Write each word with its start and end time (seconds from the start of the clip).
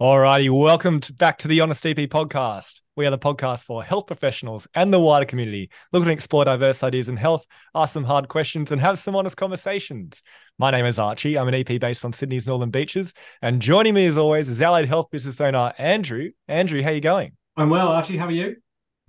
Alrighty, 0.00 0.48
welcome 0.48 0.98
back 1.18 1.36
to 1.36 1.46
the 1.46 1.60
Honest 1.60 1.84
EP 1.84 1.94
podcast. 1.94 2.80
We 2.96 3.04
are 3.04 3.10
the 3.10 3.18
podcast 3.18 3.66
for 3.66 3.84
health 3.84 4.06
professionals 4.06 4.66
and 4.74 4.90
the 4.90 4.98
wider 4.98 5.26
community, 5.26 5.68
looking 5.92 6.06
to 6.06 6.12
explore 6.12 6.46
diverse 6.46 6.82
ideas 6.82 7.10
in 7.10 7.18
health, 7.18 7.46
ask 7.74 7.92
some 7.92 8.04
hard 8.04 8.28
questions, 8.28 8.72
and 8.72 8.80
have 8.80 8.98
some 8.98 9.14
honest 9.14 9.36
conversations. 9.36 10.22
My 10.58 10.70
name 10.70 10.86
is 10.86 10.98
Archie. 10.98 11.36
I'm 11.36 11.48
an 11.48 11.54
EP 11.54 11.78
based 11.78 12.06
on 12.06 12.14
Sydney's 12.14 12.46
Northern 12.46 12.70
Beaches, 12.70 13.12
and 13.42 13.60
joining 13.60 13.92
me 13.92 14.06
as 14.06 14.16
always 14.16 14.48
is 14.48 14.62
Allied 14.62 14.88
Health 14.88 15.10
business 15.10 15.38
owner 15.38 15.74
Andrew. 15.76 16.30
Andrew, 16.48 16.82
how 16.82 16.88
are 16.88 16.94
you 16.94 17.02
going? 17.02 17.32
I'm 17.58 17.68
well, 17.68 17.88
Archie. 17.88 18.16
How 18.16 18.24
are 18.24 18.30
you? 18.30 18.56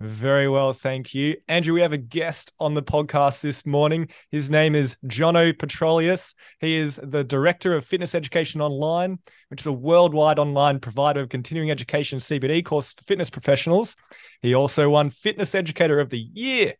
Very 0.02 0.48
well, 0.48 0.72
thank 0.72 1.14
you. 1.14 1.36
Andrew, 1.46 1.74
we 1.74 1.80
have 1.80 1.92
a 1.92 1.96
guest 1.96 2.52
on 2.58 2.74
the 2.74 2.82
podcast 2.82 3.40
this 3.40 3.64
morning. 3.64 4.08
His 4.32 4.50
name 4.50 4.74
is 4.74 4.96
Jono 5.06 5.52
Petrohilos. 5.52 6.34
He 6.58 6.74
is 6.74 6.98
the 7.00 7.22
Director 7.22 7.72
of 7.72 7.84
Fitness 7.84 8.12
Education 8.12 8.60
Online, 8.60 9.20
which 9.46 9.60
is 9.60 9.66
a 9.66 9.72
worldwide 9.72 10.40
online 10.40 10.80
provider 10.80 11.20
of 11.20 11.28
continuing 11.28 11.70
education 11.70 12.18
CPD 12.18 12.64
course 12.64 12.94
for 12.94 13.04
fitness 13.04 13.30
professionals. 13.30 13.94
He 14.40 14.56
also 14.56 14.90
won 14.90 15.10
Fitness 15.10 15.54
Educator 15.54 16.00
of 16.00 16.10
the 16.10 16.18
Year 16.18 16.74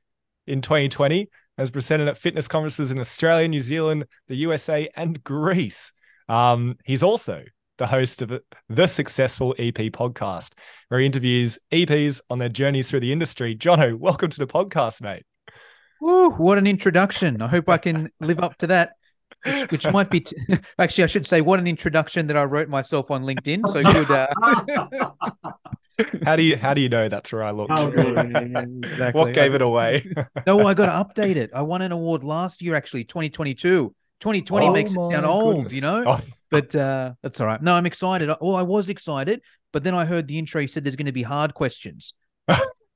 in 0.48 0.60
2020, 0.60 1.28
as 1.58 1.70
presented 1.70 2.08
at 2.08 2.18
fitness 2.18 2.48
conferences 2.48 2.90
in 2.90 2.98
Australia, 2.98 3.46
New 3.46 3.60
Zealand, 3.60 4.06
the 4.26 4.34
USA, 4.34 4.88
and 4.96 5.22
Greece. 5.22 5.92
Um, 6.28 6.76
he's 6.84 7.04
also 7.04 7.44
the 7.78 7.86
host 7.86 8.22
of 8.22 8.40
the 8.68 8.86
Successful 8.86 9.54
EP 9.58 9.74
podcast, 9.74 10.52
where 10.88 11.00
he 11.00 11.06
interviews 11.06 11.58
EPs 11.72 12.20
on 12.30 12.38
their 12.38 12.48
journeys 12.48 12.90
through 12.90 13.00
the 13.00 13.12
industry. 13.12 13.56
Jono, 13.56 13.98
welcome 13.98 14.30
to 14.30 14.38
the 14.38 14.46
podcast, 14.46 15.02
mate. 15.02 15.24
Woo, 16.00 16.30
what 16.30 16.58
an 16.58 16.66
introduction. 16.66 17.40
I 17.40 17.48
hope 17.48 17.68
I 17.68 17.78
can 17.78 18.10
live 18.20 18.40
up 18.40 18.58
to 18.58 18.66
that. 18.68 18.92
Which 19.70 19.90
might 19.90 20.10
be 20.10 20.20
t- 20.20 20.36
actually, 20.78 21.04
I 21.04 21.06
should 21.08 21.26
say, 21.26 21.40
what 21.40 21.58
an 21.58 21.66
introduction 21.66 22.28
that 22.28 22.36
I 22.36 22.44
wrote 22.44 22.68
myself 22.68 23.10
on 23.10 23.24
LinkedIn. 23.24 23.66
So 23.68 23.82
good. 23.82 24.10
Uh... 24.10 25.10
how 26.24 26.36
do 26.36 26.44
you 26.44 26.56
how 26.56 26.74
do 26.74 26.80
you 26.80 26.88
know 26.88 27.08
that's 27.08 27.32
where 27.32 27.42
I 27.42 27.50
looked? 27.50 27.72
Oh, 27.74 27.88
exactly. 27.88 29.18
What 29.18 29.34
gave 29.34 29.54
it 29.54 29.62
away? 29.62 30.06
no, 30.46 30.66
I 30.66 30.74
got 30.74 30.86
to 30.86 31.22
update 31.22 31.36
it. 31.36 31.50
I 31.52 31.62
won 31.62 31.82
an 31.82 31.90
award 31.90 32.22
last 32.22 32.62
year, 32.62 32.76
actually, 32.76 33.04
2022. 33.04 33.92
2020 34.22 34.66
oh 34.66 34.72
makes 34.72 34.90
it 34.92 34.94
sound 34.94 35.26
old, 35.26 35.56
goodness. 35.56 35.74
you 35.74 35.80
know. 35.80 36.04
Oh. 36.06 36.18
But 36.50 36.76
uh, 36.76 37.14
that's 37.22 37.40
all 37.40 37.46
right. 37.46 37.62
No, 37.62 37.72
I'm 37.72 37.86
excited. 37.86 38.28
Well, 38.42 38.56
I 38.56 38.60
was 38.60 38.90
excited, 38.90 39.40
but 39.72 39.84
then 39.84 39.94
I 39.94 40.04
heard 40.04 40.28
the 40.28 40.38
intro. 40.38 40.60
He 40.60 40.66
said 40.66 40.84
there's 40.84 40.96
going 40.96 41.06
to 41.06 41.10
be 41.10 41.22
hard 41.22 41.54
questions. 41.54 42.12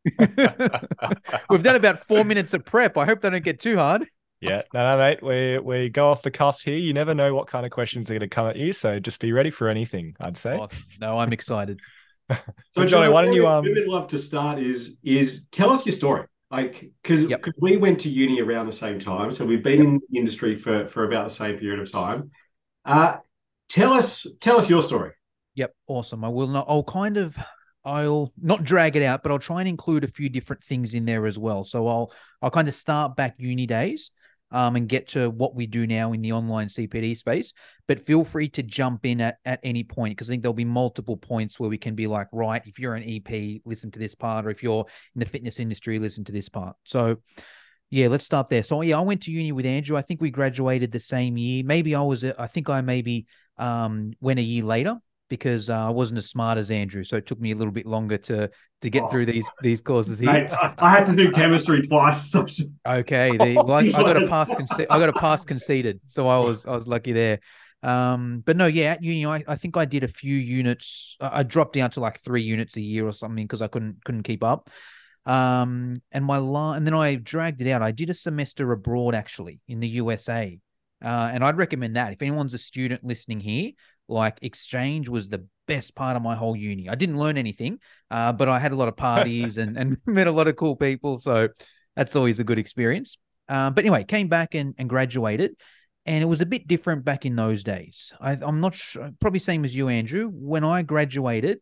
We've 0.04 1.62
done 1.62 1.76
about 1.76 2.06
four 2.06 2.22
minutes 2.22 2.52
of 2.52 2.66
prep. 2.66 2.98
I 2.98 3.06
hope 3.06 3.22
they 3.22 3.30
don't 3.30 3.42
get 3.42 3.58
too 3.58 3.78
hard. 3.78 4.04
Yeah, 4.42 4.60
no, 4.74 4.86
no, 4.86 4.98
mate. 4.98 5.22
We 5.22 5.58
we 5.58 5.88
go 5.88 6.10
off 6.10 6.20
the 6.20 6.30
cuff 6.30 6.60
here. 6.60 6.76
You 6.76 6.92
never 6.92 7.14
know 7.14 7.34
what 7.34 7.46
kind 7.46 7.64
of 7.64 7.72
questions 7.72 8.10
are 8.10 8.12
going 8.12 8.20
to 8.20 8.28
come 8.28 8.46
at 8.46 8.56
you, 8.56 8.74
so 8.74 9.00
just 9.00 9.22
be 9.22 9.32
ready 9.32 9.48
for 9.48 9.70
anything. 9.70 10.14
I'd 10.20 10.36
say. 10.36 10.58
Awesome. 10.58 10.84
No, 11.00 11.18
I'm 11.18 11.32
excited. 11.32 11.80
so, 12.72 12.84
Johnny, 12.84 13.10
why 13.10 13.22
don't 13.22 13.32
you? 13.32 13.46
Um, 13.48 13.64
we'd 13.64 13.86
love 13.86 14.08
to 14.08 14.18
start. 14.18 14.58
Is 14.58 14.98
is 15.02 15.46
tell 15.50 15.70
us 15.70 15.86
your 15.86 15.94
story 15.94 16.26
like 16.50 16.92
because 17.02 17.24
because 17.24 17.54
yep. 17.54 17.54
we 17.60 17.76
went 17.76 18.00
to 18.00 18.08
uni 18.08 18.40
around 18.40 18.66
the 18.66 18.72
same 18.72 18.98
time 18.98 19.32
so 19.32 19.44
we've 19.44 19.64
been 19.64 19.80
in 19.80 20.00
the 20.10 20.18
industry 20.18 20.54
for 20.54 20.86
for 20.88 21.04
about 21.04 21.28
the 21.28 21.34
same 21.34 21.58
period 21.58 21.80
of 21.80 21.90
time. 21.90 22.30
Uh 22.84 23.16
tell 23.68 23.92
us 23.92 24.26
tell 24.40 24.58
us 24.58 24.70
your 24.70 24.82
story. 24.82 25.12
Yep 25.54 25.74
awesome. 25.86 26.24
I 26.24 26.28
will 26.28 26.48
not 26.48 26.66
i'll 26.68 26.84
kind 26.84 27.16
of 27.16 27.36
i'll 27.84 28.32
not 28.40 28.64
drag 28.64 28.96
it 28.96 29.02
out 29.02 29.22
but 29.22 29.30
i'll 29.30 29.38
try 29.38 29.60
and 29.60 29.68
include 29.68 30.04
a 30.04 30.08
few 30.08 30.28
different 30.28 30.62
things 30.62 30.94
in 30.94 31.04
there 31.04 31.26
as 31.26 31.38
well. 31.38 31.64
So 31.64 31.88
i'll 31.88 32.12
i'll 32.42 32.50
kind 32.50 32.68
of 32.68 32.74
start 32.74 33.16
back 33.16 33.34
uni 33.38 33.66
days 33.66 34.10
um, 34.50 34.76
and 34.76 34.88
get 34.88 35.08
to 35.08 35.30
what 35.30 35.54
we 35.54 35.66
do 35.66 35.86
now 35.86 36.12
in 36.12 36.22
the 36.22 36.32
online 36.32 36.68
CPD 36.68 37.16
space. 37.16 37.52
But 37.88 38.04
feel 38.04 38.24
free 38.24 38.48
to 38.50 38.62
jump 38.62 39.04
in 39.04 39.20
at, 39.20 39.38
at 39.44 39.60
any 39.62 39.84
point 39.84 40.12
because 40.16 40.28
I 40.28 40.32
think 40.32 40.42
there'll 40.42 40.54
be 40.54 40.64
multiple 40.64 41.16
points 41.16 41.58
where 41.58 41.70
we 41.70 41.78
can 41.78 41.94
be 41.94 42.06
like, 42.06 42.28
right, 42.32 42.62
if 42.66 42.78
you're 42.78 42.94
an 42.94 43.04
EP, 43.04 43.60
listen 43.64 43.90
to 43.92 43.98
this 43.98 44.14
part, 44.14 44.46
or 44.46 44.50
if 44.50 44.62
you're 44.62 44.86
in 45.14 45.20
the 45.20 45.26
fitness 45.26 45.60
industry, 45.60 45.98
listen 45.98 46.24
to 46.24 46.32
this 46.32 46.48
part. 46.48 46.76
So, 46.84 47.18
yeah, 47.90 48.08
let's 48.08 48.24
start 48.24 48.48
there. 48.48 48.62
So, 48.62 48.82
yeah, 48.82 48.98
I 48.98 49.02
went 49.02 49.22
to 49.22 49.30
uni 49.30 49.52
with 49.52 49.66
Andrew. 49.66 49.96
I 49.96 50.02
think 50.02 50.20
we 50.20 50.30
graduated 50.30 50.90
the 50.90 51.00
same 51.00 51.36
year. 51.36 51.62
Maybe 51.64 51.94
I 51.94 52.02
was, 52.02 52.24
I 52.24 52.46
think 52.46 52.68
I 52.68 52.80
maybe 52.80 53.26
um, 53.58 54.12
went 54.20 54.38
a 54.38 54.42
year 54.42 54.64
later 54.64 54.96
because 55.28 55.68
uh, 55.68 55.86
I 55.86 55.90
wasn't 55.90 56.18
as 56.18 56.28
smart 56.28 56.58
as 56.58 56.70
Andrew, 56.70 57.04
so 57.04 57.16
it 57.16 57.26
took 57.26 57.40
me 57.40 57.52
a 57.52 57.56
little 57.56 57.72
bit 57.72 57.86
longer 57.86 58.18
to 58.18 58.50
to 58.82 58.90
get 58.90 59.04
oh, 59.04 59.08
through 59.08 59.26
these 59.26 59.48
these 59.62 59.80
courses 59.80 60.18
here. 60.18 60.32
Mate, 60.32 60.50
I, 60.78 60.90
had 60.90 61.06
to 61.06 61.16
do 61.16 61.30
chemistry 61.32 61.86
twice. 61.86 62.34
okay, 62.86 63.36
the, 63.36 63.54
well, 63.54 63.72
I, 63.72 63.80
I, 63.80 63.90
got 63.90 64.22
a 64.22 64.28
pass. 64.28 64.52
Conce- 64.52 64.86
I 64.88 64.98
got 64.98 65.08
a 65.08 65.14
pass 65.14 65.44
conceded, 65.44 66.00
so 66.06 66.28
I 66.28 66.38
was 66.38 66.66
I 66.66 66.72
was 66.72 66.86
lucky 66.86 67.12
there. 67.12 67.40
Um, 67.82 68.42
but 68.44 68.56
no, 68.56 68.66
yeah, 68.66 68.92
at 68.92 69.02
uni, 69.02 69.26
I, 69.26 69.44
I 69.46 69.56
think 69.56 69.76
I 69.76 69.84
did 69.84 70.02
a 70.02 70.08
few 70.08 70.34
units. 70.34 71.16
I 71.20 71.42
dropped 71.42 71.74
down 71.74 71.90
to 71.92 72.00
like 72.00 72.20
three 72.20 72.42
units 72.42 72.76
a 72.76 72.80
year 72.80 73.06
or 73.06 73.12
something 73.12 73.44
because 73.44 73.62
I 73.62 73.68
couldn't 73.68 74.04
couldn't 74.04 74.24
keep 74.24 74.42
up. 74.42 74.70
Um, 75.24 75.94
and 76.12 76.24
my 76.24 76.38
la- 76.38 76.74
and 76.74 76.86
then 76.86 76.94
I 76.94 77.16
dragged 77.16 77.60
it 77.60 77.70
out. 77.70 77.82
I 77.82 77.90
did 77.90 78.10
a 78.10 78.14
semester 78.14 78.70
abroad 78.72 79.14
actually 79.14 79.60
in 79.66 79.80
the 79.80 79.88
USA. 79.88 80.58
Uh, 81.04 81.30
and 81.32 81.44
I'd 81.44 81.58
recommend 81.58 81.96
that 81.96 82.12
if 82.12 82.22
anyone's 82.22 82.54
a 82.54 82.58
student 82.58 83.04
listening 83.04 83.40
here, 83.40 83.72
like 84.08 84.38
exchange 84.42 85.08
was 85.08 85.28
the 85.28 85.46
best 85.66 85.94
part 85.94 86.16
of 86.16 86.22
my 86.22 86.36
whole 86.36 86.56
uni. 86.56 86.88
I 86.88 86.94
didn't 86.94 87.18
learn 87.18 87.36
anything, 87.36 87.78
uh, 88.10 88.32
but 88.32 88.48
I 88.48 88.58
had 88.58 88.72
a 88.72 88.76
lot 88.76 88.88
of 88.88 88.96
parties 88.96 89.58
and, 89.58 89.76
and 89.76 89.96
met 90.06 90.26
a 90.26 90.32
lot 90.32 90.48
of 90.48 90.56
cool 90.56 90.76
people. 90.76 91.18
So 91.18 91.48
that's 91.94 92.16
always 92.16 92.40
a 92.40 92.44
good 92.44 92.58
experience. 92.58 93.18
Um, 93.48 93.74
but 93.74 93.84
anyway, 93.84 94.04
came 94.04 94.28
back 94.28 94.54
and, 94.54 94.74
and 94.78 94.88
graduated. 94.88 95.56
And 96.04 96.22
it 96.22 96.26
was 96.26 96.40
a 96.40 96.46
bit 96.46 96.68
different 96.68 97.04
back 97.04 97.26
in 97.26 97.34
those 97.34 97.64
days. 97.64 98.12
I, 98.20 98.34
am 98.34 98.60
not 98.60 98.74
sure, 98.74 99.10
probably 99.20 99.40
same 99.40 99.64
as 99.64 99.74
you, 99.74 99.88
Andrew. 99.88 100.30
When 100.32 100.62
I 100.62 100.82
graduated, 100.82 101.58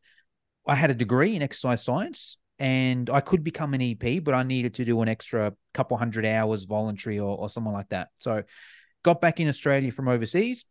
I 0.66 0.74
had 0.74 0.90
a 0.90 0.94
degree 0.94 1.34
in 1.34 1.40
exercise 1.40 1.82
science 1.82 2.36
and 2.58 3.08
I 3.08 3.20
could 3.20 3.42
become 3.42 3.72
an 3.74 3.82
EP, 3.82 4.22
but 4.22 4.34
I 4.34 4.42
needed 4.42 4.74
to 4.74 4.84
do 4.84 5.00
an 5.00 5.08
extra 5.08 5.54
couple 5.72 5.96
hundred 5.96 6.26
hours 6.26 6.64
voluntary 6.64 7.18
or, 7.18 7.36
or 7.36 7.48
something 7.48 7.72
like 7.72 7.88
that. 7.88 8.08
So 8.20 8.42
got 9.02 9.20
back 9.20 9.40
in 9.40 9.48
Australia 9.48 9.90
from 9.90 10.08
overseas, 10.08 10.66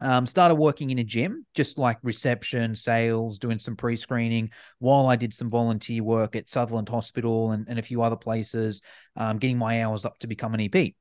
um, 0.00 0.26
started 0.26 0.56
working 0.56 0.90
in 0.90 0.98
a 0.98 1.04
gym, 1.04 1.46
just 1.54 1.78
like 1.78 1.98
reception, 2.02 2.74
sales, 2.74 3.38
doing 3.38 3.58
some 3.58 3.76
pre 3.76 3.96
screening 3.96 4.50
while 4.78 5.06
I 5.06 5.16
did 5.16 5.32
some 5.32 5.48
volunteer 5.48 6.02
work 6.02 6.36
at 6.36 6.48
Sutherland 6.48 6.88
Hospital 6.88 7.52
and, 7.52 7.66
and 7.68 7.78
a 7.78 7.82
few 7.82 8.02
other 8.02 8.16
places, 8.16 8.82
um, 9.16 9.38
getting 9.38 9.58
my 9.58 9.82
hours 9.84 10.04
up 10.04 10.18
to 10.18 10.26
become 10.26 10.54
an 10.54 10.60
EP. 10.60 10.92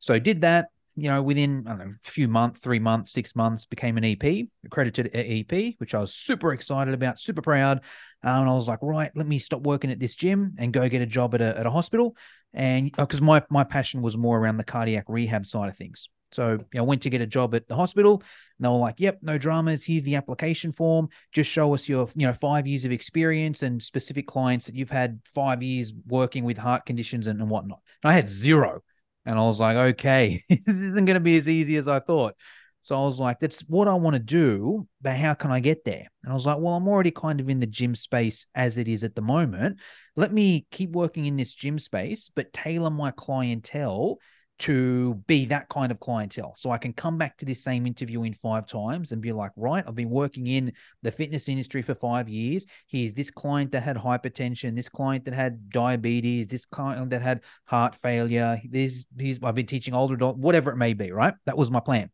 So 0.00 0.18
did 0.18 0.42
that, 0.42 0.68
you 0.96 1.08
know, 1.08 1.22
within 1.22 1.64
know, 1.64 1.94
a 2.04 2.08
few 2.08 2.26
months, 2.26 2.60
three 2.60 2.78
months, 2.78 3.12
six 3.12 3.36
months, 3.36 3.66
became 3.66 3.96
an 3.98 4.04
EP, 4.04 4.46
accredited 4.64 5.10
EP, 5.14 5.74
which 5.78 5.94
I 5.94 6.00
was 6.00 6.14
super 6.14 6.52
excited 6.52 6.94
about, 6.94 7.20
super 7.20 7.42
proud. 7.42 7.82
Um, 8.24 8.42
and 8.42 8.50
I 8.50 8.54
was 8.54 8.66
like, 8.66 8.80
right, 8.82 9.12
let 9.14 9.26
me 9.26 9.38
stop 9.38 9.62
working 9.62 9.92
at 9.92 10.00
this 10.00 10.16
gym 10.16 10.54
and 10.58 10.72
go 10.72 10.88
get 10.88 11.02
a 11.02 11.06
job 11.06 11.34
at 11.34 11.40
a, 11.40 11.58
at 11.58 11.66
a 11.66 11.70
hospital. 11.70 12.16
And 12.54 12.90
because 12.96 13.20
uh, 13.20 13.24
my, 13.24 13.42
my 13.50 13.64
passion 13.64 14.02
was 14.02 14.16
more 14.16 14.38
around 14.38 14.56
the 14.56 14.64
cardiac 14.64 15.04
rehab 15.06 15.46
side 15.46 15.68
of 15.68 15.76
things. 15.76 16.08
So 16.30 16.52
you 16.52 16.58
know, 16.74 16.82
I 16.82 16.86
went 16.86 17.02
to 17.02 17.10
get 17.10 17.20
a 17.20 17.26
job 17.26 17.54
at 17.54 17.68
the 17.68 17.76
hospital, 17.76 18.22
and 18.58 18.64
they 18.64 18.68
were 18.68 18.76
like, 18.76 18.96
"Yep, 18.98 19.20
no 19.22 19.38
dramas. 19.38 19.84
Here's 19.84 20.02
the 20.02 20.16
application 20.16 20.72
form. 20.72 21.08
Just 21.32 21.50
show 21.50 21.74
us 21.74 21.88
your, 21.88 22.08
you 22.14 22.26
know, 22.26 22.32
five 22.32 22.66
years 22.66 22.84
of 22.84 22.92
experience 22.92 23.62
and 23.62 23.82
specific 23.82 24.26
clients 24.26 24.66
that 24.66 24.74
you've 24.74 24.90
had 24.90 25.20
five 25.24 25.62
years 25.62 25.92
working 26.06 26.44
with 26.44 26.58
heart 26.58 26.86
conditions 26.86 27.26
and, 27.26 27.40
and 27.40 27.50
whatnot." 27.50 27.80
And 28.02 28.10
I 28.10 28.14
had 28.14 28.30
zero, 28.30 28.82
and 29.24 29.38
I 29.38 29.42
was 29.42 29.60
like, 29.60 29.76
"Okay, 29.76 30.42
this 30.48 30.68
isn't 30.68 31.04
going 31.04 31.14
to 31.14 31.20
be 31.20 31.36
as 31.36 31.48
easy 31.48 31.76
as 31.76 31.88
I 31.88 32.00
thought." 32.00 32.34
So 32.82 32.96
I 32.96 33.04
was 33.04 33.18
like, 33.18 33.40
"That's 33.40 33.60
what 33.62 33.88
I 33.88 33.94
want 33.94 34.14
to 34.14 34.20
do, 34.20 34.86
but 35.00 35.16
how 35.16 35.34
can 35.34 35.50
I 35.50 35.60
get 35.60 35.84
there?" 35.84 36.06
And 36.22 36.32
I 36.32 36.34
was 36.34 36.46
like, 36.46 36.58
"Well, 36.58 36.74
I'm 36.74 36.88
already 36.88 37.10
kind 37.10 37.40
of 37.40 37.48
in 37.48 37.60
the 37.60 37.66
gym 37.66 37.94
space 37.94 38.46
as 38.54 38.78
it 38.78 38.88
is 38.88 39.04
at 39.04 39.14
the 39.14 39.22
moment. 39.22 39.78
Let 40.16 40.32
me 40.32 40.66
keep 40.70 40.90
working 40.90 41.26
in 41.26 41.36
this 41.36 41.54
gym 41.54 41.78
space, 41.78 42.30
but 42.34 42.52
tailor 42.52 42.90
my 42.90 43.12
clientele." 43.12 44.18
To 44.60 45.14
be 45.26 45.46
that 45.46 45.68
kind 45.68 45.92
of 45.92 46.00
clientele. 46.00 46.54
So 46.56 46.70
I 46.70 46.78
can 46.78 46.92
come 46.92 47.16
back 47.16 47.36
to 47.38 47.44
this 47.44 47.62
same 47.62 47.86
interview 47.86 48.24
in 48.24 48.34
five 48.34 48.66
times 48.66 49.12
and 49.12 49.22
be 49.22 49.32
like, 49.32 49.52
right, 49.56 49.84
I've 49.86 49.94
been 49.94 50.10
working 50.10 50.48
in 50.48 50.72
the 51.02 51.12
fitness 51.12 51.48
industry 51.48 51.82
for 51.82 51.94
five 51.94 52.28
years. 52.28 52.66
Here's 52.88 53.14
this 53.14 53.30
client 53.30 53.72
that 53.72 53.84
had 53.84 53.96
hypertension, 53.96 54.74
this 54.74 54.88
client 54.88 55.24
that 55.26 55.34
had 55.34 55.70
diabetes, 55.70 56.48
this 56.48 56.66
client 56.66 57.10
that 57.10 57.22
had 57.22 57.42
heart 57.66 57.96
failure. 58.02 58.60
This, 58.68 59.06
he's, 59.18 59.38
I've 59.42 59.54
been 59.54 59.66
teaching 59.66 59.94
older 59.94 60.14
adults, 60.14 60.38
whatever 60.38 60.70
it 60.70 60.76
may 60.76 60.94
be, 60.94 61.12
right? 61.12 61.34
That 61.46 61.56
was 61.56 61.70
my 61.70 61.80
plan. 61.80 62.10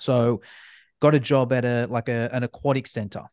So 0.00 0.40
got 1.00 1.14
a 1.14 1.20
job 1.20 1.52
at 1.52 1.64
a 1.64 1.86
like 1.90 2.08
a, 2.08 2.30
an 2.32 2.42
aquatic 2.42 2.86
center 2.86 3.24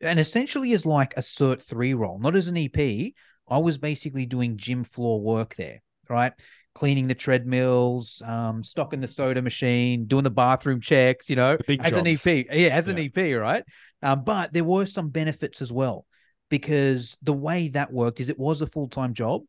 and 0.00 0.20
essentially 0.20 0.72
is 0.72 0.84
like 0.84 1.16
a 1.16 1.20
cert 1.20 1.62
three 1.62 1.94
role, 1.94 2.18
not 2.18 2.36
as 2.36 2.48
an 2.48 2.56
EP. 2.56 3.12
I 3.48 3.58
was 3.58 3.78
basically 3.78 4.26
doing 4.26 4.56
gym 4.56 4.84
floor 4.84 5.20
work 5.20 5.54
there, 5.54 5.82
right? 6.08 6.32
Cleaning 6.76 7.08
the 7.08 7.14
treadmills, 7.14 8.20
um, 8.26 8.62
stocking 8.62 9.00
the 9.00 9.08
soda 9.08 9.40
machine, 9.40 10.04
doing 10.04 10.24
the 10.24 10.30
bathroom 10.30 10.78
checks, 10.78 11.30
you 11.30 11.34
know, 11.34 11.56
as 11.66 11.92
jobs. 11.92 11.96
an 11.96 12.06
EP. 12.06 12.46
Yeah, 12.52 12.68
as 12.68 12.86
yeah. 12.86 12.92
an 12.94 13.10
EP, 13.16 13.40
right? 13.40 13.64
Um, 14.02 14.24
but 14.24 14.52
there 14.52 14.62
were 14.62 14.84
some 14.84 15.08
benefits 15.08 15.62
as 15.62 15.72
well 15.72 16.04
because 16.50 17.16
the 17.22 17.32
way 17.32 17.68
that 17.68 17.90
worked 17.90 18.20
is 18.20 18.28
it 18.28 18.38
was 18.38 18.60
a 18.60 18.66
full 18.66 18.88
time 18.88 19.14
job. 19.14 19.40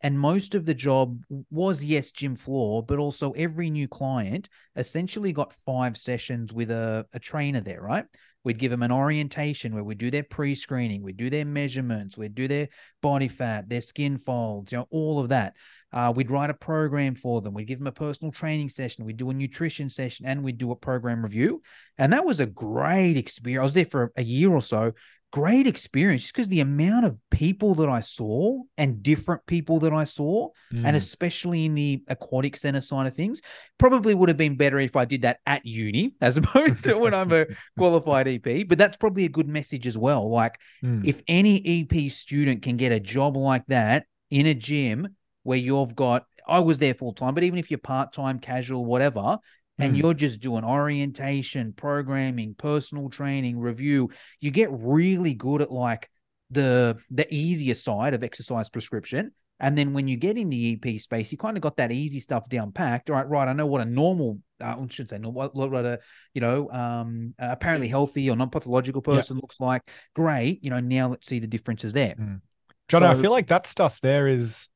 And 0.00 0.16
most 0.16 0.54
of 0.54 0.64
the 0.64 0.74
job 0.74 1.22
was, 1.50 1.82
yes, 1.82 2.12
gym 2.12 2.36
floor, 2.36 2.84
but 2.84 3.00
also 3.00 3.32
every 3.32 3.68
new 3.68 3.88
client 3.88 4.48
essentially 4.76 5.32
got 5.32 5.54
five 5.64 5.96
sessions 5.96 6.52
with 6.52 6.70
a, 6.70 7.04
a 7.12 7.18
trainer 7.18 7.62
there, 7.62 7.80
right? 7.80 8.04
We'd 8.44 8.58
give 8.58 8.70
them 8.70 8.84
an 8.84 8.92
orientation 8.92 9.74
where 9.74 9.82
we 9.82 9.96
do 9.96 10.08
their 10.08 10.22
pre-screening, 10.22 11.02
we 11.02 11.12
do 11.12 11.30
their 11.30 11.44
measurements, 11.44 12.16
we 12.16 12.28
do 12.28 12.46
their 12.46 12.68
body 13.02 13.26
fat, 13.26 13.68
their 13.68 13.80
skin 13.80 14.18
folds, 14.18 14.70
you 14.70 14.78
know, 14.78 14.86
all 14.90 15.18
of 15.18 15.30
that. 15.30 15.54
Uh, 15.96 16.12
we'd 16.14 16.30
write 16.30 16.50
a 16.50 16.54
program 16.54 17.14
for 17.14 17.40
them. 17.40 17.54
We'd 17.54 17.64
give 17.64 17.78
them 17.78 17.86
a 17.86 17.92
personal 17.92 18.30
training 18.30 18.68
session. 18.68 19.06
We'd 19.06 19.16
do 19.16 19.30
a 19.30 19.34
nutrition 19.34 19.88
session, 19.88 20.26
and 20.26 20.44
we'd 20.44 20.58
do 20.58 20.70
a 20.70 20.76
program 20.76 21.22
review. 21.22 21.62
And 21.96 22.12
that 22.12 22.26
was 22.26 22.38
a 22.38 22.44
great 22.44 23.16
experience. 23.16 23.60
I 23.62 23.64
was 23.64 23.74
there 23.74 23.86
for 23.86 24.12
a 24.14 24.22
year 24.22 24.50
or 24.50 24.60
so, 24.60 24.92
great 25.32 25.66
experience 25.66 26.20
just 26.20 26.34
because 26.34 26.48
the 26.48 26.60
amount 26.60 27.06
of 27.06 27.16
people 27.30 27.74
that 27.76 27.88
I 27.88 28.00
saw 28.00 28.60
and 28.76 29.02
different 29.02 29.46
people 29.46 29.80
that 29.80 29.94
I 29.94 30.04
saw, 30.04 30.50
mm. 30.70 30.84
and 30.84 30.96
especially 30.96 31.64
in 31.64 31.74
the 31.74 32.02
aquatic 32.08 32.58
center 32.58 32.82
side 32.82 33.06
of 33.06 33.14
things, 33.14 33.40
probably 33.78 34.14
would 34.14 34.28
have 34.28 34.36
been 34.36 34.58
better 34.58 34.78
if 34.78 34.96
I 34.96 35.06
did 35.06 35.22
that 35.22 35.40
at 35.46 35.64
uni 35.64 36.12
as 36.20 36.36
opposed 36.36 36.84
to 36.84 36.98
when 36.98 37.14
I'm 37.14 37.32
a 37.32 37.46
qualified 37.78 38.28
EP. 38.28 38.68
But 38.68 38.76
that's 38.76 38.98
probably 38.98 39.24
a 39.24 39.30
good 39.30 39.48
message 39.48 39.86
as 39.86 39.96
well. 39.96 40.30
Like, 40.30 40.60
mm. 40.84 41.06
if 41.06 41.22
any 41.26 41.88
EP 41.90 42.12
student 42.12 42.60
can 42.60 42.76
get 42.76 42.92
a 42.92 43.00
job 43.00 43.38
like 43.38 43.64
that 43.68 44.04
in 44.30 44.44
a 44.44 44.54
gym 44.54 45.16
where 45.46 45.58
you've 45.58 45.94
got, 45.94 46.24
I 46.46 46.60
was 46.60 46.78
there 46.78 46.94
full 46.94 47.12
time, 47.12 47.34
but 47.34 47.44
even 47.44 47.58
if 47.58 47.70
you're 47.70 47.78
part 47.78 48.12
time, 48.12 48.40
casual, 48.40 48.84
whatever, 48.84 49.38
and 49.78 49.94
mm. 49.94 49.98
you're 49.98 50.14
just 50.14 50.40
doing 50.40 50.64
orientation, 50.64 51.72
programming, 51.72 52.54
personal 52.54 53.08
training, 53.08 53.58
review, 53.58 54.10
you 54.40 54.50
get 54.50 54.70
really 54.72 55.34
good 55.34 55.62
at 55.62 55.70
like 55.70 56.10
the 56.50 56.96
the 57.10 57.32
easier 57.32 57.74
side 57.74 58.14
of 58.14 58.22
exercise 58.22 58.68
prescription. 58.68 59.32
And 59.58 59.76
then 59.76 59.94
when 59.94 60.06
you 60.06 60.18
get 60.18 60.36
in 60.36 60.50
the 60.50 60.78
EP 60.84 61.00
space, 61.00 61.32
you 61.32 61.38
kind 61.38 61.56
of 61.56 61.62
got 61.62 61.78
that 61.78 61.90
easy 61.90 62.20
stuff 62.20 62.46
down 62.48 62.72
packed. 62.72 63.08
All 63.08 63.16
right, 63.16 63.26
right. 63.26 63.48
I 63.48 63.54
know 63.54 63.64
what 63.64 63.80
a 63.80 63.86
normal, 63.86 64.38
uh, 64.60 64.76
I 64.78 64.86
should 64.90 65.08
say, 65.08 65.16
normal, 65.16 65.50
what, 65.50 66.00
you 66.34 66.40
know, 66.42 66.70
um, 66.70 67.34
apparently 67.38 67.88
healthy 67.88 68.28
or 68.28 68.36
non 68.36 68.50
pathological 68.50 69.00
person 69.00 69.36
yeah. 69.36 69.40
looks 69.40 69.58
like. 69.58 69.82
Great. 70.14 70.62
You 70.62 70.70
know, 70.70 70.80
now 70.80 71.08
let's 71.08 71.26
see 71.26 71.38
the 71.38 71.46
differences 71.46 71.94
there. 71.94 72.16
Mm. 72.20 72.40
John, 72.88 73.02
so, 73.02 73.06
I 73.06 73.14
feel 73.14 73.30
like 73.30 73.48
that 73.48 73.66
stuff 73.66 74.00
there 74.00 74.28
is 74.28 74.68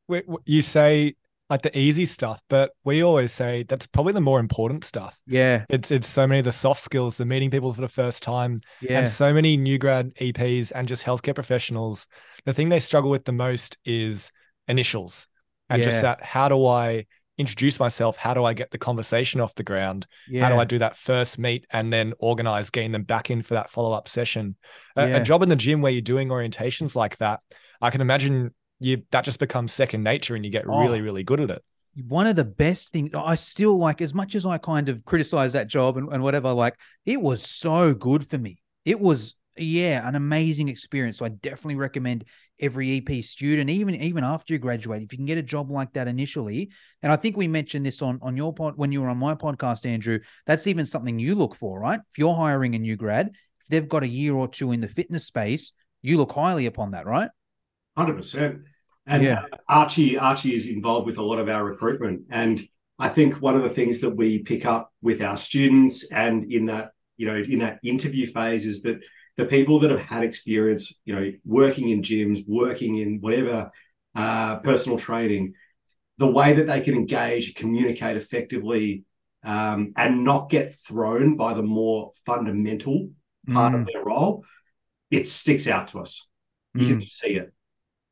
you 0.45 0.63
say 0.63 1.15
like 1.49 1.63
the 1.63 1.77
easy 1.77 2.07
stuff, 2.07 2.41
but 2.49 2.73
we 2.85 3.03
always 3.03 3.33
say 3.33 3.65
that's 3.65 3.87
probably 3.87 4.13
the 4.13 4.21
more 4.21 4.39
important 4.39 4.85
stuff. 4.85 5.21
Yeah. 5.27 5.65
It's 5.69 5.91
it's 5.91 6.07
so 6.07 6.27
many 6.27 6.39
of 6.39 6.45
the 6.45 6.53
soft 6.53 6.81
skills, 6.81 7.17
the 7.17 7.25
meeting 7.25 7.51
people 7.51 7.75
for 7.75 7.81
the 7.81 7.89
first 7.89 8.23
time, 8.23 8.63
yeah. 8.81 9.01
and 9.01 9.11
so 9.11 9.35
many 9.35 9.57
new 9.57 9.77
grad 9.77 10.15
EPs 10.15 10.71
and 10.75 10.87
just 10.87 11.05
healthcare 11.05 11.35
professionals. 11.35 12.07
The 12.45 12.53
thing 12.53 12.69
they 12.69 12.79
struggle 12.79 13.11
with 13.11 13.25
the 13.25 13.33
most 13.33 13.79
is 13.85 14.31
initials. 14.69 15.27
And 15.69 15.83
just 15.83 16.03
that 16.03 16.21
how 16.21 16.49
do 16.49 16.67
I 16.67 17.07
introduce 17.39 17.79
myself? 17.79 18.17
How 18.17 18.35
do 18.35 18.45
I 18.45 18.55
get 18.55 18.71
the 18.71 18.79
conversation 18.79 19.41
off 19.41 19.55
the 19.55 19.63
ground? 19.63 20.07
Yeah. 20.29 20.43
How 20.43 20.49
do 20.51 20.61
I 20.61 20.65
do 20.65 20.79
that 20.79 20.97
first 20.97 21.39
meet 21.39 21.65
and 21.71 21.93
then 21.93 22.13
organize 22.19 22.71
getting 22.71 22.93
them 22.93 23.05
back 23.05 23.31
in 23.31 23.43
for 23.43 23.55
that 23.55 23.71
follow-up 23.71 24.09
session? 24.09 24.57
A, 24.97 25.15
a 25.15 25.23
job 25.23 25.43
in 25.43 25.49
the 25.49 25.57
gym 25.57 25.81
where 25.81 25.93
you're 25.93 26.03
doing 26.03 26.29
orientations 26.29 26.97
like 26.97 27.17
that, 27.19 27.41
I 27.81 27.91
can 27.91 28.01
imagine 28.01 28.53
you 28.81 29.03
that 29.11 29.25
just 29.25 29.39
becomes 29.39 29.73
second 29.73 30.03
nature 30.03 30.35
and 30.35 30.45
you 30.45 30.51
get 30.51 30.65
oh, 30.67 30.81
really 30.81 31.01
really 31.01 31.23
good 31.23 31.41
at 31.41 31.51
it. 31.51 31.63
One 32.07 32.27
of 32.27 32.37
the 32.37 32.45
best 32.45 32.93
things 32.93 33.11
i 33.15 33.35
still 33.35 33.79
like 33.79 34.01
as 34.01 34.15
much 34.15 34.35
as 34.35 34.47
i 34.47 34.59
kind 34.59 34.89
of 34.89 35.05
criticize 35.05 35.53
that 35.53 35.69
job 35.69 35.97
and, 35.97 36.13
and 36.13 36.23
whatever 36.23 36.53
like 36.53 36.75
it 37.05 37.21
was 37.21 37.43
so 37.43 37.95
good 37.95 38.29
for 38.29 38.39
me. 38.39 38.63
It 38.85 38.99
was 38.99 39.37
yeah 39.57 40.07
an 40.09 40.15
amazing 40.15 40.69
experience. 40.69 41.19
So 41.19 41.27
i 41.27 41.29
definitely 41.29 41.77
recommend 41.77 42.25
every 42.59 42.99
ep 42.99 43.25
student 43.25 43.71
even 43.71 43.95
even 43.95 44.23
after 44.23 44.53
you 44.53 44.59
graduate 44.59 45.03
if 45.03 45.13
you 45.13 45.19
can 45.19 45.27
get 45.27 45.39
a 45.39 45.43
job 45.43 45.71
like 45.71 45.93
that 45.93 46.09
initially. 46.09 46.71
And 47.03 47.13
i 47.13 47.17
think 47.17 47.37
we 47.37 47.49
mentioned 47.49 47.85
this 47.85 48.03
on 48.03 48.19
on 48.23 48.37
your 48.37 48.55
pod 48.55 48.75
when 48.77 48.93
you 48.93 49.03
were 49.03 49.09
on 49.09 49.19
my 49.19 49.35
podcast 49.35 49.85
andrew 49.85 50.21
that's 50.47 50.67
even 50.67 50.87
something 50.87 51.19
you 51.19 51.35
look 51.35 51.55
for 51.55 51.81
right? 51.81 52.01
If 52.13 52.19
you're 52.19 52.35
hiring 52.35 52.75
a 52.75 52.79
new 52.79 52.97
grad 52.97 53.29
if 53.61 53.67
they've 53.69 53.89
got 53.89 54.05
a 54.05 54.09
year 54.09 54.35
or 54.35 54.49
two 54.49 54.73
in 54.73 54.81
the 54.81 54.89
fitness 54.89 55.27
space 55.27 55.73
you 56.03 56.17
look 56.17 56.33
highly 56.33 56.67
upon 56.67 56.93
that 56.93 57.07
right 57.07 57.31
100% 58.07 58.63
and 59.07 59.23
yeah. 59.23 59.43
Archie, 59.69 60.19
Archie 60.19 60.55
is 60.55 60.67
involved 60.67 61.07
with 61.07 61.19
a 61.19 61.23
lot 61.23 61.39
of 61.39 61.49
our 61.49 61.65
recruitment. 61.65 62.23
And 62.31 62.63
I 62.99 63.09
think 63.09 63.41
one 63.41 63.57
of 63.57 63.63
the 63.63 63.71
things 63.71 64.01
that 64.01 64.15
we 64.15 64.39
pick 64.39 64.67
up 64.67 64.93
with 65.03 65.21
our 65.21 65.37
students 65.37 66.11
and 66.13 66.53
in 66.53 66.67
that, 66.67 66.91
you 67.17 67.27
know, 67.27 67.37
in 67.37 67.59
that 67.61 67.81
interview 67.83 68.27
phase 68.27 68.67
is 68.67 68.83
that 68.83 69.01
the 69.37 69.47
people 69.47 69.81
that 69.81 69.91
have 69.91 70.01
had 70.01 70.23
experience, 70.23 71.01
you 71.05 71.15
know, 71.15 71.33
working 71.45 71.89
in 71.89 72.03
gyms, 72.03 72.45
working 72.47 72.97
in 72.97 73.21
whatever 73.21 73.71
uh, 74.15 74.57
personal 74.59 74.99
training, 74.99 75.55
the 76.19 76.27
way 76.27 76.53
that 76.53 76.67
they 76.67 76.81
can 76.81 76.95
engage, 76.95 77.55
communicate 77.55 78.17
effectively, 78.17 79.05
um, 79.43 79.93
and 79.97 80.23
not 80.23 80.51
get 80.51 80.75
thrown 80.75 81.37
by 81.37 81.55
the 81.55 81.63
more 81.63 82.13
fundamental 82.27 83.11
part 83.51 83.73
mm. 83.73 83.81
of 83.81 83.87
their 83.87 84.05
role, 84.05 84.45
it 85.11 85.27
sticks 85.27 85.67
out 85.67 85.89
to 85.89 86.01
us. 86.01 86.29
You 86.75 86.83
mm. 86.83 86.89
can 86.89 87.01
see 87.01 87.35
it. 87.35 87.53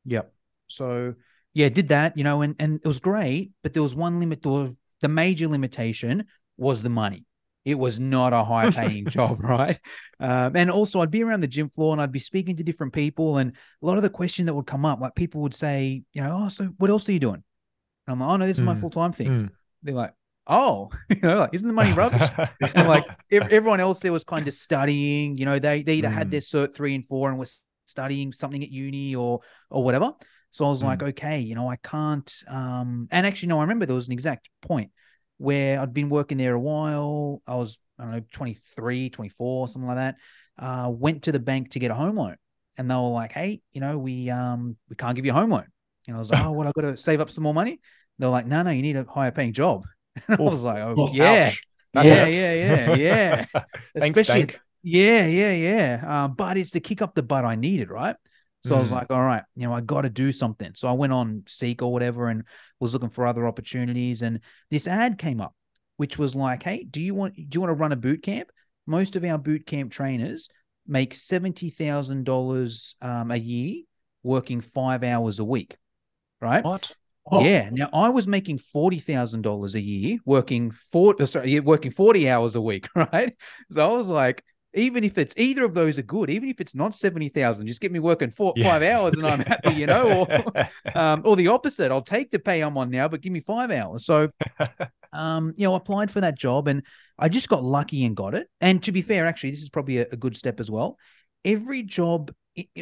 Yep. 0.09 0.33
So 0.67 1.15
yeah, 1.53 1.69
did 1.69 1.89
that, 1.89 2.17
you 2.17 2.23
know, 2.23 2.41
and 2.41 2.55
and 2.59 2.79
it 2.83 2.87
was 2.87 2.99
great, 2.99 3.51
but 3.63 3.73
there 3.73 3.83
was 3.83 3.95
one 3.95 4.19
limit. 4.19 4.41
The, 4.41 4.75
the 5.01 5.07
major 5.07 5.47
limitation 5.47 6.25
was 6.57 6.83
the 6.83 6.89
money. 6.89 7.25
It 7.65 7.75
was 7.75 7.99
not 7.99 8.33
a 8.33 8.43
high 8.43 8.71
paying 8.71 9.05
job, 9.09 9.43
right? 9.43 9.79
Um, 10.19 10.55
and 10.55 10.71
also, 10.71 11.01
I'd 11.01 11.11
be 11.11 11.23
around 11.23 11.41
the 11.41 11.47
gym 11.47 11.69
floor 11.69 11.93
and 11.93 12.01
I'd 12.01 12.11
be 12.11 12.19
speaking 12.19 12.55
to 12.57 12.63
different 12.63 12.93
people, 12.93 13.37
and 13.37 13.51
a 13.51 13.85
lot 13.85 13.97
of 13.97 14.03
the 14.03 14.09
question 14.09 14.45
that 14.45 14.53
would 14.53 14.67
come 14.67 14.85
up, 14.85 14.99
like 14.99 15.15
people 15.15 15.41
would 15.41 15.55
say, 15.55 16.03
you 16.13 16.21
know, 16.21 16.43
oh, 16.45 16.49
so 16.49 16.65
what 16.77 16.89
else 16.89 17.09
are 17.09 17.13
you 17.13 17.19
doing? 17.19 17.43
And 18.07 18.13
I'm 18.13 18.19
like, 18.19 18.29
oh 18.29 18.37
no, 18.37 18.47
this 18.47 18.57
is 18.57 18.61
mm. 18.61 18.65
my 18.65 18.73
hmm. 18.73 18.81
full 18.81 18.89
time 18.89 19.11
thing. 19.11 19.27
Mm. 19.27 19.49
They're 19.83 19.95
like, 19.95 20.13
oh, 20.47 20.89
you 21.09 21.19
know, 21.21 21.39
like, 21.39 21.53
isn't 21.53 21.67
the 21.67 21.73
money 21.73 21.93
rubbish? 21.93 22.29
and 22.75 22.87
like 22.87 23.05
everyone 23.31 23.79
else 23.79 23.99
there 23.99 24.13
was 24.13 24.23
kind 24.23 24.47
of 24.47 24.53
studying, 24.53 25.37
you 25.37 25.45
know, 25.45 25.59
they 25.59 25.83
they 25.83 25.95
either 25.95 26.09
mm. 26.09 26.13
had 26.13 26.27
hmm. 26.27 26.31
their 26.31 26.41
cert 26.41 26.75
three 26.75 26.95
and 26.95 27.07
four 27.07 27.29
and 27.29 27.37
was 27.37 27.63
studying 27.89 28.33
something 28.33 28.63
at 28.63 28.69
uni 28.69 29.15
or 29.15 29.41
or 29.69 29.83
whatever. 29.83 30.13
So 30.51 30.65
I 30.65 30.69
was 30.69 30.81
mm. 30.81 30.85
like, 30.85 31.03
okay, 31.03 31.39
you 31.39 31.55
know, 31.55 31.69
I 31.69 31.75
can't. 31.77 32.31
Um, 32.47 33.07
and 33.11 33.25
actually, 33.25 33.49
no, 33.49 33.59
I 33.59 33.61
remember 33.61 33.85
there 33.85 33.95
was 33.95 34.07
an 34.07 34.13
exact 34.13 34.49
point 34.61 34.91
where 35.37 35.79
I'd 35.79 35.93
been 35.93 36.09
working 36.09 36.37
there 36.37 36.53
a 36.53 36.59
while. 36.59 37.41
I 37.47 37.55
was, 37.55 37.77
I 37.97 38.03
don't 38.03 38.11
know, 38.11 38.21
23, 38.31 39.09
24, 39.09 39.67
something 39.67 39.87
like 39.87 39.97
that. 39.97 40.15
Uh, 40.57 40.89
went 40.89 41.23
to 41.23 41.31
the 41.31 41.39
bank 41.39 41.71
to 41.71 41.79
get 41.79 41.91
a 41.91 41.95
home 41.95 42.17
loan, 42.17 42.35
and 42.77 42.89
they 42.89 42.95
were 42.95 43.09
like, 43.09 43.31
hey, 43.31 43.61
you 43.71 43.81
know, 43.81 43.97
we 43.97 44.29
um 44.29 44.75
we 44.89 44.95
can't 44.95 45.15
give 45.15 45.25
you 45.25 45.31
a 45.31 45.35
home 45.35 45.51
loan. 45.51 45.67
And 46.07 46.15
I 46.15 46.19
was 46.19 46.31
like, 46.31 46.43
oh, 46.43 46.51
well, 46.51 46.67
I've 46.67 46.73
got 46.73 46.81
to 46.81 46.97
save 46.97 47.21
up 47.21 47.29
some 47.29 47.43
more 47.43 47.53
money. 47.53 47.79
They're 48.17 48.29
like, 48.29 48.47
no, 48.47 48.61
no, 48.63 48.71
you 48.71 48.81
need 48.81 48.97
a 48.97 49.05
higher 49.05 49.31
paying 49.31 49.53
job. 49.53 49.85
And 50.27 50.37
I 50.37 50.41
was 50.41 50.63
like, 50.63 50.79
oh, 50.79 50.95
oh 50.97 51.09
yeah. 51.13 51.53
yeah, 51.93 52.25
yeah, 52.25 52.53
yeah, 52.53 52.95
yeah, 53.53 53.61
Thanks, 53.95 54.27
bank. 54.27 54.59
Yeah, 54.81 55.25
yeah, 55.25 55.51
yeah. 55.51 56.23
Um, 56.23 56.33
but 56.33 56.57
it's 56.57 56.71
to 56.71 56.79
kick 56.79 57.01
up 57.01 57.15
the 57.15 57.23
butt 57.23 57.45
I 57.45 57.55
needed, 57.55 57.89
right? 57.89 58.15
So 58.63 58.73
mm. 58.73 58.77
I 58.77 58.79
was 58.79 58.89
mm. 58.89 58.93
like, 58.93 59.11
all 59.11 59.21
right, 59.21 59.43
you 59.55 59.67
know, 59.67 59.73
I 59.73 59.81
got 59.81 60.01
to 60.01 60.09
do 60.09 60.31
something. 60.31 60.71
So 60.75 60.87
I 60.87 60.93
went 60.93 61.13
on 61.13 61.43
Seek 61.47 61.81
or 61.81 61.91
whatever 61.91 62.27
and 62.27 62.43
was 62.79 62.93
looking 62.93 63.09
for 63.09 63.25
other 63.25 63.47
opportunities. 63.47 64.21
And 64.21 64.41
this 64.69 64.87
ad 64.87 65.17
came 65.17 65.41
up, 65.41 65.53
which 65.97 66.17
was 66.17 66.35
like, 66.35 66.63
hey, 66.63 66.85
do 66.89 67.01
you 67.01 67.13
want 67.13 67.35
do 67.35 67.47
you 67.51 67.61
want 67.61 67.71
to 67.71 67.75
run 67.75 67.91
a 67.91 67.97
boot 67.97 68.23
camp? 68.23 68.49
Most 68.85 69.15
of 69.15 69.23
our 69.23 69.37
boot 69.37 69.65
camp 69.65 69.91
trainers 69.91 70.49
make 70.87 71.13
seventy 71.13 71.69
thousand 71.69 72.19
um, 72.19 72.23
dollars 72.23 72.95
a 73.01 73.37
year 73.37 73.83
working 74.23 74.61
five 74.61 75.03
hours 75.03 75.39
a 75.39 75.45
week. 75.45 75.77
Right? 76.41 76.63
What? 76.63 76.93
Oh. 77.31 77.43
Yeah. 77.43 77.69
Now 77.71 77.89
I 77.93 78.09
was 78.09 78.27
making 78.27 78.57
forty 78.57 78.99
thousand 78.99 79.43
dollars 79.43 79.75
a 79.75 79.81
year 79.81 80.17
working 80.25 80.71
four 80.91 81.15
sorry, 81.27 81.59
working 81.59 81.91
forty 81.91 82.27
hours 82.27 82.55
a 82.55 82.61
week, 82.61 82.87
right? 82.95 83.35
So 83.71 83.89
I 83.89 83.95
was 83.95 84.07
like, 84.07 84.43
even 84.73 85.03
if 85.03 85.17
it's 85.17 85.35
either 85.37 85.63
of 85.63 85.73
those 85.73 85.97
are 85.97 86.03
good, 86.03 86.29
even 86.29 86.49
if 86.49 86.61
it's 86.61 86.75
not 86.75 86.95
70,000, 86.95 87.65
just 87.67 87.81
get 87.81 87.91
me 87.91 87.99
working 87.99 88.29
four, 88.29 88.53
yeah. 88.55 88.69
five 88.69 88.83
hours 88.83 89.15
and 89.15 89.25
I'm 89.25 89.39
happy, 89.39 89.73
you 89.73 89.87
know, 89.87 90.27
or, 90.27 90.63
um, 90.95 91.23
or 91.25 91.35
the 91.35 91.47
opposite. 91.47 91.91
I'll 91.91 92.01
take 92.01 92.29
the 92.31 92.39
pay 92.39 92.61
I'm 92.61 92.77
on 92.77 92.89
now, 92.89 93.07
but 93.07 93.21
give 93.21 93.33
me 93.33 93.39
five 93.39 93.71
hours. 93.71 94.05
So, 94.05 94.29
um, 95.13 95.53
you 95.57 95.65
know, 95.65 95.73
I 95.73 95.77
applied 95.77 96.11
for 96.11 96.21
that 96.21 96.37
job 96.37 96.67
and 96.67 96.83
I 97.17 97.29
just 97.29 97.49
got 97.49 97.63
lucky 97.63 98.05
and 98.05 98.15
got 98.15 98.35
it. 98.35 98.47
And 98.61 98.81
to 98.83 98.91
be 98.91 99.01
fair, 99.01 99.25
actually, 99.25 99.51
this 99.51 99.63
is 99.63 99.69
probably 99.69 99.97
a, 99.97 100.07
a 100.11 100.17
good 100.17 100.37
step 100.37 100.59
as 100.59 100.69
well. 100.69 100.97
Every 101.43 101.81
job 101.83 102.31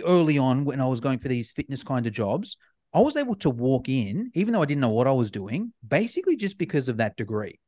early 0.03 0.37
on 0.37 0.65
when 0.65 0.81
I 0.81 0.87
was 0.87 0.99
going 0.99 1.19
for 1.19 1.29
these 1.29 1.51
fitness 1.51 1.83
kind 1.83 2.05
of 2.05 2.13
jobs, 2.13 2.57
I 2.93 2.99
was 2.99 3.15
able 3.15 3.35
to 3.35 3.49
walk 3.49 3.87
in, 3.87 4.31
even 4.33 4.53
though 4.53 4.61
I 4.61 4.65
didn't 4.65 4.81
know 4.81 4.89
what 4.89 5.07
I 5.07 5.13
was 5.13 5.31
doing, 5.31 5.71
basically 5.87 6.35
just 6.35 6.57
because 6.57 6.89
of 6.89 6.97
that 6.97 7.15
degree 7.15 7.59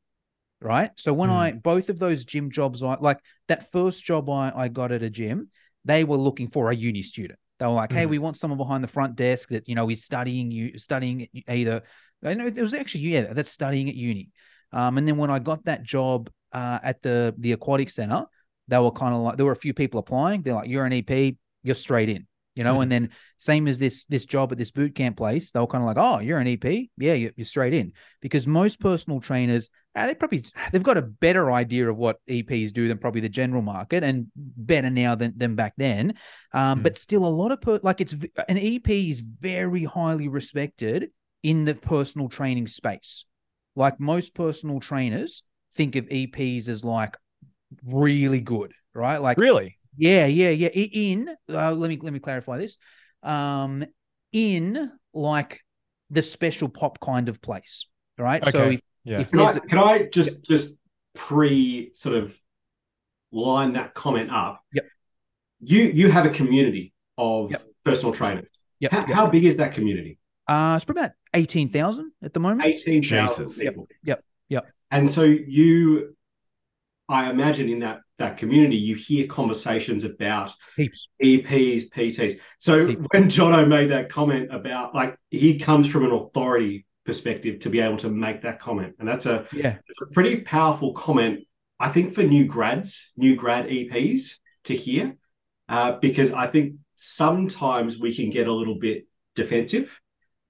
right? 0.61 0.91
So 0.97 1.13
when 1.13 1.29
mm. 1.29 1.33
I 1.33 1.51
both 1.51 1.89
of 1.89 1.99
those 1.99 2.25
gym 2.25 2.51
jobs, 2.51 2.83
I 2.83 2.95
like 2.99 3.19
that 3.47 3.71
first 3.71 4.03
job 4.03 4.29
I, 4.29 4.51
I 4.55 4.67
got 4.67 4.91
at 4.91 5.03
a 5.03 5.09
gym, 5.09 5.49
they 5.85 6.03
were 6.03 6.17
looking 6.17 6.49
for 6.49 6.69
a 6.69 6.75
uni 6.75 7.01
student. 7.01 7.39
They 7.59 7.65
were 7.65 7.73
like, 7.73 7.91
"Hey, 7.91 8.05
mm. 8.05 8.09
we 8.09 8.19
want 8.19 8.37
someone 8.37 8.57
behind 8.57 8.83
the 8.83 8.87
front 8.87 9.15
desk 9.15 9.49
that 9.49 9.67
you 9.67 9.75
know 9.75 9.89
is 9.89 10.03
studying 10.03 10.51
you 10.51 10.77
studying 10.77 11.27
either." 11.47 11.83
I 12.23 12.33
know 12.33 12.47
it 12.47 12.57
was 12.57 12.73
actually 12.73 13.01
yeah 13.01 13.33
that's 13.33 13.51
studying 13.51 13.89
at 13.89 13.95
uni. 13.95 14.29
Um, 14.71 14.97
and 14.97 15.07
then 15.07 15.17
when 15.17 15.31
I 15.31 15.39
got 15.39 15.65
that 15.65 15.83
job 15.83 16.29
uh, 16.53 16.79
at 16.83 17.01
the 17.01 17.33
the 17.37 17.53
aquatic 17.53 17.89
center, 17.89 18.25
they 18.67 18.77
were 18.77 18.91
kind 18.91 19.13
of 19.13 19.21
like 19.21 19.37
there 19.37 19.45
were 19.45 19.51
a 19.51 19.57
few 19.57 19.73
people 19.73 19.99
applying. 19.99 20.41
They're 20.41 20.53
like, 20.53 20.69
"You're 20.69 20.85
an 20.85 20.93
EP, 20.93 21.35
you're 21.63 21.75
straight 21.75 22.09
in." 22.09 22.27
You 22.55 22.63
know, 22.63 22.77
mm. 22.77 22.83
and 22.83 22.91
then 22.91 23.09
same 23.37 23.67
as 23.67 23.79
this 23.79 24.05
this 24.05 24.25
job 24.25 24.51
at 24.51 24.57
this 24.57 24.71
boot 24.71 24.95
camp 24.95 25.17
place, 25.17 25.51
they 25.51 25.59
were 25.59 25.67
kind 25.67 25.83
of 25.83 25.87
like, 25.87 25.97
"Oh, 25.97 26.19
you're 26.19 26.39
an 26.39 26.47
EP, 26.47 26.89
yeah, 26.97 27.13
you're, 27.13 27.31
you're 27.35 27.45
straight 27.45 27.73
in," 27.73 27.93
because 28.21 28.47
most 28.47 28.79
personal 28.79 29.21
trainers 29.21 29.69
uh, 29.95 30.07
they 30.07 30.13
probably 30.13 30.43
they've 30.71 30.83
got 30.83 30.97
a 30.97 31.01
better 31.01 31.51
idea 31.51 31.89
of 31.89 31.97
what 31.97 32.17
EPs 32.29 32.71
do 32.71 32.87
than 32.87 32.97
probably 32.97 33.21
the 33.21 33.29
general 33.29 33.61
market, 33.61 34.03
and 34.03 34.27
better 34.35 34.89
now 34.89 35.15
than 35.15 35.33
than 35.35 35.55
back 35.55 35.73
then. 35.77 36.13
Um, 36.53 36.79
mm. 36.79 36.83
But 36.83 36.97
still, 36.97 37.25
a 37.25 37.27
lot 37.27 37.51
of 37.51 37.61
per, 37.61 37.79
like 37.81 37.99
it's 37.99 38.13
an 38.13 38.57
EP 38.57 38.89
is 38.89 39.21
very 39.21 39.83
highly 39.83 40.27
respected 40.27 41.09
in 41.41 41.65
the 41.65 41.73
personal 41.73 42.29
training 42.29 42.67
space. 42.67 43.25
Like 43.75 43.99
most 43.99 44.35
personal 44.35 44.79
trainers 44.79 45.43
think 45.73 45.95
of 45.95 46.05
EPs 46.05 46.67
as 46.67 46.83
like 46.83 47.17
really 47.83 48.41
good, 48.41 48.73
right? 48.93 49.17
Like 49.17 49.37
really, 49.37 49.77
yeah, 49.97 50.27
yeah, 50.27 50.49
yeah. 50.49 50.69
In 50.69 51.29
uh, 51.49 51.71
let 51.71 51.89
me 51.89 51.97
let 52.01 52.13
me 52.13 52.19
clarify 52.19 52.59
this. 52.59 52.77
Um, 53.23 53.85
in 54.31 54.91
like 55.13 55.61
the 56.11 56.21
special 56.21 56.69
pop 56.69 56.99
kind 56.99 57.27
of 57.27 57.41
place, 57.41 57.87
right? 58.17 58.41
Okay. 58.41 58.51
So 58.51 58.69
if 58.69 58.81
yeah. 59.03 59.19
If 59.19 59.31
can, 59.31 59.39
I, 59.39 59.59
can 59.59 59.77
I 59.77 60.03
just 60.03 60.31
yep. 60.31 60.43
just 60.43 60.79
pre 61.15 61.91
sort 61.93 62.15
of 62.15 62.37
line 63.31 63.73
that 63.73 63.93
comment 63.93 64.29
up? 64.31 64.61
Yep. 64.73 64.85
You 65.61 65.83
you 65.83 66.11
have 66.11 66.25
a 66.25 66.29
community 66.29 66.93
of 67.17 67.51
yep. 67.51 67.63
personal 67.83 68.13
trainers. 68.13 68.49
Yep. 68.79 68.91
How, 68.91 68.99
yep. 68.99 69.09
how 69.09 69.27
big 69.27 69.45
is 69.45 69.57
that 69.57 69.73
community? 69.73 70.19
Uh, 70.47 70.75
it's 70.75 70.85
probably 70.85 71.03
about 71.03 71.13
eighteen 71.33 71.69
thousand 71.69 72.11
at 72.23 72.33
the 72.33 72.39
moment. 72.39 72.65
Eighteen 72.65 73.03
thousand 73.03 73.49
people. 73.49 73.87
Yep. 74.03 74.23
Yep. 74.49 74.65
And 74.91 75.09
so 75.09 75.23
you, 75.23 76.15
I 77.07 77.29
imagine 77.29 77.69
in 77.69 77.79
that 77.79 78.01
that 78.19 78.37
community, 78.37 78.75
you 78.75 78.95
hear 78.95 79.27
conversations 79.27 80.03
about 80.03 80.51
Heaps. 80.75 81.07
EPs, 81.23 81.89
PTs. 81.89 82.39
So 82.59 82.87
Heaps. 82.87 82.99
when 83.11 83.29
Jono 83.29 83.67
made 83.67 83.91
that 83.91 84.09
comment 84.09 84.53
about 84.53 84.93
like 84.93 85.17
he 85.29 85.57
comes 85.57 85.87
from 85.87 86.05
an 86.05 86.11
authority 86.11 86.85
perspective 87.09 87.57
to 87.61 87.69
be 87.71 87.79
able 87.79 87.97
to 87.97 88.09
make 88.09 88.43
that 88.43 88.59
comment. 88.59 88.93
And 88.99 89.07
that's 89.07 89.25
a 89.25 89.47
yeah, 89.51 89.77
it's 89.87 90.01
a 90.01 90.13
pretty 90.13 90.41
powerful 90.41 90.93
comment, 90.93 91.39
I 91.79 91.89
think, 91.89 92.13
for 92.13 92.21
new 92.21 92.45
grads, 92.45 93.11
new 93.17 93.35
grad 93.35 93.65
EPs 93.65 94.37
to 94.65 94.75
hear, 94.75 95.17
uh, 95.67 95.93
because 95.93 96.31
I 96.31 96.45
think 96.45 96.75
sometimes 96.95 97.99
we 97.99 98.15
can 98.15 98.29
get 98.29 98.47
a 98.47 98.53
little 98.53 98.77
bit 98.77 99.07
defensive. 99.35 99.99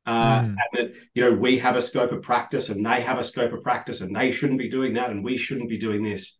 Uh, 0.06 0.42
mm. 0.42 0.46
and 0.46 0.58
that 0.74 0.96
you 1.14 1.22
know 1.22 1.32
we 1.32 1.60
have 1.60 1.76
a 1.76 1.82
scope 1.82 2.12
of 2.12 2.22
practice 2.22 2.70
and 2.70 2.86
they 2.86 3.02
have 3.02 3.20
a 3.20 3.24
scope 3.24 3.54
of 3.54 3.62
practice 3.62 4.02
and 4.02 4.16
they 4.16 4.32
shouldn't 4.32 4.58
be 4.58 4.70
doing 4.70 4.94
that 4.96 5.12
and 5.12 5.24
we 5.24 5.38
shouldn't 5.38 5.70
be 5.70 5.78
doing 5.78 6.02
this 6.04 6.38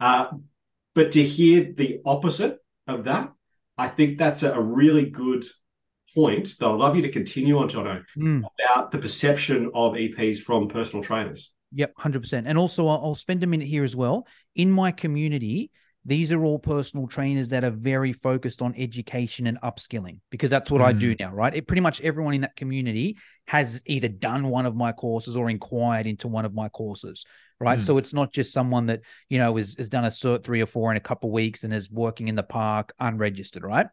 uh, 0.00 0.26
but 0.94 1.12
to 1.12 1.22
hear 1.22 1.72
the 1.72 2.00
opposite 2.04 2.58
of 2.86 3.04
that 3.04 3.32
i 3.78 3.88
think 3.88 4.18
that's 4.18 4.42
a, 4.42 4.52
a 4.52 4.60
really 4.60 5.08
good 5.08 5.44
point 6.16 6.58
that 6.58 6.66
I'd 6.66 6.74
love 6.74 6.96
you 6.96 7.02
to 7.02 7.10
continue 7.10 7.58
on, 7.58 7.68
Jono, 7.68 8.02
mm. 8.16 8.42
about 8.64 8.90
the 8.90 8.98
perception 8.98 9.70
of 9.74 9.92
EPs 9.92 10.38
from 10.38 10.68
personal 10.68 11.04
trainers. 11.04 11.52
Yep, 11.74 11.94
100%. 11.98 12.44
And 12.46 12.56
also, 12.56 12.88
I'll 12.88 13.14
spend 13.14 13.44
a 13.44 13.46
minute 13.46 13.68
here 13.68 13.84
as 13.84 13.94
well. 13.94 14.26
In 14.54 14.72
my 14.72 14.90
community, 14.92 15.70
these 16.06 16.30
are 16.30 16.44
all 16.44 16.58
personal 16.58 17.08
trainers 17.08 17.48
that 17.48 17.64
are 17.64 17.70
very 17.70 18.12
focused 18.12 18.62
on 18.62 18.74
education 18.76 19.48
and 19.48 19.60
upskilling 19.60 20.20
because 20.30 20.50
that's 20.50 20.70
what 20.70 20.80
mm. 20.80 20.84
I 20.84 20.92
do 20.92 21.10
hmm. 21.10 21.16
now, 21.18 21.32
right? 21.34 21.54
It, 21.54 21.66
pretty 21.66 21.82
much 21.82 22.00
everyone 22.00 22.32
in 22.32 22.42
that 22.42 22.54
community 22.54 23.18
has 23.48 23.82
either 23.86 24.08
done 24.08 24.48
one 24.48 24.66
of 24.66 24.76
my 24.76 24.92
courses 24.92 25.36
or 25.36 25.50
inquired 25.50 26.06
into 26.06 26.28
one 26.28 26.44
of 26.44 26.54
my 26.54 26.68
courses, 26.68 27.26
right? 27.58 27.80
Mm. 27.80 27.82
So 27.82 27.98
it's 27.98 28.14
not 28.14 28.32
just 28.32 28.52
someone 28.52 28.86
that, 28.86 29.00
you 29.28 29.38
know, 29.38 29.56
is, 29.56 29.74
has 29.78 29.88
done 29.88 30.04
a 30.04 30.08
cert 30.08 30.44
three 30.44 30.62
or 30.62 30.66
four 30.66 30.92
in 30.92 30.96
a 30.96 31.00
couple 31.00 31.28
of 31.28 31.32
weeks 31.32 31.64
and 31.64 31.74
is 31.74 31.90
working 31.90 32.28
in 32.28 32.36
the 32.36 32.44
park 32.44 32.94
unregistered, 33.00 33.64
right? 33.64 33.88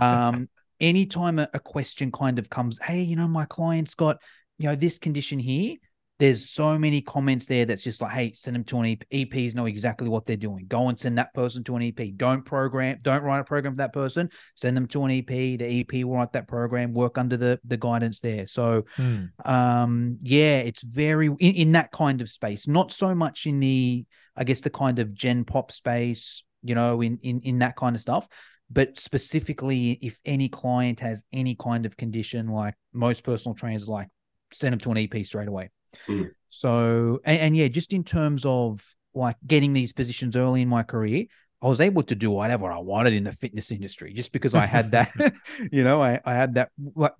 Um, 0.00 0.48
anytime 0.82 1.38
a, 1.38 1.48
a 1.54 1.60
question 1.60 2.10
kind 2.12 2.38
of 2.38 2.50
comes, 2.50 2.78
hey, 2.82 3.00
you 3.00 3.16
know, 3.16 3.28
my 3.28 3.46
client's 3.46 3.94
got, 3.94 4.20
you 4.58 4.68
know, 4.68 4.74
this 4.74 4.98
condition 4.98 5.38
here, 5.38 5.76
there's 6.18 6.50
so 6.50 6.78
many 6.78 7.00
comments 7.00 7.46
there 7.46 7.64
that's 7.64 7.82
just 7.82 8.00
like, 8.00 8.12
hey, 8.12 8.32
send 8.32 8.54
them 8.54 8.64
to 8.64 8.78
an 8.78 8.86
EP. 8.86 9.10
EPs 9.10 9.54
know 9.54 9.66
exactly 9.66 10.08
what 10.08 10.26
they're 10.26 10.36
doing. 10.36 10.66
Go 10.68 10.88
and 10.88 10.98
send 10.98 11.18
that 11.18 11.34
person 11.34 11.64
to 11.64 11.74
an 11.76 11.82
EP. 11.82 12.16
Don't 12.16 12.44
program, 12.44 12.98
don't 13.02 13.22
write 13.22 13.40
a 13.40 13.44
program 13.44 13.72
for 13.72 13.78
that 13.78 13.92
person. 13.92 14.28
Send 14.54 14.76
them 14.76 14.86
to 14.88 15.04
an 15.04 15.10
EP. 15.10 15.26
The 15.26 15.80
EP 15.80 16.04
will 16.04 16.16
write 16.16 16.32
that 16.34 16.46
program, 16.46 16.92
work 16.92 17.18
under 17.18 17.36
the 17.36 17.58
the 17.64 17.76
guidance 17.76 18.20
there. 18.20 18.46
So 18.46 18.84
hmm. 18.94 19.24
um, 19.44 20.18
yeah, 20.20 20.58
it's 20.58 20.82
very 20.82 21.26
in, 21.26 21.54
in 21.54 21.72
that 21.72 21.90
kind 21.90 22.20
of 22.20 22.28
space, 22.28 22.68
not 22.68 22.92
so 22.92 23.16
much 23.16 23.46
in 23.46 23.58
the, 23.58 24.04
I 24.36 24.44
guess 24.44 24.60
the 24.60 24.70
kind 24.70 25.00
of 25.00 25.12
gen 25.14 25.44
pop 25.44 25.72
space, 25.72 26.44
you 26.62 26.76
know, 26.76 27.00
in 27.00 27.18
in 27.22 27.40
in 27.40 27.58
that 27.60 27.74
kind 27.74 27.96
of 27.96 28.02
stuff 28.02 28.28
but 28.72 28.98
specifically 28.98 29.98
if 30.02 30.18
any 30.24 30.48
client 30.48 31.00
has 31.00 31.24
any 31.32 31.54
kind 31.54 31.86
of 31.86 31.96
condition 31.96 32.48
like 32.48 32.74
most 32.92 33.24
personal 33.24 33.54
trainers 33.54 33.88
like 33.88 34.08
send 34.52 34.72
them 34.72 34.80
to 34.80 34.90
an 34.90 34.98
ep 34.98 35.26
straight 35.26 35.48
away. 35.48 35.70
Mm. 36.08 36.30
so 36.48 37.20
and, 37.24 37.38
and, 37.38 37.56
yeah 37.56 37.68
just 37.68 37.92
in 37.92 38.02
terms 38.02 38.44
of 38.46 38.82
like 39.14 39.36
getting 39.46 39.74
these 39.74 39.92
positions 39.92 40.36
early 40.36 40.62
in 40.62 40.68
my 40.68 40.82
career 40.82 41.26
i 41.60 41.66
was 41.66 41.82
able 41.82 42.02
to 42.04 42.14
do 42.14 42.30
whatever 42.30 42.72
i 42.72 42.78
wanted 42.78 43.12
in 43.12 43.24
the 43.24 43.32
fitness 43.32 43.70
industry 43.70 44.14
just 44.14 44.32
because 44.32 44.54
i 44.54 44.64
had 44.64 44.92
that 44.92 45.12
you 45.70 45.84
know 45.84 46.02
I, 46.02 46.18
I 46.24 46.32
had 46.32 46.54
that 46.54 46.70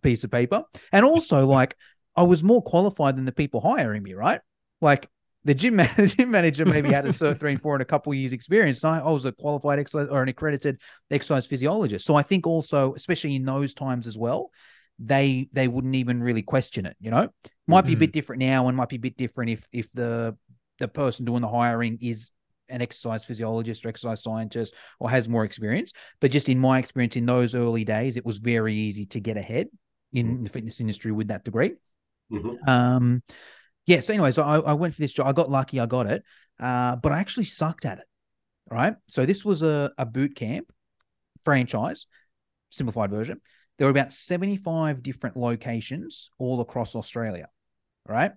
piece 0.02 0.24
of 0.24 0.30
paper. 0.30 0.64
And 0.90 1.04
also 1.04 1.46
like 1.46 1.76
i 2.16 2.22
was 2.22 2.42
more 2.42 2.62
qualified 2.62 3.16
than 3.16 3.26
the 3.26 3.32
people 3.32 3.60
hiring 3.60 4.02
me 4.02 4.14
right? 4.14 4.40
Like 4.80 5.08
the 5.44 5.54
gym, 5.54 5.76
man- 5.76 5.90
the 5.96 6.06
gym 6.06 6.30
manager 6.30 6.64
maybe 6.64 6.92
had 6.92 7.06
a 7.06 7.10
cert 7.10 7.40
three 7.40 7.52
and 7.52 7.62
four 7.62 7.74
and 7.74 7.82
a 7.82 7.86
couple 7.86 8.14
years 8.14 8.32
experience. 8.32 8.84
I 8.84 9.02
was 9.02 9.24
a 9.24 9.32
qualified 9.32 9.78
exercise 9.78 10.08
or 10.08 10.22
an 10.22 10.28
accredited 10.28 10.80
exercise 11.10 11.46
physiologist. 11.46 12.06
So 12.06 12.14
I 12.14 12.22
think 12.22 12.46
also, 12.46 12.94
especially 12.94 13.34
in 13.36 13.44
those 13.44 13.74
times 13.74 14.06
as 14.06 14.16
well, 14.16 14.50
they 14.98 15.48
they 15.52 15.68
wouldn't 15.68 15.96
even 15.96 16.22
really 16.22 16.42
question 16.42 16.86
it. 16.86 16.96
You 17.00 17.10
know, 17.10 17.28
might 17.66 17.80
mm-hmm. 17.80 17.86
be 17.86 17.92
a 17.92 17.96
bit 17.96 18.06
mm-hmm. 18.06 18.12
different 18.12 18.40
now, 18.40 18.68
and 18.68 18.76
might 18.76 18.88
be 18.88 18.96
a 18.96 19.00
bit 19.00 19.16
different 19.16 19.50
if 19.50 19.66
if 19.72 19.88
the 19.92 20.36
the 20.78 20.88
person 20.88 21.24
doing 21.24 21.42
the 21.42 21.48
hiring 21.48 21.98
is 22.00 22.30
an 22.68 22.80
exercise 22.80 23.24
physiologist 23.24 23.84
or 23.84 23.88
exercise 23.88 24.22
scientist 24.22 24.74
or 24.98 25.10
has 25.10 25.28
more 25.28 25.44
experience. 25.44 25.92
But 26.20 26.30
just 26.30 26.48
in 26.48 26.58
my 26.58 26.78
experience 26.78 27.16
in 27.16 27.26
those 27.26 27.54
early 27.54 27.84
days, 27.84 28.16
it 28.16 28.24
was 28.24 28.38
very 28.38 28.74
easy 28.74 29.06
to 29.06 29.20
get 29.20 29.36
ahead 29.36 29.68
in 30.12 30.26
mm-hmm. 30.26 30.44
the 30.44 30.50
fitness 30.50 30.80
industry 30.80 31.12
with 31.12 31.28
that 31.28 31.44
degree. 31.44 31.72
Mm-hmm. 32.32 32.68
Um, 32.68 33.22
yeah. 33.86 34.00
So 34.00 34.12
anyway, 34.12 34.30
so 34.30 34.42
I, 34.42 34.58
I 34.58 34.72
went 34.74 34.94
for 34.94 35.00
this 35.00 35.12
job. 35.12 35.26
I 35.26 35.32
got 35.32 35.50
lucky. 35.50 35.80
I 35.80 35.86
got 35.86 36.06
it, 36.06 36.22
uh, 36.60 36.96
but 36.96 37.12
I 37.12 37.18
actually 37.18 37.44
sucked 37.44 37.84
at 37.84 37.98
it. 37.98 38.04
Right. 38.70 38.94
So 39.08 39.26
this 39.26 39.44
was 39.44 39.62
a, 39.62 39.92
a 39.98 40.06
boot 40.06 40.34
camp 40.36 40.72
franchise, 41.44 42.06
simplified 42.70 43.10
version. 43.10 43.40
There 43.78 43.86
were 43.86 43.90
about 43.90 44.12
75 44.12 45.02
different 45.02 45.36
locations 45.36 46.30
all 46.38 46.60
across 46.60 46.94
Australia. 46.94 47.48
Right. 48.08 48.32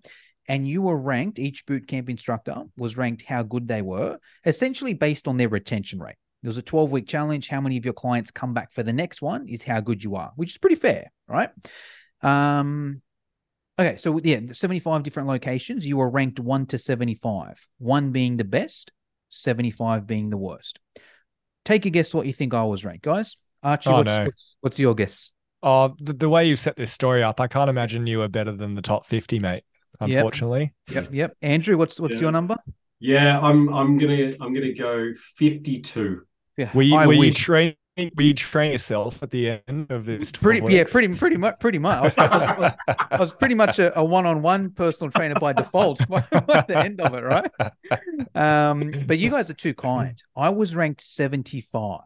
And 0.48 0.68
you 0.68 0.82
were 0.82 0.98
ranked, 0.98 1.40
each 1.40 1.66
boot 1.66 1.88
camp 1.88 2.10
instructor 2.10 2.64
was 2.78 2.98
ranked 2.98 3.24
how 3.24 3.44
good 3.44 3.68
they 3.68 3.82
were, 3.82 4.20
essentially 4.46 4.94
based 4.94 5.28
on 5.28 5.38
their 5.38 5.50
retention 5.50 6.00
rate. 6.00 6.16
There 6.44 6.50
was 6.50 6.58
a 6.58 6.62
12 6.62 6.92
week 6.92 7.08
challenge. 7.08 7.48
How 7.48 7.60
many 7.60 7.78
of 7.78 7.86
your 7.86 7.96
clients 7.96 8.30
come 8.30 8.54
back 8.54 8.72
for 8.72 8.84
the 8.84 8.94
next 8.94 9.22
one 9.22 9.48
is 9.48 9.64
how 9.64 9.80
good 9.80 10.04
you 10.04 10.16
are, 10.16 10.32
which 10.36 10.52
is 10.52 10.58
pretty 10.60 10.76
fair, 10.76 11.12
right? 11.28 11.50
Um, 12.22 13.02
Okay, 13.78 13.98
so 13.98 14.20
yeah, 14.24 14.40
75 14.54 15.04
different 15.04 15.28
locations. 15.28 15.86
You 15.86 15.98
were 15.98 16.10
ranked 16.10 16.40
1 16.40 16.68
to 16.68 16.78
75, 16.78 17.68
1 17.80 18.12
being 18.12 18.38
the 18.38 18.46
best, 18.46 18.92
75 19.30 20.08
being 20.08 20.30
the 20.30 20.38
worst. 20.38 20.80
Take 21.66 21.86
a 21.86 21.90
guess 21.90 22.14
what 22.14 22.26
you 22.26 22.34
think 22.34 22.54
I 22.54 22.64
was 22.64 22.86
ranked, 22.86 23.04
guys. 23.04 23.36
Archie, 23.64 23.90
oh, 23.90 23.98
what's, 23.98 24.18
no. 24.18 24.26
what's, 24.26 24.56
what's, 24.62 24.80
your 24.80 24.96
guess? 24.96 25.32
Oh, 25.62 25.96
the, 26.00 26.14
the, 26.14 26.30
way 26.30 26.48
you 26.48 26.56
set 26.56 26.78
this 26.78 26.92
story 26.92 27.24
up, 27.24 27.42
I 27.42 27.48
can't 27.48 27.70
imagine 27.70 28.08
you 28.08 28.20
were 28.20 28.28
better 28.28 28.52
than 28.52 28.76
the 28.76 28.82
top 28.82 29.06
50, 29.06 29.40
mate. 29.40 29.64
Unfortunately. 30.00 30.74
Yep, 30.90 31.06
yep. 31.06 31.14
yep. 31.14 31.38
Andrew, 31.42 31.78
what's 31.78 32.00
what's 32.00 32.16
yeah. 32.16 32.24
your 32.24 32.32
number? 32.32 32.58
Yeah, 33.00 33.40
I'm 33.40 33.74
I'm 33.74 33.98
gonna 33.98 34.34
I'm 34.42 34.54
gonna 34.54 34.74
go 34.74 35.14
52. 35.38 36.22
Yeah, 36.58 36.70
were 36.74 36.82
you, 36.82 36.96
were 36.96 37.14
you 37.14 37.34
trained 37.34 37.76
we 38.16 38.34
train 38.34 38.72
yourself 38.72 39.24
at 39.24 39.32
the 39.32 39.62
end 39.68 39.92
of 39.92 40.06
this? 40.06 40.32
Pretty, 40.32 40.74
yeah, 40.74 40.84
pretty, 40.90 41.16
pretty 41.16 41.38
much, 41.38 41.60
pretty 41.60 41.80
much. 41.80 41.98
I 41.98 42.02
was, 42.02 42.18
I 42.18 42.60
was, 42.60 42.76
I 43.12 43.18
was 43.20 43.34
pretty 43.34 43.56
much 43.56 43.80
a, 43.80 43.98
a, 43.98 44.04
one-on-one 44.04 44.72
personal 44.72 45.12
trainer 45.12 45.36
by 45.36 45.54
default 45.54 46.02
at 46.12 46.68
the 46.68 46.78
end 46.78 47.00
of 47.00 47.14
it, 47.14 47.24
right? 47.24 47.50
Um, 48.36 49.06
but 49.06 49.18
you 49.18 49.30
guys 49.30 49.50
are 49.50 49.56
too 49.56 49.74
kind. 49.74 50.22
I 50.36 50.50
was 50.50 50.76
ranked 50.76 51.02
seventy-five, 51.02 52.02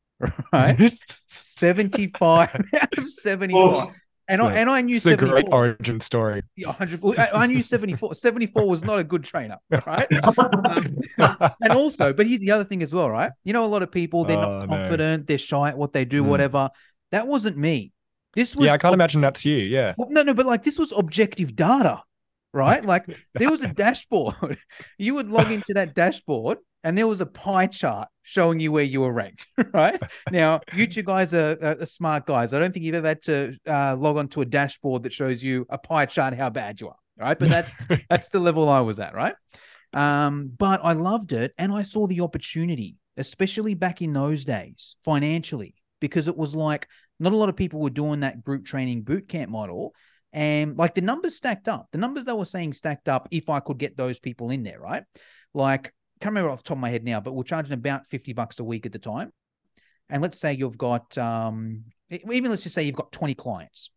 right? 0.52 0.92
seventy-five 1.28 2.66
out 2.80 2.98
of 2.98 3.10
seventy-five. 3.10 3.94
And 4.28 4.42
I 4.42 4.54
and 4.56 4.68
I 4.68 4.82
knew 4.82 4.96
it's 4.96 5.06
a 5.06 5.16
great 5.16 5.46
origin 5.50 6.00
story. 6.00 6.42
Yeah, 6.54 6.68
100, 6.68 7.18
I, 7.18 7.30
I 7.32 7.46
knew 7.46 7.62
74. 7.62 8.14
74 8.14 8.68
was 8.68 8.84
not 8.84 8.98
a 8.98 9.04
good 9.04 9.24
trainer, 9.24 9.56
right? 9.86 10.06
um, 10.12 10.98
and 11.62 11.72
also, 11.72 12.12
but 12.12 12.26
here's 12.26 12.40
the 12.40 12.50
other 12.50 12.64
thing 12.64 12.82
as 12.82 12.92
well, 12.92 13.08
right? 13.08 13.32
You 13.44 13.54
know, 13.54 13.64
a 13.64 13.66
lot 13.66 13.82
of 13.82 13.90
people 13.90 14.24
they're 14.24 14.36
oh, 14.36 14.66
not 14.66 14.68
confident, 14.68 15.22
no. 15.22 15.24
they're 15.26 15.38
shy 15.38 15.70
at 15.70 15.78
what 15.78 15.94
they 15.94 16.04
do, 16.04 16.22
mm. 16.22 16.26
whatever. 16.26 16.68
That 17.10 17.26
wasn't 17.26 17.56
me. 17.56 17.92
This 18.34 18.54
was 18.54 18.66
yeah, 18.66 18.74
I 18.74 18.78
can't 18.78 18.92
ob- 18.92 18.98
imagine 18.98 19.22
that's 19.22 19.46
you. 19.46 19.56
Yeah, 19.56 19.94
no, 19.98 20.22
no, 20.22 20.34
but 20.34 20.44
like 20.44 20.62
this 20.62 20.78
was 20.78 20.92
objective 20.92 21.56
data, 21.56 22.02
right? 22.52 22.84
Like 22.84 23.06
there 23.34 23.50
was 23.50 23.62
a 23.62 23.68
dashboard. 23.72 24.58
you 24.98 25.14
would 25.14 25.30
log 25.30 25.50
into 25.50 25.72
that 25.72 25.94
dashboard, 25.94 26.58
and 26.84 26.96
there 26.96 27.06
was 27.06 27.20
a 27.20 27.26
pie 27.26 27.66
chart 27.66 28.08
showing 28.22 28.60
you 28.60 28.70
where 28.70 28.84
you 28.84 29.00
were 29.00 29.12
ranked, 29.12 29.46
right? 29.72 30.00
now, 30.30 30.60
you 30.74 30.86
two 30.86 31.02
guys 31.02 31.34
are, 31.34 31.76
are, 31.80 31.86
smart 31.86 32.26
guys. 32.26 32.52
I 32.52 32.58
don't 32.58 32.72
think 32.72 32.84
you've 32.84 32.94
ever 32.94 33.08
had 33.08 33.22
to 33.22 33.56
uh, 33.66 33.96
log 33.96 34.16
on 34.16 34.28
to 34.28 34.42
a 34.42 34.44
dashboard 34.44 35.02
that 35.04 35.12
shows 35.12 35.42
you 35.42 35.66
a 35.70 35.78
pie 35.78 36.06
chart 36.06 36.34
how 36.34 36.50
bad 36.50 36.80
you 36.80 36.88
are, 36.88 36.96
right? 37.18 37.38
But 37.38 37.48
that's 37.48 37.74
that's 38.10 38.30
the 38.30 38.40
level 38.40 38.68
I 38.68 38.80
was 38.80 38.98
at, 39.00 39.14
right? 39.14 39.34
Um, 39.92 40.52
but 40.56 40.80
I 40.84 40.92
loved 40.92 41.32
it 41.32 41.54
and 41.56 41.72
I 41.72 41.82
saw 41.82 42.06
the 42.06 42.20
opportunity, 42.20 42.96
especially 43.16 43.74
back 43.74 44.02
in 44.02 44.12
those 44.12 44.44
days, 44.44 44.96
financially, 45.04 45.74
because 46.00 46.28
it 46.28 46.36
was 46.36 46.54
like 46.54 46.86
not 47.18 47.32
a 47.32 47.36
lot 47.36 47.48
of 47.48 47.56
people 47.56 47.80
were 47.80 47.90
doing 47.90 48.20
that 48.20 48.44
group 48.44 48.64
training 48.64 49.02
boot 49.02 49.28
camp 49.28 49.50
model. 49.50 49.94
And 50.32 50.76
like 50.76 50.94
the 50.94 51.00
numbers 51.00 51.36
stacked 51.36 51.68
up, 51.68 51.88
the 51.90 51.98
numbers 51.98 52.26
they 52.26 52.34
were 52.34 52.44
saying 52.44 52.74
stacked 52.74 53.08
up 53.08 53.28
if 53.30 53.48
I 53.48 53.60
could 53.60 53.78
get 53.78 53.96
those 53.96 54.20
people 54.20 54.50
in 54.50 54.62
there, 54.62 54.78
right? 54.78 55.04
Like, 55.54 55.94
can't 56.20 56.32
remember 56.32 56.50
off 56.50 56.62
the 56.62 56.68
top 56.68 56.76
of 56.76 56.80
my 56.80 56.90
head 56.90 57.04
now, 57.04 57.20
but 57.20 57.32
we're 57.32 57.44
charging 57.44 57.72
about 57.72 58.06
50 58.08 58.32
bucks 58.32 58.58
a 58.58 58.64
week 58.64 58.86
at 58.86 58.92
the 58.92 58.98
time. 58.98 59.32
And 60.10 60.22
let's 60.22 60.38
say 60.38 60.54
you've 60.54 60.78
got, 60.78 61.16
um, 61.18 61.84
even 62.10 62.50
let's 62.50 62.62
just 62.62 62.74
say 62.74 62.82
you've 62.82 62.94
got 62.94 63.12
20 63.12 63.34
clients, 63.34 63.90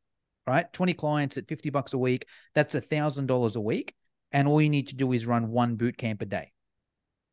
right? 0.45 0.71
20 0.73 0.93
clients 0.93 1.37
at 1.37 1.47
50 1.47 1.69
bucks 1.69 1.93
a 1.93 1.97
week. 1.97 2.25
That's 2.53 2.75
a 2.75 2.81
thousand 2.81 3.27
dollars 3.27 3.55
a 3.55 3.61
week. 3.61 3.93
And 4.31 4.47
all 4.47 4.61
you 4.61 4.69
need 4.69 4.89
to 4.89 4.95
do 4.95 5.11
is 5.13 5.25
run 5.25 5.49
one 5.49 5.75
boot 5.75 5.97
camp 5.97 6.21
a 6.21 6.25
day. 6.25 6.51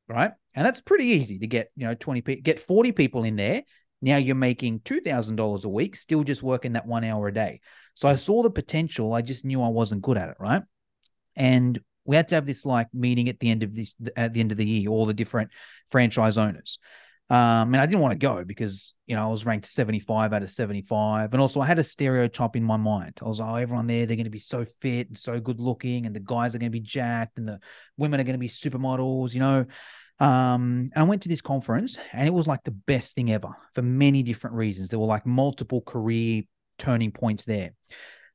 Right. 0.09 0.33
And 0.55 0.67
that's 0.67 0.81
pretty 0.81 1.05
easy 1.05 1.39
to 1.41 1.47
get, 1.47 1.71
you 1.77 1.87
know, 1.87 1.95
20 1.95 2.23
people, 2.23 2.43
get 2.43 2.61
40 2.61 2.93
people 2.93 3.25
in 3.25 3.37
there. 3.37 3.63
Now 4.01 4.17
you're 4.17 4.37
making 4.37 4.81
$2,000 4.81 5.65
a 5.65 5.69
week, 5.69 5.97
still 5.97 6.23
just 6.23 6.43
working 6.43 6.75
that 6.75 6.87
one 6.87 7.05
hour 7.05 7.29
a 7.29 7.35
day. 7.35 7.61
So 7.95 8.09
I 8.09 8.15
saw 8.15 8.43
the 8.43 8.51
potential. 8.51 9.13
I 9.13 9.23
just 9.23 9.45
knew 9.45 9.63
I 9.63 9.69
wasn't 9.69 10.03
good 10.03 10.17
at 10.17 10.31
it. 10.31 10.37
Right. 10.39 10.63
And 11.37 11.81
we 12.09 12.17
had 12.17 12.29
to 12.29 12.35
have 12.35 12.47
this 12.47 12.65
like 12.65 12.89
meeting 12.95 13.29
at 13.29 13.39
the 13.39 13.51
end 13.51 13.63
of 13.63 13.75
this, 13.75 13.95
at 14.17 14.33
the 14.33 14.41
end 14.41 14.51
of 14.51 14.57
the 14.57 14.67
year, 14.67 14.89
all 14.89 15.05
the 15.05 15.13
different 15.13 15.51
franchise 15.91 16.39
owners. 16.39 16.79
Um, 17.31 17.75
and 17.75 17.77
I 17.77 17.85
didn't 17.85 18.01
want 18.01 18.13
to 18.13 18.27
go 18.27 18.43
because 18.43 18.95
you 19.07 19.15
know 19.15 19.23
I 19.23 19.27
was 19.31 19.45
ranked 19.45 19.67
75 19.67 20.33
out 20.33 20.43
of 20.43 20.51
75, 20.51 21.35
and 21.35 21.43
also 21.43 21.61
I 21.61 21.67
had 21.67 21.79
a 21.79 21.85
stereotype 21.85 22.57
in 22.57 22.65
my 22.65 22.79
mind. 22.79 23.19
I 23.23 23.29
was 23.29 23.41
like, 23.41 23.51
oh, 23.51 23.57
everyone 23.57 23.87
there, 23.87 24.07
they're 24.07 24.17
going 24.17 24.25
to 24.25 24.31
be 24.31 24.39
so 24.39 24.65
fit 24.81 25.09
and 25.09 25.19
so 25.19 25.39
good 25.39 25.61
looking, 25.61 26.07
and 26.07 26.17
the 26.17 26.21
guys 26.21 26.55
are 26.55 26.59
going 26.59 26.73
to 26.73 26.79
be 26.79 26.81
jacked, 26.81 27.37
and 27.37 27.47
the 27.47 27.61
women 27.99 28.19
are 28.19 28.25
going 28.25 28.33
to 28.33 28.39
be 28.39 28.49
supermodels, 28.49 29.35
you 29.35 29.41
know. 29.41 29.67
Um, 30.19 30.91
and 30.95 30.97
I 30.97 31.03
went 31.03 31.23
to 31.23 31.29
this 31.29 31.43
conference, 31.43 31.99
and 32.15 32.27
it 32.27 32.33
was 32.33 32.47
like 32.47 32.65
the 32.65 32.71
best 32.71 33.15
thing 33.15 33.31
ever 33.31 33.55
for 33.75 33.83
many 33.83 34.23
different 34.23 34.57
reasons. 34.57 34.89
There 34.89 34.99
were 34.99 35.05
like 35.05 35.27
multiple 35.27 35.83
career 35.83 36.45
turning 36.79 37.13
points 37.13 37.45
there. 37.45 37.73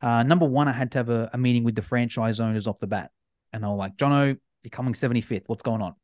Uh, 0.03 0.21
number 0.21 0.45
one, 0.45 0.67
I 0.67 0.73
had 0.73 0.91
to 0.91 0.99
have 0.99 1.09
a, 1.09 1.31
a 1.33 1.37
meeting 1.39 1.63
with 1.63 1.75
the 1.75 1.81
franchise 1.81 2.39
owners 2.39 2.67
off 2.67 2.77
the 2.77 2.87
bat, 2.87 3.09
and 3.53 3.63
they 3.63 3.67
were 3.67 3.75
like, 3.75 3.95
"Jono, 3.95 4.37
you're 4.63 4.69
coming 4.71 4.93
75th. 4.93 5.43
What's 5.47 5.63
going 5.63 5.81
on?" 5.81 5.95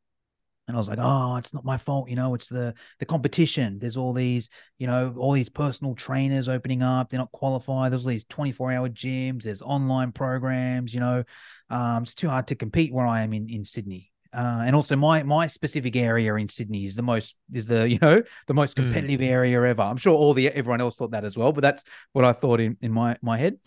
and 0.70 0.76
I 0.76 0.78
was 0.78 0.88
like, 0.88 1.00
oh, 1.00 1.34
it's 1.34 1.52
not 1.52 1.64
my 1.64 1.76
fault, 1.76 2.08
you 2.08 2.14
know, 2.14 2.34
it's 2.34 2.48
the 2.48 2.74
the 3.00 3.04
competition. 3.04 3.80
There's 3.80 3.96
all 3.96 4.12
these, 4.12 4.48
you 4.78 4.86
know, 4.86 5.12
all 5.16 5.32
these 5.32 5.48
personal 5.48 5.96
trainers 5.96 6.48
opening 6.48 6.80
up. 6.80 7.10
They're 7.10 7.18
not 7.18 7.32
qualified. 7.32 7.90
There's 7.90 8.04
all 8.04 8.10
these 8.10 8.24
24 8.24 8.72
hour 8.72 8.88
gyms. 8.88 9.42
There's 9.42 9.62
online 9.62 10.12
programs. 10.12 10.94
You 10.94 11.00
know, 11.00 11.24
um, 11.70 12.04
it's 12.04 12.14
too 12.14 12.28
hard 12.28 12.46
to 12.48 12.54
compete 12.54 12.92
where 12.92 13.06
I 13.06 13.22
am 13.22 13.32
in 13.32 13.50
in 13.50 13.64
Sydney. 13.64 14.12
Uh, 14.32 14.62
and 14.64 14.76
also 14.76 14.94
my 14.94 15.24
my 15.24 15.48
specific 15.48 15.96
area 15.96 16.32
in 16.36 16.48
Sydney 16.48 16.84
is 16.84 16.94
the 16.94 17.02
most 17.02 17.34
is 17.52 17.66
the 17.66 17.88
you 17.90 17.98
know 18.00 18.22
the 18.46 18.54
most 18.54 18.76
hmm. 18.76 18.84
competitive 18.84 19.20
mm. 19.20 19.28
area 19.28 19.60
ever. 19.60 19.82
I'm 19.82 19.96
sure 19.96 20.14
all 20.14 20.34
the 20.34 20.48
everyone 20.50 20.80
else 20.80 20.94
thought 20.94 21.10
that 21.10 21.24
as 21.24 21.36
well, 21.36 21.52
but 21.52 21.62
that's 21.62 21.82
what 22.12 22.24
I 22.24 22.32
thought 22.32 22.60
in 22.60 22.76
in 22.80 22.92
my 22.92 23.16
my 23.22 23.38
head. 23.38 23.58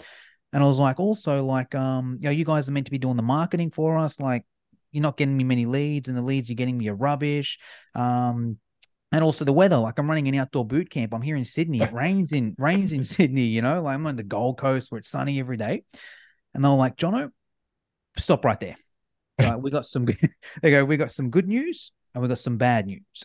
And 0.53 0.63
I 0.63 0.65
was 0.65 0.79
like, 0.79 0.99
also 0.99 1.43
like, 1.43 1.73
um, 1.75 2.17
you 2.19 2.25
know, 2.25 2.31
you 2.31 2.45
guys 2.45 2.69
are 2.69 2.71
meant 2.71 2.85
to 2.85 2.91
be 2.91 2.99
doing 2.99 3.15
the 3.15 3.23
marketing 3.23 3.71
for 3.71 3.97
us. 3.97 4.19
Like, 4.19 4.45
you're 4.91 5.01
not 5.01 5.17
getting 5.17 5.35
me 5.35 5.43
many 5.43 5.65
leads, 5.65 6.07
and 6.07 6.17
the 6.17 6.21
leads 6.21 6.47
you're 6.49 6.55
getting 6.55 6.77
me 6.77 6.87
are 6.89 6.95
rubbish. 6.95 7.57
Um, 7.95 8.59
and 9.13 9.23
also 9.23 9.45
the 9.45 9.53
weather. 9.53 9.77
Like 9.77 9.99
I'm 9.99 10.09
running 10.09 10.27
an 10.27 10.35
outdoor 10.35 10.65
boot 10.65 10.89
camp. 10.89 11.13
I'm 11.13 11.21
here 11.21 11.35
in 11.35 11.45
Sydney. 11.45 11.81
It 11.81 11.93
rains 11.93 12.31
in 12.31 12.55
rains 12.57 12.93
in 12.93 13.05
Sydney. 13.15 13.43
You 13.43 13.61
know, 13.61 13.81
like 13.81 13.93
I'm 13.93 14.07
on 14.07 14.15
the 14.15 14.23
Gold 14.23 14.57
Coast 14.57 14.91
where 14.91 14.97
it's 14.99 15.09
sunny 15.09 15.39
every 15.39 15.55
day. 15.55 15.83
And 16.53 16.63
they're 16.63 16.71
like, 16.71 16.97
Jono, 16.97 17.29
stop 18.17 18.43
right 18.43 18.59
there. 18.59 18.75
Like, 19.39 19.57
we 19.57 19.69
got 19.71 19.85
some. 19.85 20.05
they 20.61 20.71
go. 20.71 20.83
We 20.83 20.97
got 20.97 21.11
some 21.11 21.29
good 21.29 21.47
news 21.47 21.91
and 22.13 22.21
we 22.21 22.27
got 22.27 22.39
some 22.39 22.57
bad 22.57 22.87
news. 22.87 23.23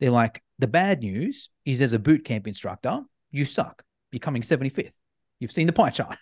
They're 0.00 0.10
like, 0.10 0.42
the 0.58 0.66
bad 0.66 1.00
news 1.00 1.48
is 1.64 1.80
as 1.80 1.94
a 1.94 1.98
boot 1.98 2.24
camp 2.24 2.46
instructor, 2.46 3.00
you 3.30 3.44
suck. 3.44 3.82
You're 4.10 4.20
coming 4.20 4.42
75th. 4.42 4.92
You've 5.42 5.52
seen 5.52 5.66
the 5.66 5.72
pie 5.72 5.90
chart. 5.90 6.16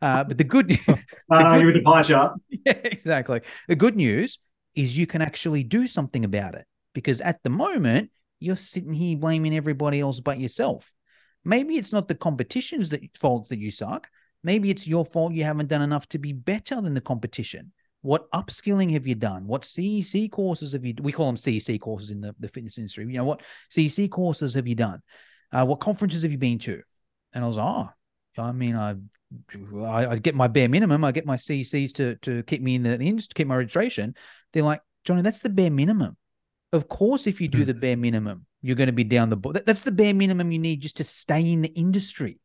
Uh, 0.00 0.22
but 0.24 0.38
the 0.38 0.44
good 0.44 0.68
news. 0.68 0.80
uh, 0.88 1.62
with 1.64 1.74
the 1.74 1.82
pie 1.82 2.02
chart. 2.02 2.38
Yeah, 2.66 2.72
exactly. 2.84 3.40
The 3.68 3.76
good 3.76 3.96
news 3.96 4.38
is 4.74 4.96
you 4.96 5.06
can 5.06 5.22
actually 5.22 5.62
do 5.62 5.86
something 5.86 6.24
about 6.24 6.54
it 6.54 6.66
because 6.94 7.20
at 7.20 7.42
the 7.42 7.50
moment, 7.50 8.10
you're 8.38 8.56
sitting 8.56 8.92
here 8.92 9.16
blaming 9.16 9.56
everybody 9.56 10.00
else 10.00 10.20
but 10.20 10.38
yourself. 10.38 10.92
Maybe 11.44 11.76
it's 11.76 11.92
not 11.92 12.08
the 12.08 12.14
competition's 12.14 12.90
that 12.90 13.16
fault 13.16 13.48
that 13.48 13.58
you 13.58 13.70
suck. 13.70 14.08
Maybe 14.42 14.68
it's 14.68 14.86
your 14.86 15.04
fault 15.04 15.32
you 15.32 15.44
haven't 15.44 15.68
done 15.68 15.82
enough 15.82 16.08
to 16.08 16.18
be 16.18 16.32
better 16.32 16.80
than 16.80 16.94
the 16.94 17.00
competition. 17.00 17.72
What 18.02 18.30
upskilling 18.32 18.92
have 18.92 19.06
you 19.06 19.14
done? 19.14 19.46
What 19.46 19.62
CEC 19.62 20.30
courses 20.30 20.72
have 20.72 20.84
you? 20.84 20.94
We 21.00 21.12
call 21.12 21.26
them 21.26 21.36
CEC 21.36 21.80
courses 21.80 22.10
in 22.10 22.20
the, 22.20 22.34
the 22.38 22.48
fitness 22.48 22.78
industry. 22.78 23.06
You 23.06 23.14
know 23.14 23.24
what 23.24 23.42
CEC 23.72 24.10
courses 24.10 24.54
have 24.54 24.66
you 24.66 24.74
done? 24.74 25.02
Uh, 25.52 25.64
what 25.64 25.80
conferences 25.80 26.22
have 26.22 26.32
you 26.32 26.38
been 26.38 26.58
to? 26.60 26.82
And 27.32 27.44
I 27.44 27.48
was, 27.48 27.56
like, 27.56 27.66
oh, 27.66 27.90
I 28.38 28.52
mean, 28.52 28.76
I, 28.76 28.96
I, 29.84 30.06
I 30.06 30.18
get 30.18 30.34
my 30.34 30.48
bare 30.48 30.68
minimum. 30.68 31.04
I 31.04 31.12
get 31.12 31.26
my 31.26 31.36
CCs 31.36 31.94
to 31.94 32.16
to 32.16 32.42
keep 32.44 32.62
me 32.62 32.74
in 32.74 32.82
the, 32.82 32.96
the 32.96 33.08
industry, 33.08 33.34
keep 33.34 33.46
my 33.46 33.56
registration. 33.56 34.14
They're 34.52 34.62
like, 34.62 34.80
Johnny, 35.04 35.22
that's 35.22 35.40
the 35.40 35.48
bare 35.48 35.70
minimum. 35.70 36.16
Of 36.72 36.88
course, 36.88 37.26
if 37.26 37.40
you 37.40 37.48
do 37.48 37.62
mm. 37.62 37.66
the 37.66 37.74
bare 37.74 37.96
minimum, 37.96 38.46
you're 38.60 38.76
going 38.76 38.88
to 38.88 38.92
be 38.92 39.04
down 39.04 39.30
the 39.30 39.36
bottom. 39.36 39.62
That's 39.64 39.82
the 39.82 39.92
bare 39.92 40.14
minimum 40.14 40.50
you 40.50 40.58
need 40.58 40.80
just 40.80 40.96
to 40.96 41.04
stay 41.04 41.52
in 41.52 41.62
the 41.62 41.72
industry. 41.74 42.38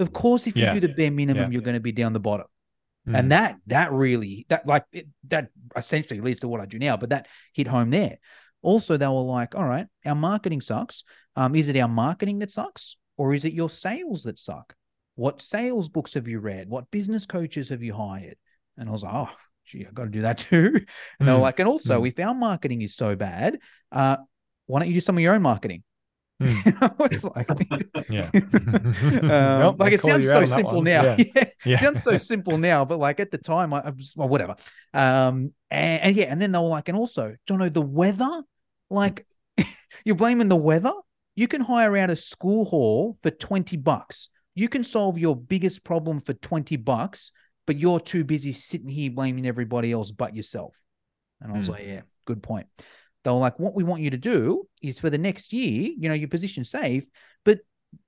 Of 0.00 0.12
course, 0.12 0.46
if 0.46 0.56
you 0.56 0.64
yeah. 0.64 0.74
do 0.74 0.80
the 0.80 0.88
bare 0.88 1.10
minimum, 1.10 1.44
yeah. 1.44 1.48
you're 1.50 1.62
going 1.62 1.74
to 1.74 1.80
be 1.80 1.92
down 1.92 2.12
the 2.12 2.20
bottom. 2.20 2.46
Mm. 3.08 3.18
And 3.18 3.32
that 3.32 3.56
that 3.68 3.92
really 3.92 4.46
that 4.48 4.66
like 4.66 4.84
it, 4.92 5.06
that 5.28 5.48
essentially 5.76 6.20
leads 6.20 6.40
to 6.40 6.48
what 6.48 6.60
I 6.60 6.66
do 6.66 6.78
now. 6.78 6.96
But 6.96 7.10
that 7.10 7.26
hit 7.54 7.66
home 7.66 7.90
there. 7.90 8.18
Also, 8.60 8.96
they 8.96 9.06
were 9.06 9.20
like, 9.20 9.54
"All 9.54 9.64
right, 9.64 9.86
our 10.04 10.14
marketing 10.14 10.60
sucks. 10.60 11.04
Um, 11.36 11.54
is 11.54 11.68
it 11.68 11.76
our 11.76 11.88
marketing 11.88 12.40
that 12.40 12.52
sucks, 12.52 12.96
or 13.16 13.32
is 13.32 13.44
it 13.44 13.52
your 13.52 13.70
sales 13.70 14.24
that 14.24 14.38
suck?" 14.38 14.74
What 15.18 15.42
sales 15.42 15.88
books 15.88 16.14
have 16.14 16.28
you 16.28 16.38
read? 16.38 16.68
What 16.68 16.92
business 16.92 17.26
coaches 17.26 17.70
have 17.70 17.82
you 17.82 17.92
hired? 17.92 18.36
And 18.76 18.88
I 18.88 18.92
was 18.92 19.02
like, 19.02 19.12
oh, 19.12 19.30
gee, 19.64 19.84
I've 19.84 19.92
got 19.92 20.04
to 20.04 20.10
do 20.10 20.22
that 20.22 20.38
too. 20.48 20.66
And 20.66 20.76
mm. 20.76 21.26
they 21.26 21.32
were 21.32 21.38
hmm. 21.38 21.42
like, 21.42 21.58
and 21.58 21.68
also, 21.68 22.02
mm. 22.02 22.08
if 22.08 22.24
our 22.24 22.34
marketing 22.34 22.82
is 22.82 22.94
so 22.94 23.16
bad, 23.16 23.58
uh, 23.90 24.18
why 24.66 24.78
don't 24.78 24.86
you 24.86 24.94
do 24.94 25.00
some 25.00 25.16
of 25.16 25.22
your 25.22 25.34
own 25.34 25.42
marketing? 25.42 25.82
Mm. 26.40 27.34
like, 27.34 28.08
yeah, 28.08 28.30
um, 29.66 29.76
like 29.76 29.92
it 29.92 30.00
sounds 30.00 30.24
so 30.24 30.44
simple 30.44 30.82
now. 30.82 31.02
Yeah. 31.02 31.24
yeah. 31.34 31.44
yeah. 31.64 31.80
sounds 31.80 32.04
so 32.04 32.16
simple 32.16 32.58
now, 32.58 32.84
but 32.84 33.00
like 33.00 33.18
at 33.18 33.32
the 33.32 33.38
time, 33.38 33.74
I, 33.74 33.80
I 33.80 33.90
was 33.90 34.14
well, 34.16 34.28
whatever. 34.28 34.54
Um, 34.94 35.52
and, 35.68 36.02
and, 36.02 36.16
yeah, 36.16 36.26
and 36.26 36.40
then 36.40 36.52
they 36.52 36.60
were 36.60 36.66
like, 36.66 36.88
and 36.88 36.96
also, 36.96 37.34
Jono, 37.48 37.74
the 37.74 37.82
weather, 37.82 38.42
like 38.88 39.26
you're 40.04 40.14
blaming 40.14 40.48
the 40.48 40.54
weather. 40.54 40.92
You 41.34 41.48
can 41.48 41.60
hire 41.60 41.96
out 41.96 42.08
a 42.08 42.14
school 42.14 42.64
hall 42.64 43.18
for 43.20 43.32
twenty 43.32 43.76
bucks 43.76 44.28
you 44.58 44.68
can 44.68 44.82
solve 44.82 45.16
your 45.18 45.36
biggest 45.36 45.84
problem 45.84 46.20
for 46.20 46.32
20 46.32 46.74
bucks, 46.78 47.30
but 47.64 47.78
you're 47.78 48.00
too 48.00 48.24
busy 48.24 48.52
sitting 48.52 48.88
here 48.88 49.08
blaming 49.08 49.46
everybody 49.46 49.92
else 49.92 50.10
but 50.10 50.34
yourself. 50.34 50.74
And 51.40 51.52
I 51.52 51.56
was 51.56 51.68
mm. 51.68 51.74
like, 51.74 51.86
yeah, 51.86 52.00
good 52.24 52.42
point. 52.42 52.66
They 53.22 53.30
were 53.30 53.36
like, 53.36 53.60
what 53.60 53.76
we 53.76 53.84
want 53.84 54.02
you 54.02 54.10
to 54.10 54.16
do 54.16 54.66
is 54.82 54.98
for 54.98 55.10
the 55.10 55.18
next 55.18 55.52
year, 55.52 55.92
you 55.96 56.08
know, 56.08 56.14
your 56.14 56.26
position 56.26 56.64
safe, 56.64 57.04
but 57.44 57.60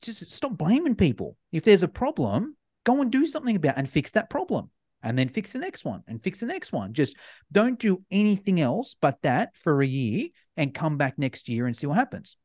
just 0.03 0.33
stop 0.33 0.59
blaming 0.59 0.97
people. 0.97 1.37
If 1.53 1.63
there's 1.63 1.85
a 1.85 1.89
problem, 1.89 2.57
go 2.83 3.01
and 3.01 3.13
do 3.13 3.27
something 3.27 3.55
about 3.55 3.79
and 3.79 3.89
fix 3.89 4.11
that 4.13 4.29
problem. 4.29 4.71
And 5.05 5.17
then 5.17 5.29
fix 5.29 5.53
the 5.53 5.61
next 5.61 5.85
one 5.85 6.03
and 6.09 6.21
fix 6.21 6.41
the 6.41 6.47
next 6.47 6.73
one. 6.73 6.95
Just 6.95 7.17
don't 7.53 7.79
do 7.79 8.03
anything 8.11 8.61
else 8.61 8.97
but 9.01 9.23
that 9.23 9.57
for 9.57 9.81
a 9.81 9.87
year 9.87 10.29
and 10.57 10.75
come 10.75 10.99
back 10.99 11.17
next 11.17 11.49
year 11.49 11.67
and 11.67 11.77
see 11.77 11.87
what 11.87 11.97
happens. 11.97 12.37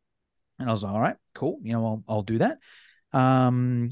And 0.59 0.69
I 0.69 0.71
was 0.71 0.83
like, 0.83 0.93
all 0.93 1.01
right, 1.01 1.17
cool. 1.33 1.59
You 1.63 1.73
know, 1.73 1.85
I'll, 1.85 2.03
I'll 2.07 2.21
do 2.21 2.37
that. 2.37 2.59
Um, 3.15 3.89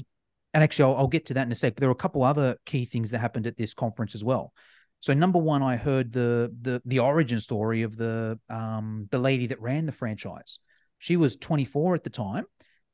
and 0.52 0.62
actually, 0.62 0.92
I'll, 0.92 0.98
I'll, 0.98 1.08
get 1.08 1.26
to 1.26 1.34
that 1.34 1.46
in 1.46 1.52
a 1.52 1.56
sec. 1.56 1.74
But 1.74 1.80
there 1.80 1.88
were 1.88 1.94
a 1.94 1.96
couple 1.96 2.22
other 2.22 2.56
key 2.66 2.84
things 2.84 3.10
that 3.10 3.18
happened 3.18 3.46
at 3.46 3.56
this 3.56 3.72
conference 3.72 4.14
as 4.14 4.22
well. 4.22 4.52
So, 5.00 5.14
number 5.14 5.38
one, 5.38 5.62
I 5.62 5.76
heard 5.76 6.12
the 6.12 6.54
the 6.60 6.82
the 6.84 6.98
origin 6.98 7.40
story 7.40 7.82
of 7.82 7.96
the 7.96 8.38
um, 8.50 9.08
the 9.10 9.18
lady 9.18 9.46
that 9.48 9.60
ran 9.60 9.86
the 9.86 9.92
franchise. 9.92 10.58
She 10.98 11.16
was 11.16 11.36
24 11.36 11.94
at 11.94 12.04
the 12.04 12.10
time, 12.10 12.44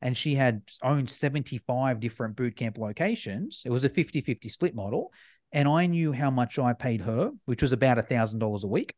and 0.01 0.17
she 0.17 0.37
had 0.37 0.63
owned 0.83 1.11
75 1.11 2.01
different 2.01 2.37
boot 2.37 2.57
camp 2.57 2.79
locations. 2.79 3.63
It 3.65 3.71
was 3.71 3.85
a 3.85 3.91
50-50 3.91 4.51
split 4.51 4.75
model, 4.75 5.13
and 5.53 5.69
I 5.69 5.87
knew 5.87 6.13
how 6.13 6.31
much 6.31 6.59
I 6.59 6.73
paid 6.73 7.03
her, 7.03 7.33
which 7.45 7.63
was 7.63 7.73
about 7.73 7.99
a 7.99 8.03
thousand 8.03 8.39
dollars 8.39 8.65
a 8.65 8.69
week. 8.69 8.95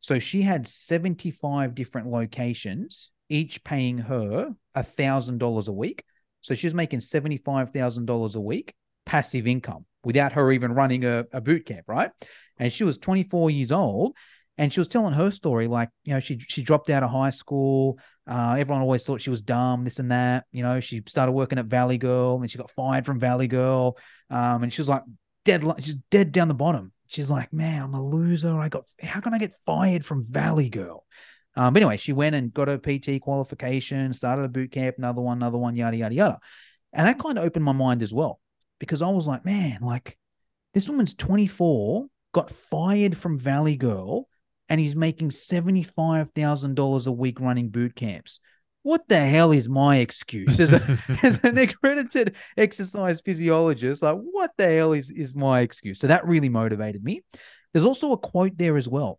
So 0.00 0.20
she 0.20 0.42
had 0.42 0.68
75 0.68 1.74
different 1.74 2.08
locations, 2.08 3.10
each 3.28 3.64
paying 3.64 3.98
her 3.98 4.54
a 4.74 4.82
thousand 4.82 5.38
dollars 5.38 5.66
a 5.66 5.72
week 5.72 6.04
so 6.46 6.54
she's 6.54 6.74
making 6.74 7.00
$75,000 7.00 8.36
a 8.36 8.40
week 8.40 8.72
passive 9.04 9.48
income 9.48 9.84
without 10.04 10.32
her 10.34 10.52
even 10.52 10.72
running 10.72 11.04
a, 11.04 11.24
a 11.32 11.40
boot 11.40 11.66
camp, 11.66 11.82
right? 11.88 12.12
And 12.56 12.72
she 12.72 12.84
was 12.84 12.98
24 12.98 13.50
years 13.50 13.72
old 13.72 14.14
and 14.56 14.72
she 14.72 14.78
was 14.78 14.86
telling 14.86 15.12
her 15.12 15.32
story 15.32 15.66
like, 15.66 15.88
you 16.04 16.14
know, 16.14 16.20
she 16.20 16.38
she 16.38 16.62
dropped 16.62 16.88
out 16.88 17.02
of 17.02 17.10
high 17.10 17.30
school. 17.30 17.98
Uh, 18.28 18.54
everyone 18.56 18.80
always 18.80 19.02
thought 19.02 19.20
she 19.20 19.30
was 19.30 19.42
dumb, 19.42 19.82
this 19.82 19.98
and 19.98 20.12
that. 20.12 20.44
You 20.52 20.62
know, 20.62 20.78
she 20.78 21.02
started 21.08 21.32
working 21.32 21.58
at 21.58 21.66
Valley 21.66 21.98
Girl 21.98 22.40
and 22.40 22.48
she 22.48 22.58
got 22.58 22.70
fired 22.70 23.06
from 23.06 23.18
Valley 23.18 23.48
Girl. 23.48 23.96
Um, 24.30 24.62
and 24.62 24.72
she 24.72 24.80
was 24.80 24.88
like 24.88 25.02
dead, 25.44 25.64
she's 25.80 25.96
dead 26.12 26.30
down 26.30 26.46
the 26.46 26.54
bottom. 26.54 26.92
she's 27.08 27.28
like, 27.28 27.52
man, 27.52 27.82
I'm 27.82 27.94
a 27.94 28.08
loser. 28.08 28.56
I 28.56 28.68
got, 28.68 28.84
how 29.02 29.18
can 29.18 29.34
I 29.34 29.38
get 29.38 29.56
fired 29.66 30.04
from 30.04 30.24
Valley 30.24 30.68
Girl? 30.68 31.04
Um, 31.56 31.72
but 31.72 31.82
anyway, 31.82 31.96
she 31.96 32.12
went 32.12 32.34
and 32.34 32.52
got 32.52 32.68
her 32.68 32.78
PT 32.78 33.20
qualification, 33.20 34.12
started 34.12 34.44
a 34.44 34.48
boot 34.48 34.70
camp, 34.72 34.96
another 34.98 35.20
one, 35.20 35.38
another 35.38 35.58
one, 35.58 35.74
yada, 35.74 35.96
yada, 35.96 36.14
yada. 36.14 36.38
And 36.92 37.06
that 37.06 37.18
kind 37.18 37.38
of 37.38 37.44
opened 37.44 37.64
my 37.64 37.72
mind 37.72 38.02
as 38.02 38.12
well, 38.12 38.40
because 38.78 39.02
I 39.02 39.08
was 39.08 39.26
like, 39.26 39.44
man, 39.44 39.78
like 39.80 40.18
this 40.74 40.88
woman's 40.88 41.14
24, 41.14 42.06
got 42.32 42.50
fired 42.50 43.16
from 43.16 43.38
Valley 43.38 43.76
Girl, 43.76 44.28
and 44.68 44.80
he's 44.80 44.96
making 44.96 45.30
$75,000 45.30 47.06
a 47.06 47.12
week 47.12 47.40
running 47.40 47.70
boot 47.70 47.94
camps 47.94 48.40
what 48.86 49.08
the 49.08 49.18
hell 49.18 49.50
is 49.50 49.68
my 49.68 49.96
excuse 49.96 50.60
as, 50.60 50.72
a, 50.72 50.98
as 51.24 51.42
an 51.42 51.58
accredited 51.58 52.36
exercise 52.56 53.20
physiologist? 53.20 54.00
Like, 54.00 54.16
what 54.16 54.52
the 54.56 54.68
hell 54.68 54.92
is, 54.92 55.10
is 55.10 55.34
my 55.34 55.62
excuse? 55.62 55.98
So 55.98 56.06
that 56.06 56.24
really 56.24 56.48
motivated 56.48 57.02
me. 57.02 57.24
There's 57.72 57.84
also 57.84 58.12
a 58.12 58.16
quote 58.16 58.56
there 58.56 58.76
as 58.76 58.88
well 58.88 59.18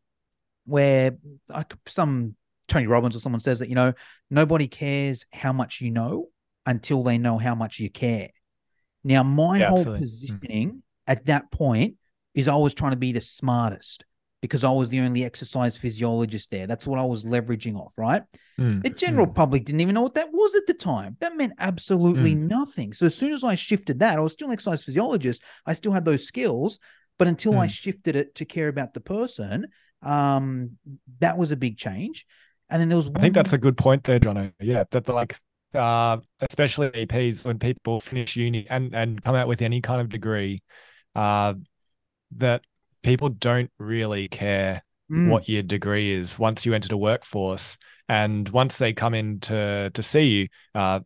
where 0.68 1.18
like 1.50 1.74
some 1.88 2.36
Tony 2.68 2.86
Robbins 2.86 3.16
or 3.16 3.20
someone 3.20 3.40
says 3.40 3.60
that, 3.60 3.70
you 3.70 3.76
know, 3.76 3.94
nobody 4.30 4.68
cares 4.68 5.26
how 5.32 5.54
much 5.54 5.82
you 5.82 5.90
know 5.90 6.28
until 6.66 7.02
they 7.02 7.18
know 7.18 7.38
how 7.38 7.56
much 7.56 7.80
you 7.80 7.90
care. 7.90 8.30
Now, 9.04 9.24
my 9.24 9.60
yeah, 9.60 9.70
whole 9.70 9.78
absolutely. 9.80 10.00
Hmm. 10.00 10.04
positioning 10.04 10.70
mm. 10.70 10.82
at 11.08 11.26
that 11.28 11.50
point 11.52 11.96
is 12.36 12.48
I 12.48 12.56
was 12.56 12.74
trying 12.74 12.92
to 12.92 12.98
be 12.98 13.14
the 13.14 13.22
smartest 13.22 14.06
because 14.42 14.64
I 14.64 14.70
was 14.70 14.90
the 14.90 15.00
only 15.00 15.24
exercise 15.24 15.78
physiologist 15.78 16.52
there. 16.52 16.68
That's 16.68 16.86
what 16.86 17.00
I 17.00 17.04
was 17.04 17.26
leveraging 17.26 17.76
off, 17.76 17.94
right? 17.98 18.22
Mm, 18.60 18.84
the 18.84 18.90
general 18.90 19.26
mm. 19.26 19.34
public 19.34 19.66
didn't 19.66 19.82
even 19.82 19.96
know 19.96 20.04
what 20.04 20.14
that 20.16 20.32
was 20.32 20.54
at 20.56 20.68
the 20.68 20.74
time. 20.74 21.18
That 21.22 21.36
meant 21.36 21.54
absolutely 21.58 22.36
mm. 22.36 22.48
nothing. 22.48 22.94
So 22.94 23.08
as 23.08 23.16
soon 23.16 23.34
as 23.34 23.44
I 23.44 23.56
shifted 23.56 24.00
that, 24.00 24.18
I 24.18 24.22
was 24.22 24.34
still 24.34 24.48
an 24.48 24.54
exercise 24.54 24.84
physiologist. 24.84 25.42
I 25.66 25.74
still 25.74 25.92
had 25.92 26.06
those 26.06 26.28
skills, 26.28 26.80
but 27.18 27.28
until 27.28 27.58
I 27.58 27.66
hmm. 27.66 27.72
shifted 27.72 28.16
it 28.16 28.36
to 28.36 28.46
care 28.46 28.68
about 28.68 28.94
the 28.94 29.00
person, 29.00 29.68
um, 30.02 30.78
that 31.20 31.38
was 31.38 31.52
a 31.52 31.56
big 31.56 31.78
change. 31.78 32.26
And 32.70 32.82
then 32.82 32.90
there 32.90 32.98
was 32.98 33.10
I 33.16 33.20
think 33.20 33.34
that's 33.34 33.54
a 33.54 33.58
good 33.58 33.78
point 33.78 34.04
there, 34.04 34.20
John. 34.20 34.54
Yeah, 34.60 34.84
that 34.92 35.06
the, 35.06 35.14
like 35.14 35.40
uh, 35.74 36.18
especially 36.42 36.90
EPs 36.90 37.46
when 37.46 37.60
people 37.60 38.00
finish 38.00 38.36
uni 38.36 38.68
and 38.70 38.94
and 38.94 39.22
come 39.24 39.36
out 39.36 39.48
with 39.48 39.62
any 39.62 39.80
kind 39.80 40.02
of 40.02 40.10
degree, 40.10 40.62
uh, 41.16 41.54
that 42.36 42.64
people 43.04 43.30
don't 43.30 43.72
really 43.80 44.28
care 44.28 44.84
mm. 45.12 45.30
what 45.30 45.48
your 45.48 45.64
degree 45.64 46.12
is 46.12 46.38
once 46.38 46.66
you 46.66 46.74
enter 46.74 46.90
the 46.90 46.98
workforce. 46.98 47.78
And 48.10 48.48
once 48.50 48.78
they 48.78 48.94
come 48.94 49.14
in 49.14 49.40
to, 49.42 49.92
to 49.94 50.04
see 50.04 50.28
you, 50.28 50.48
uh, 50.76 51.02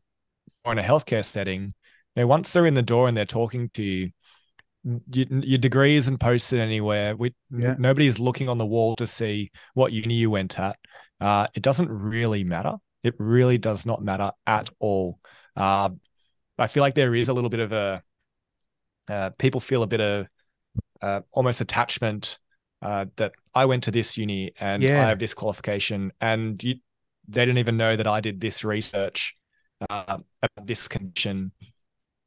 or 0.63 0.71
in 0.71 0.80
a 0.80 0.84
healthcare 0.84 1.25
setting, 1.25 1.73
you 2.15 2.23
know, 2.23 2.27
once 2.27 2.51
they're 2.54 2.65
in 2.65 2.75
the 2.75 2.82
door 2.82 3.08
and 3.08 3.17
they're 3.17 3.25
talking 3.25 3.69
to 3.73 3.84
you, 3.84 4.12
your, 4.84 5.28
your 5.30 5.58
degree 5.58 5.96
isn't 5.96 6.17
posted 6.17 6.60
anywhere. 6.60 7.15
We, 7.15 7.34
yeah. 7.56 7.76
Nobody's 7.78 8.20
looking 8.20 8.50
on 8.50 8.58
the 8.58 8.65
wall 8.65 8.96
to 8.98 9.08
see 9.08 9.52
what 9.74 9.91
uni 9.91 10.15
you 10.15 10.30
went 10.30 10.60
at. 10.60 10.78
Uh, 11.20 11.48
it 11.54 11.63
doesn't 11.63 11.89
really 11.89 12.44
matter. 12.44 12.76
It 13.04 13.15
really 13.17 13.58
does 13.58 13.86
not 13.86 14.04
matter 14.04 14.32
at 14.46 14.70
all. 14.80 15.20
Uh, 15.56 15.89
I 16.58 16.67
feel 16.67 16.82
like 16.82 16.96
there 16.96 17.15
is 17.15 17.30
a 17.30 17.34
little 17.34 17.50
bit 17.50 17.60
of 17.60 17.72
a 17.72 18.04
uh, 19.10 19.32
people 19.38 19.60
feel 19.60 19.84
a 19.84 19.88
bit 19.88 20.02
of 20.02 20.28
uh, 21.02 21.22
almost 21.32 21.62
attachment 21.62 22.39
uh, 22.82 23.06
that 23.17 23.34
I 23.54 23.65
went 23.65 23.84
to 23.84 23.91
this 23.91 24.17
uni 24.17 24.54
and 24.60 24.84
yeah. 24.84 25.06
I 25.06 25.10
have 25.10 25.20
this 25.20 25.34
qualification, 25.34 26.12
and 26.22 26.63
you, 26.63 26.76
they 27.28 27.46
didn't 27.46 27.58
even 27.58 27.78
know 27.78 27.96
that 27.96 28.08
I 28.08 28.22
did 28.22 28.39
this 28.39 28.63
research 28.63 29.36
uh, 29.89 30.04
about 30.08 30.67
this 30.67 30.88
condition. 30.88 31.52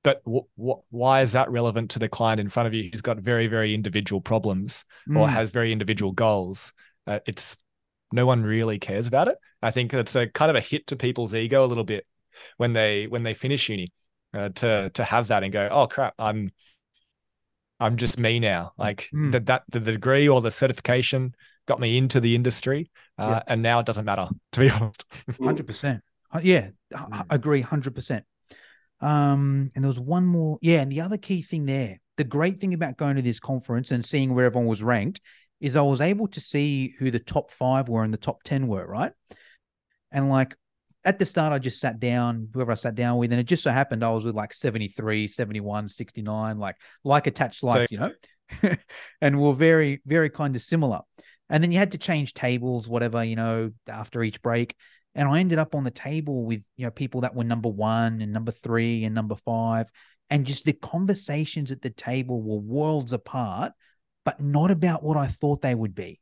But 0.05 0.23
w- 0.25 0.47
w- 0.57 0.83
why 0.91 1.23
is 1.23 1.33
that 1.33 1.51
relevant 1.51 1.91
to 1.93 1.99
the 1.99 2.09
client 2.09 2.39
in 2.39 2.49
front 2.49 2.69
of 2.69 2.75
you 2.75 2.89
who's 2.89 3.01
got 3.01 3.19
very, 3.19 3.49
very 3.49 3.75
individual 3.75 4.21
problems 4.21 4.85
mm. 5.09 5.19
or 5.19 5.29
has 5.29 5.51
very 5.51 5.73
individual 5.73 6.13
goals? 6.13 6.73
Uh, 7.07 7.19
it's 7.27 7.57
no 8.13 8.27
one 8.27 8.45
really 8.45 8.79
cares 8.79 9.09
about 9.09 9.27
it. 9.27 9.37
I 9.63 9.73
think 9.73 9.93
it's 9.93 10.15
a 10.15 10.29
kind 10.29 10.51
of 10.51 10.57
a 10.57 10.61
hit 10.61 10.87
to 10.89 10.97
people's 10.97 11.35
ego 11.35 11.65
a 11.65 11.67
little 11.67 11.85
bit 11.85 12.07
when 12.59 12.75
they 12.75 13.07
when 13.07 13.23
they 13.23 13.35
finish 13.35 13.69
uni 13.69 13.93
uh, 14.33 14.51
to 14.51 14.91
to 14.91 15.05
have 15.05 15.29
that 15.29 15.43
and 15.43 15.53
go, 15.53 15.69
oh 15.71 15.87
crap, 15.87 16.15
I'm 16.19 16.53
I'm 17.81 17.97
just 17.97 18.19
me 18.19 18.39
now. 18.39 18.73
Like 18.77 19.09
mm. 19.13 19.33
that, 19.33 19.47
that 19.47 19.63
the 19.69 19.81
degree 19.81 20.29
or 20.29 20.41
the 20.41 20.51
certification 20.51 21.35
got 21.67 21.81
me 21.81 21.97
into 21.97 22.21
the 22.21 22.35
industry, 22.35 22.91
uh, 23.19 23.41
yeah. 23.41 23.43
and 23.47 23.63
now 23.63 23.81
it 23.81 23.87
doesn't 23.87 24.05
matter. 24.05 24.29
To 24.53 24.61
be 24.61 24.71
honest, 24.71 25.05
hundred 25.43 25.67
percent. 25.67 26.03
Uh, 26.31 26.41
yeah, 26.43 26.69
I 26.95 26.99
mm. 26.99 27.27
agree, 27.31 27.63
hundred 27.63 27.95
percent. 27.95 28.25
Um, 29.01 29.71
and 29.75 29.85
there 29.85 29.89
was 29.89 30.01
one 30.01 30.27
more. 30.27 30.59
Yeah, 30.63 30.81
and 30.81 30.91
the 30.91 31.01
other 31.01 31.19
key 31.19 31.43
thing 31.43 31.67
there, 31.67 32.01
the 32.17 32.25
great 32.25 32.61
thing 32.61 32.75
about 32.75 32.97
going 32.97 33.17
to 33.17 33.23
this 33.23 33.41
conference 33.41 33.91
and 33.91 34.05
seeing 34.05 34.35
where 34.35 34.47
everyone 34.47 34.69
was 34.69 34.83
ranked, 34.83 35.21
is 35.61 35.77
I 35.77 35.83
was 35.83 36.01
able 36.01 36.29
to 36.29 36.41
see 36.41 36.95
who 36.99 37.11
the 37.11 37.19
top 37.19 37.51
five 37.51 37.89
were 37.89 38.05
and 38.05 38.13
the 38.13 38.19
top 38.19 38.43
ten 38.43 38.67
were, 38.67 38.87
right? 38.87 39.13
And 40.11 40.29
like 40.31 40.55
at 41.05 41.19
the 41.19 41.27
start, 41.27 41.53
I 41.53 41.59
just 41.59 41.81
sat 41.81 42.01
down, 42.01 42.49
whoever 42.53 42.73
I 42.73 42.77
sat 42.77 42.95
down 42.95 43.19
with, 43.19 43.31
and 43.31 43.41
it 43.41 43.45
just 43.45 43.63
so 43.63 43.71
happened 43.71 44.05
I 44.05 44.11
was 44.11 44.25
with 44.25 44.35
like 44.35 44.53
73, 44.53 45.29
71, 45.29 45.89
69, 45.89 46.59
like 46.59 46.77
like 47.03 47.27
attached 47.27 47.63
life, 47.63 47.91
you 47.91 47.99
know, 47.99 48.13
and 49.21 49.41
we're 49.41 49.53
very, 49.53 50.01
very 50.07 50.31
kind 50.31 50.57
of 50.57 50.63
similar. 50.63 51.01
And 51.51 51.63
then 51.63 51.73
you 51.73 51.79
had 51.79 51.93
to 51.93 51.99
change 51.99 52.33
tables, 52.33 52.89
whatever, 52.89 53.23
you 53.23 53.37
know, 53.37 53.71
after 53.87 54.23
each 54.23 54.41
break. 54.41 54.75
And 55.15 55.29
I 55.29 55.41
ended 55.41 55.59
up 55.59 55.75
on 55.75 55.85
the 55.85 55.91
table 55.91 56.45
with, 56.45 56.63
you 56.77 56.87
know, 56.87 56.91
people 56.91 57.23
that 57.23 57.35
were 57.35 57.45
number 57.45 57.69
one 57.69 58.21
and 58.21 58.33
number 58.33 58.53
three 58.53 59.05
and 59.05 59.15
number 59.15 59.37
five. 59.37 59.91
And 60.31 60.47
just 60.47 60.65
the 60.65 60.73
conversations 60.73 61.71
at 61.71 61.83
the 61.83 61.91
table 61.91 62.43
were 62.43 62.59
worlds 62.59 63.13
apart, 63.13 63.73
but 64.25 64.41
not 64.41 64.71
about 64.71 65.03
what 65.03 65.17
I 65.17 65.27
thought 65.27 65.63
they 65.63 65.75
would 65.75 65.95
be. 65.95 66.21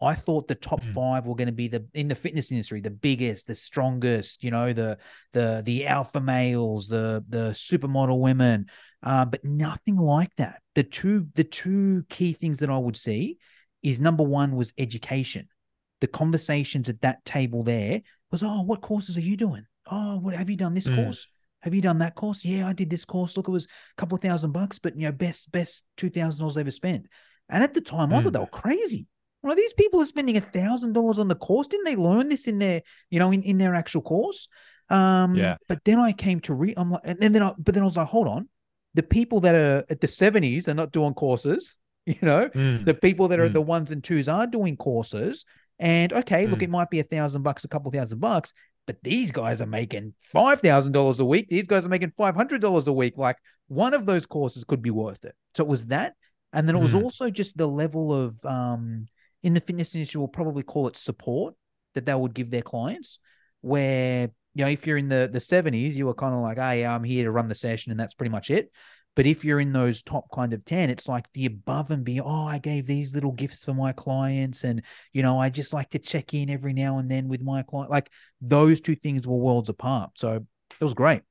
I 0.00 0.14
thought 0.14 0.46
the 0.46 0.54
top 0.54 0.80
mm. 0.82 0.94
five 0.94 1.26
were 1.26 1.34
going 1.34 1.46
to 1.48 1.52
be 1.52 1.68
the 1.68 1.84
in 1.92 2.08
the 2.08 2.14
fitness 2.14 2.52
industry, 2.52 2.80
the 2.80 2.90
biggest, 2.90 3.46
the 3.46 3.54
strongest, 3.54 4.44
you 4.44 4.50
know, 4.50 4.72
the 4.72 4.98
the 5.32 5.62
the 5.64 5.86
alpha 5.86 6.20
males, 6.20 6.86
the 6.86 7.24
the 7.28 7.50
supermodel 7.50 8.20
women, 8.20 8.66
uh, 9.02 9.24
but 9.24 9.44
nothing 9.44 9.96
like 9.96 10.30
that. 10.36 10.60
The 10.76 10.84
two 10.84 11.26
the 11.34 11.44
two 11.44 12.04
key 12.08 12.32
things 12.32 12.60
that 12.60 12.70
I 12.70 12.78
would 12.78 12.96
see 12.96 13.38
is 13.82 13.98
number 13.98 14.22
one 14.22 14.54
was 14.54 14.72
education. 14.78 15.48
The 16.00 16.06
conversations 16.06 16.88
at 16.88 17.00
that 17.02 17.24
table 17.24 17.62
there 17.62 18.02
was, 18.30 18.42
oh, 18.42 18.62
what 18.62 18.82
courses 18.82 19.16
are 19.16 19.22
you 19.22 19.36
doing? 19.36 19.64
Oh, 19.90 20.18
what 20.18 20.34
have 20.34 20.50
you 20.50 20.56
done 20.56 20.74
this 20.74 20.86
mm. 20.86 20.96
course? 20.96 21.26
Have 21.60 21.74
you 21.74 21.80
done 21.80 21.98
that 21.98 22.14
course? 22.14 22.44
Yeah, 22.44 22.68
I 22.68 22.72
did 22.72 22.90
this 22.90 23.04
course. 23.04 23.36
Look, 23.36 23.48
it 23.48 23.52
was 23.52 23.64
a 23.64 23.96
couple 23.96 24.16
of 24.16 24.22
thousand 24.22 24.52
bucks, 24.52 24.78
but 24.78 24.94
you 24.96 25.02
know, 25.02 25.12
best 25.12 25.50
best 25.50 25.82
two 25.96 26.08
thousand 26.08 26.40
dollars 26.40 26.56
ever 26.56 26.70
spent. 26.70 27.06
And 27.48 27.64
at 27.64 27.74
the 27.74 27.80
time, 27.80 28.10
mm. 28.10 28.14
I 28.14 28.22
thought 28.22 28.30
mm. 28.30 28.32
they 28.34 28.38
were 28.40 28.46
crazy. 28.46 29.06
Well, 29.42 29.56
these 29.56 29.72
people 29.72 30.00
are 30.00 30.06
spending 30.06 30.36
a 30.36 30.40
thousand 30.40 30.92
dollars 30.92 31.18
on 31.18 31.28
the 31.28 31.34
course. 31.34 31.66
Didn't 31.66 31.84
they 31.84 31.96
learn 31.96 32.28
this 32.28 32.46
in 32.46 32.58
their, 32.58 32.82
you 33.10 33.18
know, 33.18 33.30
in, 33.30 33.42
in 33.42 33.58
their 33.58 33.74
actual 33.74 34.02
course? 34.02 34.48
Um, 34.90 35.34
yeah. 35.34 35.56
But 35.68 35.84
then 35.84 36.00
I 36.00 36.12
came 36.12 36.40
to 36.40 36.54
read. 36.54 36.74
I'm 36.76 36.90
like, 36.90 37.02
and 37.04 37.34
then 37.34 37.42
I, 37.42 37.52
but 37.58 37.74
then 37.74 37.82
I 37.82 37.86
was 37.86 37.96
like, 37.96 38.08
hold 38.08 38.28
on, 38.28 38.48
the 38.94 39.02
people 39.02 39.40
that 39.40 39.54
are 39.54 39.84
at 39.88 40.00
the 40.00 40.08
seventies 40.08 40.68
are 40.68 40.74
not 40.74 40.92
doing 40.92 41.14
courses. 41.14 41.76
You 42.08 42.16
know, 42.22 42.48
mm. 42.48 42.86
the 42.86 42.94
people 42.94 43.28
that 43.28 43.38
are 43.38 43.50
mm. 43.50 43.52
the 43.52 43.60
ones 43.60 43.92
and 43.92 44.02
twos 44.02 44.30
are 44.30 44.46
doing 44.46 44.78
courses. 44.78 45.44
And 45.78 46.12
okay, 46.12 46.46
mm. 46.46 46.50
look, 46.50 46.62
it 46.62 46.70
might 46.70 46.90
be 46.90 47.00
a 47.00 47.04
thousand 47.04 47.42
bucks, 47.42 47.64
a 47.64 47.68
couple 47.68 47.90
thousand 47.90 48.18
bucks, 48.18 48.52
but 48.86 48.96
these 49.02 49.32
guys 49.32 49.62
are 49.62 49.66
making 49.66 50.14
five 50.22 50.60
thousand 50.60 50.92
dollars 50.92 51.20
a 51.20 51.24
week. 51.24 51.48
These 51.48 51.66
guys 51.66 51.86
are 51.86 51.90
making 51.90 52.12
five 52.16 52.34
hundred 52.34 52.60
dollars 52.60 52.88
a 52.88 52.92
week. 52.92 53.14
Like 53.16 53.36
one 53.68 53.94
of 53.94 54.06
those 54.06 54.26
courses 54.26 54.64
could 54.64 54.82
be 54.82 54.90
worth 54.90 55.24
it. 55.24 55.34
So 55.54 55.64
it 55.64 55.68
was 55.68 55.86
that, 55.86 56.14
and 56.52 56.68
then 56.68 56.76
it 56.76 56.80
was 56.80 56.94
mm. 56.94 57.02
also 57.02 57.30
just 57.30 57.56
the 57.56 57.68
level 57.68 58.12
of 58.12 58.44
um 58.44 59.06
in 59.42 59.54
the 59.54 59.60
fitness 59.60 59.94
industry 59.94 60.18
We'll 60.18 60.28
probably 60.28 60.62
call 60.62 60.88
it 60.88 60.96
support 60.96 61.54
that 61.94 62.06
they 62.06 62.14
would 62.14 62.34
give 62.34 62.50
their 62.50 62.62
clients 62.62 63.18
where 63.60 64.30
you 64.54 64.64
know 64.64 64.70
if 64.70 64.86
you're 64.86 64.98
in 64.98 65.08
the 65.08 65.28
the 65.32 65.38
70s 65.38 65.94
you 65.94 66.06
were 66.06 66.14
kind 66.14 66.34
of 66.34 66.40
like 66.40 66.58
hey 66.58 66.86
i'm 66.86 67.02
here 67.02 67.24
to 67.24 67.30
run 67.30 67.48
the 67.48 67.54
session 67.54 67.90
and 67.90 67.98
that's 67.98 68.14
pretty 68.14 68.30
much 68.30 68.50
it 68.50 68.70
but 69.16 69.26
if 69.26 69.44
you're 69.44 69.60
in 69.60 69.72
those 69.72 70.02
top 70.02 70.24
kind 70.32 70.52
of 70.52 70.64
10 70.64 70.90
it's 70.90 71.08
like 71.08 71.26
the 71.32 71.46
above 71.46 71.90
and 71.90 72.04
beyond 72.04 72.28
oh 72.30 72.46
i 72.46 72.58
gave 72.58 72.86
these 72.86 73.14
little 73.14 73.32
gifts 73.32 73.64
for 73.64 73.74
my 73.74 73.92
clients 73.92 74.64
and 74.64 74.82
you 75.12 75.22
know 75.22 75.38
i 75.38 75.48
just 75.48 75.72
like 75.72 75.90
to 75.90 75.98
check 75.98 76.34
in 76.34 76.50
every 76.50 76.72
now 76.72 76.98
and 76.98 77.10
then 77.10 77.28
with 77.28 77.42
my 77.42 77.62
client 77.62 77.90
like 77.90 78.10
those 78.40 78.80
two 78.80 78.96
things 78.96 79.26
were 79.26 79.36
worlds 79.36 79.68
apart 79.68 80.10
so 80.14 80.34
it 80.34 80.84
was 80.84 80.94
great 80.94 81.22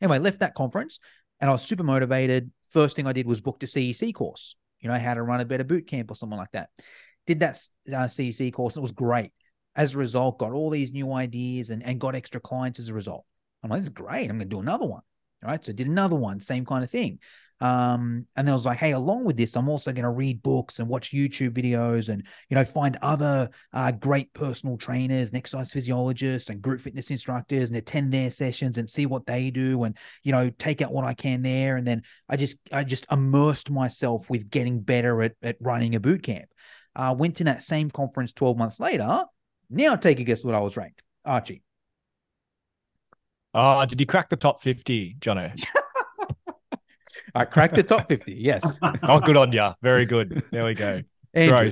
anyway 0.00 0.18
left 0.18 0.40
that 0.40 0.54
conference 0.54 0.98
and 1.40 1.48
i 1.48 1.52
was 1.52 1.62
super 1.62 1.84
motivated 1.84 2.50
first 2.70 2.96
thing 2.96 3.06
i 3.06 3.12
did 3.12 3.26
was 3.26 3.40
book 3.40 3.60
the 3.60 3.66
cec 3.66 4.14
course 4.14 4.56
you 4.80 4.88
know 4.88 4.98
how 4.98 5.14
to 5.14 5.22
run 5.22 5.40
a 5.40 5.44
better 5.44 5.64
boot 5.64 5.86
camp 5.86 6.10
or 6.10 6.14
something 6.14 6.38
like 6.38 6.50
that 6.52 6.68
did 7.26 7.40
that 7.40 7.60
uh, 7.88 8.08
CC 8.08 8.52
course. 8.52 8.74
And 8.74 8.80
it 8.80 8.82
was 8.82 8.92
great. 8.92 9.32
As 9.76 9.94
a 9.94 9.98
result, 9.98 10.38
got 10.38 10.52
all 10.52 10.70
these 10.70 10.92
new 10.92 11.12
ideas 11.12 11.70
and, 11.70 11.82
and 11.82 12.00
got 12.00 12.16
extra 12.16 12.40
clients 12.40 12.80
as 12.80 12.88
a 12.88 12.94
result. 12.94 13.24
I'm 13.62 13.70
like, 13.70 13.78
this 13.78 13.86
is 13.86 13.90
great. 13.90 14.28
I'm 14.28 14.38
going 14.38 14.40
to 14.40 14.44
do 14.46 14.60
another 14.60 14.86
one. 14.86 15.02
Right. 15.42 15.64
So 15.64 15.72
did 15.72 15.86
another 15.86 16.16
one, 16.16 16.40
same 16.40 16.66
kind 16.66 16.84
of 16.84 16.90
thing. 16.90 17.18
Um, 17.62 18.26
and 18.36 18.48
then 18.48 18.52
I 18.52 18.56
was 18.56 18.64
like, 18.64 18.78
hey, 18.78 18.92
along 18.92 19.24
with 19.24 19.36
this, 19.36 19.54
I'm 19.54 19.68
also 19.68 19.92
going 19.92 20.04
to 20.04 20.10
read 20.10 20.42
books 20.42 20.78
and 20.78 20.88
watch 20.88 21.12
YouTube 21.12 21.50
videos 21.50 22.08
and, 22.08 22.26
you 22.48 22.54
know, 22.54 22.64
find 22.64 22.96
other 23.02 23.50
uh, 23.72 23.90
great 23.92 24.32
personal 24.32 24.78
trainers 24.78 25.28
and 25.28 25.36
exercise 25.36 25.70
physiologists 25.70 26.48
and 26.48 26.62
group 26.62 26.80
fitness 26.80 27.10
instructors 27.10 27.68
and 27.68 27.76
attend 27.76 28.12
their 28.12 28.30
sessions 28.30 28.78
and 28.78 28.88
see 28.88 29.04
what 29.04 29.26
they 29.26 29.50
do 29.50 29.84
and, 29.84 29.96
you 30.22 30.32
know, 30.32 30.48
take 30.58 30.80
out 30.80 30.92
what 30.92 31.04
I 31.04 31.12
can 31.12 31.42
there. 31.42 31.76
And 31.76 31.86
then 31.86 32.02
I 32.28 32.36
just, 32.36 32.56
I 32.72 32.82
just 32.82 33.06
immersed 33.10 33.70
myself 33.70 34.30
with 34.30 34.48
getting 34.48 34.80
better 34.80 35.22
at, 35.22 35.32
at 35.42 35.56
running 35.60 35.94
a 35.94 36.00
boot 36.00 36.22
camp. 36.22 36.46
Uh, 36.96 37.14
went 37.16 37.36
to 37.36 37.44
that 37.44 37.62
same 37.62 37.90
conference 37.90 38.32
12 38.32 38.56
months 38.56 38.80
later. 38.80 39.24
Now 39.68 39.96
take 39.96 40.18
a 40.18 40.24
guess 40.24 40.42
what 40.42 40.54
I 40.54 40.60
was 40.60 40.76
ranked. 40.78 41.02
Archie. 41.26 41.62
Oh, 43.52 43.84
did 43.84 44.00
you 44.00 44.06
crack 44.06 44.28
the 44.28 44.36
top 44.36 44.62
50, 44.62 45.16
Jono? 45.20 45.52
I 47.34 47.44
cracked 47.44 47.74
the 47.74 47.82
top 47.82 48.08
50. 48.08 48.34
Yes. 48.34 48.76
oh, 49.02 49.20
good 49.20 49.36
on 49.36 49.52
you. 49.52 49.70
Very 49.82 50.06
good. 50.06 50.42
There 50.50 50.64
we 50.64 50.74
go. 50.74 51.02
Andrew. 51.34 51.70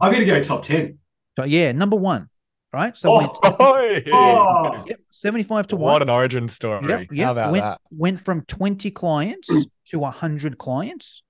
I'm 0.00 0.12
going 0.12 0.24
to 0.24 0.26
go 0.26 0.42
top 0.42 0.62
10. 0.62 0.98
So, 1.38 1.44
yeah, 1.44 1.72
number 1.72 1.96
one. 1.96 2.28
Right. 2.72 2.96
So, 2.98 3.12
oh, 3.12 3.18
went, 3.18 3.30
oh, 3.44 4.06
oh. 4.12 4.84
Yep, 4.86 5.00
75 5.10 5.68
to 5.68 5.76
1. 5.76 5.92
What 5.92 6.02
an 6.02 6.10
origin 6.10 6.48
story. 6.48 6.86
Yep, 6.88 7.08
yep. 7.12 7.24
How 7.24 7.32
about 7.32 7.52
went, 7.52 7.62
that? 7.62 7.80
Went 7.90 8.20
from 8.20 8.42
20 8.42 8.90
clients 8.90 9.48
to 9.90 9.98
100 9.98 10.58
clients. 10.58 11.22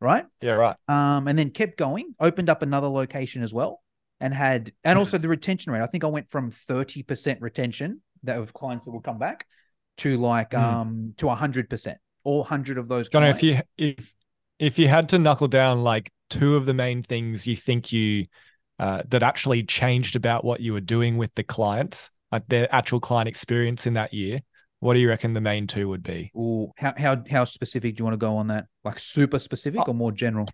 Right. 0.00 0.26
Yeah, 0.40 0.52
right. 0.52 0.76
Um, 0.88 1.28
and 1.28 1.38
then 1.38 1.50
kept 1.50 1.76
going, 1.76 2.14
opened 2.18 2.50
up 2.50 2.62
another 2.62 2.88
location 2.88 3.42
as 3.42 3.52
well, 3.52 3.80
and 4.20 4.32
had, 4.32 4.72
and 4.84 4.98
also 4.98 5.18
the 5.18 5.28
retention 5.28 5.72
rate. 5.72 5.82
I 5.82 5.86
think 5.86 6.04
I 6.04 6.08
went 6.08 6.30
from 6.30 6.50
30% 6.50 7.38
retention 7.40 8.00
that 8.24 8.38
of 8.38 8.52
clients 8.52 8.84
that 8.84 8.90
will 8.90 9.00
come 9.00 9.18
back 9.18 9.46
to 9.98 10.16
like, 10.16 10.50
mm. 10.50 10.62
um, 10.62 11.14
to 11.18 11.28
a 11.28 11.36
100% 11.36 11.96
all 12.24 12.44
hundred 12.44 12.78
of 12.78 12.88
those. 12.88 13.08
Don't 13.08 13.22
know 13.22 13.28
if 13.28 13.42
you 13.42 13.58
if 13.76 14.14
if 14.58 14.78
you 14.78 14.88
had 14.88 15.08
to 15.10 15.18
knuckle 15.18 15.48
down 15.48 15.82
like 15.82 16.10
two 16.30 16.56
of 16.56 16.66
the 16.66 16.74
main 16.74 17.02
things 17.02 17.46
you 17.46 17.56
think 17.56 17.92
you 17.92 18.26
uh, 18.78 19.02
that 19.08 19.22
actually 19.22 19.62
changed 19.62 20.16
about 20.16 20.44
what 20.44 20.60
you 20.60 20.72
were 20.72 20.80
doing 20.80 21.16
with 21.16 21.34
the 21.34 21.42
clients, 21.42 22.10
like 22.30 22.46
their 22.48 22.72
actual 22.74 23.00
client 23.00 23.28
experience 23.28 23.86
in 23.86 23.94
that 23.94 24.14
year. 24.14 24.40
What 24.80 24.94
do 24.94 25.00
you 25.00 25.08
reckon 25.08 25.32
the 25.32 25.40
main 25.40 25.66
two 25.66 25.88
would 25.88 26.02
be? 26.02 26.32
Ooh, 26.36 26.72
how 26.76 26.94
how 26.96 27.22
how 27.30 27.44
specific 27.44 27.96
do 27.96 28.00
you 28.00 28.04
want 28.04 28.14
to 28.14 28.18
go 28.18 28.36
on 28.36 28.48
that? 28.48 28.66
Like 28.84 28.98
super 28.98 29.38
specific 29.38 29.80
oh. 29.80 29.90
or 29.92 29.94
more 29.94 30.12
general? 30.12 30.48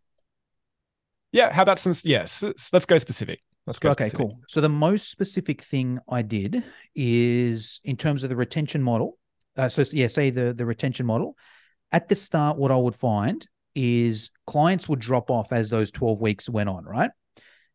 Yeah, 1.33 1.53
how 1.53 1.63
about 1.63 1.79
some? 1.79 1.95
Yes, 2.05 2.43
let's 2.73 2.87
go 2.87 2.99
specific. 2.99 3.41
Let's 3.69 3.79
go. 3.79 3.91
Okay, 3.91 4.09
specific. 4.09 4.27
cool. 4.27 4.41
So 4.49 4.61
the 4.61 4.69
most 4.69 5.11
specific 5.11 5.63
thing 5.63 6.01
I 6.11 6.23
did 6.23 6.65
is 6.97 7.81
in 7.85 7.97
terms 7.97 8.25
of 8.25 8.31
the 8.31 8.37
retention 8.37 8.83
model. 8.83 9.19
Uh, 9.57 9.69
so 9.69 9.85
yeah, 9.93 10.09
say 10.09 10.31
the 10.31 10.53
the 10.53 10.67
retention 10.67 11.07
model 11.07 11.37
at 11.93 12.09
the 12.09 12.17
start, 12.17 12.57
what 12.59 12.71
I 12.71 12.77
would 12.77 12.95
find 12.95 13.47
is 13.75 14.31
clients 14.47 14.89
would 14.89 14.99
drop 14.99 15.31
off 15.31 15.53
as 15.53 15.71
those 15.71 15.91
12 15.91 16.21
weeks 16.21 16.49
went 16.49 16.69
on, 16.69 16.85
right? 16.85 17.11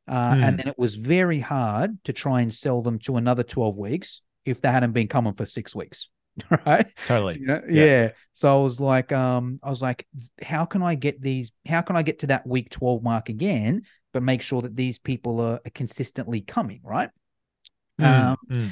Uh, 0.07 0.33
mm. 0.33 0.43
And 0.43 0.59
then 0.59 0.67
it 0.67 0.77
was 0.77 0.95
very 0.95 1.39
hard 1.39 2.03
to 2.03 2.13
try 2.13 2.41
and 2.41 2.53
sell 2.53 2.81
them 2.81 2.99
to 2.99 3.17
another 3.17 3.43
12 3.43 3.77
weeks 3.77 4.21
if 4.45 4.59
they 4.59 4.69
hadn't 4.69 4.91
been 4.91 5.07
coming 5.07 5.33
for 5.33 5.45
six 5.45 5.75
weeks. 5.75 6.09
Right. 6.65 6.87
Totally. 7.05 7.37
You 7.39 7.45
know? 7.45 7.61
yeah. 7.69 7.85
yeah. 7.85 8.09
So 8.33 8.51
I 8.51 8.63
was 8.63 8.79
like, 8.79 9.11
um, 9.11 9.59
I 9.61 9.69
was 9.69 9.83
like, 9.83 10.07
how 10.41 10.65
can 10.65 10.81
I 10.81 10.95
get 10.95 11.21
these? 11.21 11.51
How 11.67 11.81
can 11.81 11.95
I 11.95 12.01
get 12.01 12.19
to 12.19 12.27
that 12.27 12.47
week 12.47 12.71
12 12.71 13.03
mark 13.03 13.29
again, 13.29 13.83
but 14.13 14.23
make 14.23 14.41
sure 14.41 14.61
that 14.61 14.75
these 14.75 14.99
people 14.99 15.41
are, 15.41 15.59
are 15.65 15.71
consistently 15.73 16.41
coming, 16.41 16.79
right? 16.83 17.09
Mm. 17.99 18.05
Um, 18.05 18.37
mm. 18.49 18.71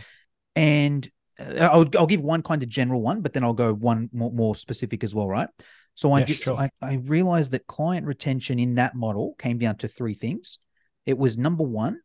and 0.55 1.11
uh, 1.39 1.69
I'll, 1.71 1.85
I'll 1.97 2.07
give 2.07 2.21
one 2.21 2.43
kind 2.43 2.63
of 2.63 2.69
general 2.69 3.01
one, 3.01 3.21
but 3.21 3.33
then 3.33 3.43
I'll 3.43 3.53
go 3.53 3.73
one 3.73 4.09
more, 4.13 4.31
more 4.31 4.55
specific 4.55 5.03
as 5.03 5.13
well, 5.13 5.27
right? 5.27 5.49
So 5.95 6.11
I 6.13 6.19
yeah, 6.19 6.25
just 6.25 6.43
sure. 6.43 6.57
I, 6.57 6.69
I 6.81 6.95
realized 7.03 7.51
that 7.51 7.67
client 7.67 8.05
retention 8.05 8.59
in 8.59 8.75
that 8.75 8.95
model 8.95 9.35
came 9.37 9.57
down 9.57 9.77
to 9.77 9.87
three 9.87 10.13
things. 10.13 10.59
It 11.05 11.17
was 11.17 11.37
number 11.37 11.63
one, 11.63 11.99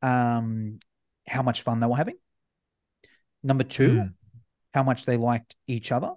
um, 0.00 0.78
how 1.26 1.42
much 1.42 1.62
fun 1.62 1.80
they 1.80 1.86
were 1.86 1.96
having. 1.96 2.16
Number 3.42 3.64
two, 3.64 3.90
mm. 3.90 4.12
how 4.72 4.82
much 4.82 5.04
they 5.04 5.16
liked 5.16 5.56
each 5.66 5.92
other. 5.92 6.12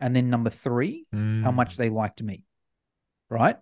And 0.00 0.14
then 0.14 0.30
number 0.30 0.50
three, 0.50 1.06
mm. 1.14 1.42
how 1.42 1.50
much 1.50 1.76
they 1.76 1.90
liked 1.90 2.22
me. 2.22 2.44
Right? 3.30 3.56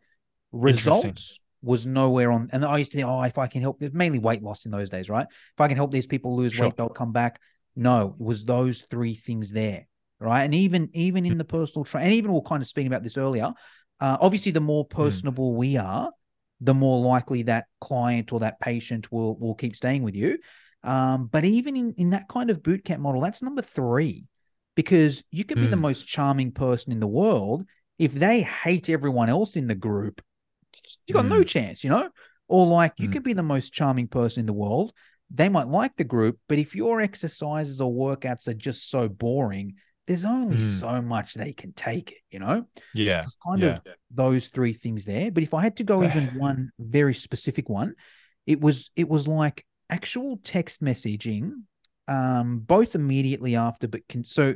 Results 0.53 1.41
was 1.67 1.85
nowhere 1.85 2.31
on. 2.31 2.49
And 2.53 2.65
I 2.65 2.79
used 2.79 2.93
to 2.93 2.99
think, 2.99 3.09
oh, 3.09 3.23
if 3.23 3.39
I 3.39 3.49
can 3.49 3.61
help, 3.61 3.81
mainly 3.81 4.21
weight 4.21 4.43
loss 4.43 4.67
in 4.67 4.71
those 4.71 4.89
days, 4.89 5.11
right? 5.11 5.27
If 5.29 5.61
I 5.61 5.67
can 5.67 5.77
help 5.77 5.91
these 5.91 6.07
people 6.07 6.37
lose 6.37 6.53
sure. 6.53 6.67
weight, 6.67 6.77
they'll 6.77 6.89
come 6.89 7.13
back. 7.13 7.41
No, 7.75 8.15
it 8.19 8.25
was 8.25 8.45
those 8.45 8.83
three 8.89 9.17
things 9.17 9.51
there, 9.51 9.89
right? 10.21 10.45
And 10.45 10.55
even 10.55 10.89
even 10.95 11.27
in 11.27 11.37
the 11.37 11.45
personal 11.45 11.85
train, 11.85 12.05
and 12.05 12.13
even 12.15 12.33
we 12.33 12.39
are 12.39 12.43
kind 12.43 12.63
of 12.63 12.69
speaking 12.69 12.87
about 12.87 13.03
this 13.03 13.19
earlier. 13.19 13.53
Uh, 14.01 14.17
obviously, 14.21 14.53
the 14.53 14.61
more 14.61 14.85
hmm. 14.85 14.97
personable 14.97 15.53
mm. 15.53 15.57
we 15.57 15.77
are, 15.77 16.11
the 16.61 16.75
more 16.75 17.05
likely 17.05 17.43
that 17.43 17.65
client 17.81 18.33
or 18.33 18.41
that 18.41 18.61
patient 18.61 19.11
will 19.11 19.37
will 19.37 19.55
keep 19.55 19.75
staying 19.75 20.03
with 20.03 20.15
you. 20.15 20.39
Um, 20.85 21.27
but 21.27 21.45
even 21.45 21.77
in, 21.77 21.95
in 21.99 22.11
that 22.11 22.29
kind 22.29 22.49
of 22.49 22.63
boot 22.63 22.85
camp 22.85 23.03
model, 23.03 23.21
that's 23.21 23.43
number 23.43 23.63
three, 23.63 24.27
because 24.77 25.25
you 25.33 25.45
could 25.45 25.59
be 25.59 25.67
mm. 25.67 25.71
the 25.71 25.77
hmm. 25.77 25.83
most 25.83 26.07
charming 26.07 26.53
person 26.53 26.93
in 26.93 27.01
the 27.01 27.09
world. 27.09 27.65
If 27.99 28.13
they 28.13 28.43
hate 28.43 28.89
everyone 28.89 29.29
else 29.29 29.57
in 29.57 29.67
the 29.67 29.75
group, 29.75 30.23
you 31.07 31.15
got 31.15 31.25
mm. 31.25 31.31
no 31.31 31.43
chance, 31.43 31.85
you 31.85 31.91
know? 31.91 32.09
Or 32.49 32.67
like 32.67 32.93
you 32.99 33.09
could 33.09 33.25
be 33.25 33.33
the 33.33 33.43
most 33.43 33.73
charming 33.73 34.07
person 34.07 34.41
in 34.41 34.47
the 34.47 34.53
world 34.53 34.93
they 35.31 35.49
might 35.49 35.69
like 35.69 35.97
the 35.97 36.05
group, 36.05 36.39
but 36.49 36.59
if 36.59 36.75
your 36.75 37.01
exercises 37.01 37.81
or 37.81 37.93
workouts 37.93 38.49
are 38.49 38.55
just 38.55 38.91
so 38.91 39.09
boring, 39.09 39.75
there's 40.07 40.25
only 40.25 40.59
mm. 40.59 40.81
so 40.81 41.03
much 41.03 41.35
they 41.35 41.53
can 41.53 41.73
take, 41.73 42.23
you 42.31 42.39
know? 42.39 42.67
Yeah. 42.95 43.23
It's 43.23 43.37
kind 43.45 43.61
yeah. 43.61 43.77
of 43.77 43.83
those 44.13 44.49
three 44.49 44.73
things 44.73 45.05
there. 45.05 45.33
But 45.33 45.43
if 45.43 45.53
I 45.53 45.63
had 45.63 45.77
to 45.79 45.85
go 45.85 46.05
even 46.07 46.39
one 46.39 46.71
very 46.79 47.15
specific 47.15 47.69
one, 47.69 47.95
it 48.47 48.61
was 48.61 48.91
it 48.95 49.09
was 49.09 49.27
like 49.27 49.67
actual 49.91 50.39
text 50.45 50.83
messaging, 50.83 51.63
um, 52.07 52.61
both 52.61 52.95
immediately 52.95 53.57
after, 53.57 53.89
but 53.89 54.07
can, 54.09 54.23
so 54.23 54.55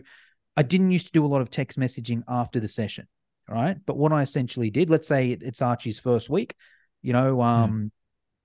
I 0.56 0.62
didn't 0.62 0.92
used 0.92 1.06
to 1.06 1.12
do 1.12 1.26
a 1.26 1.28
lot 1.28 1.40
of 1.40 1.50
text 1.50 1.78
messaging 1.78 2.22
after 2.28 2.60
the 2.60 2.68
session, 2.68 3.08
right? 3.50 3.76
But 3.84 3.96
what 3.96 4.12
I 4.12 4.22
essentially 4.22 4.70
did, 4.70 4.88
let's 4.88 5.08
say 5.08 5.30
it's 5.30 5.60
Archie's 5.60 5.98
first 5.98 6.30
week, 6.30 6.54
you 7.02 7.12
know, 7.12 7.36
hmm. 7.36 7.40
um, 7.40 7.72
mm 7.72 7.90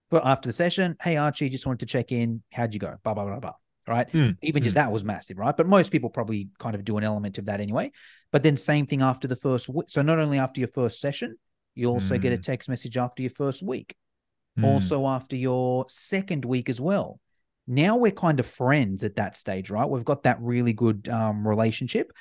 but 0.09 0.25
after 0.25 0.47
the 0.47 0.53
session, 0.53 0.95
hey 1.01 1.17
Archie, 1.17 1.49
just 1.49 1.65
wanted 1.65 1.79
to 1.79 1.85
check 1.87 2.11
in. 2.11 2.41
How'd 2.51 2.73
you 2.73 2.79
go? 2.79 2.95
Blah 3.03 3.13
blah 3.13 3.25
blah 3.25 3.39
blah. 3.39 3.53
Right. 3.87 4.09
Mm. 4.11 4.37
Even 4.41 4.61
mm. 4.61 4.63
just 4.63 4.75
that 4.75 4.91
was 4.91 5.03
massive, 5.03 5.37
right? 5.37 5.55
But 5.55 5.67
most 5.67 5.91
people 5.91 6.09
probably 6.09 6.49
kind 6.57 6.73
of 6.73 6.83
do 6.83 6.97
an 6.97 7.03
element 7.03 7.37
of 7.37 7.45
that 7.45 7.61
anyway. 7.61 7.91
But 8.31 8.41
then 8.41 8.57
same 8.57 8.87
thing 8.87 9.01
after 9.01 9.27
the 9.27 9.35
first 9.35 9.69
week. 9.69 9.87
So 9.89 10.01
not 10.01 10.17
only 10.17 10.39
after 10.39 10.59
your 10.59 10.69
first 10.69 10.99
session, 10.99 11.37
you 11.75 11.89
also 11.89 12.17
get 12.17 12.33
a 12.33 12.37
hmm. 12.37 12.41
text 12.41 12.67
message 12.69 12.97
after 12.97 13.21
your 13.21 13.31
first 13.31 13.61
week. 13.61 13.95
Hmm. 14.57 14.65
Also 14.65 15.05
after 15.05 15.35
your 15.35 15.85
second 15.89 16.45
week 16.45 16.69
as 16.69 16.81
well. 16.81 17.19
Now 17.67 17.97
we're 17.97 18.11
kind 18.11 18.39
of 18.39 18.47
friends 18.47 19.03
at 19.03 19.17
that 19.17 19.35
stage, 19.35 19.69
right? 19.69 19.89
We've 19.89 20.05
got 20.05 20.23
that 20.23 20.39
really 20.39 20.73
good 20.73 21.09
um, 21.09 21.47
relationship. 21.47 22.11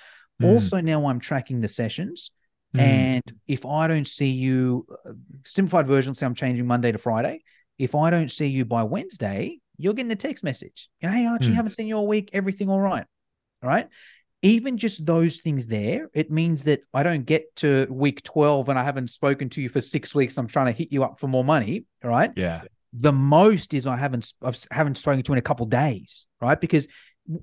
Hmm. 0.41 0.47
Also 0.47 0.81
now 0.81 1.07
I'm 1.07 1.21
tracking 1.21 1.61
the 1.61 1.69
sessions. 1.69 2.31
And 2.81 3.23
if 3.47 3.65
I 3.65 3.87
don't 3.87 4.09
see 4.09 4.31
you, 4.31 4.87
uh, 5.07 5.13
simplified 5.45 5.87
version, 5.87 6.15
say 6.15 6.27
I'm 6.27 6.35
changing 6.35 6.67
Monday 6.67 6.93
to 6.93 6.99
Friday 6.99 7.41
if 7.79 7.95
I 7.95 8.11
don't 8.11 8.31
see 8.31 8.47
you 8.47 8.65
by 8.65 8.83
Wednesday, 8.83 9.59
you're 9.77 9.95
getting 9.95 10.13
a 10.13 10.17
text 10.17 10.45
message. 10.45 10.89
You 11.01 11.09
know, 11.09 11.15
hey 11.15 11.27
Archie, 11.27 11.51
mm. 11.51 11.55
haven't 11.55 11.73
seen 11.73 11.87
you 11.87 11.97
all 11.97 12.07
week. 12.07 12.31
Everything 12.33 12.71
all 12.71 12.81
right? 12.81 13.05
All 13.63 13.69
right. 13.69 13.89
Even 14.43 14.77
just 14.77 15.07
those 15.07 15.39
things 15.39 15.67
there, 15.67 16.11
it 16.13 16.31
means 16.31 16.65
that 16.65 16.81
I 16.93 17.03
don't 17.03 17.25
get 17.25 17.57
to 17.57 17.87
week 17.91 18.23
12 18.23 18.69
and 18.69 18.79
I 18.79 18.85
haven't 18.85 19.09
spoken 19.09 19.49
to 19.51 19.63
you 19.63 19.69
for 19.69 19.81
six 19.81 20.15
weeks. 20.15 20.37
I'm 20.37 20.47
trying 20.47 20.67
to 20.67 20.73
hit 20.73 20.93
you 20.93 21.03
up 21.03 21.19
for 21.19 21.29
more 21.29 21.45
money. 21.45 21.87
All 22.05 22.11
right. 22.11 22.31
Yeah. 22.37 22.63
The 22.93 23.13
most 23.13 23.75
is 23.75 23.87
I 23.87 23.97
haven't 23.97 24.33
I 24.43 24.53
haven't 24.71 24.99
spoken 24.99 25.23
to 25.23 25.29
you 25.31 25.35
in 25.35 25.39
a 25.39 25.43
couple 25.43 25.67
days, 25.67 26.27
right? 26.41 26.61
Because 26.61 26.87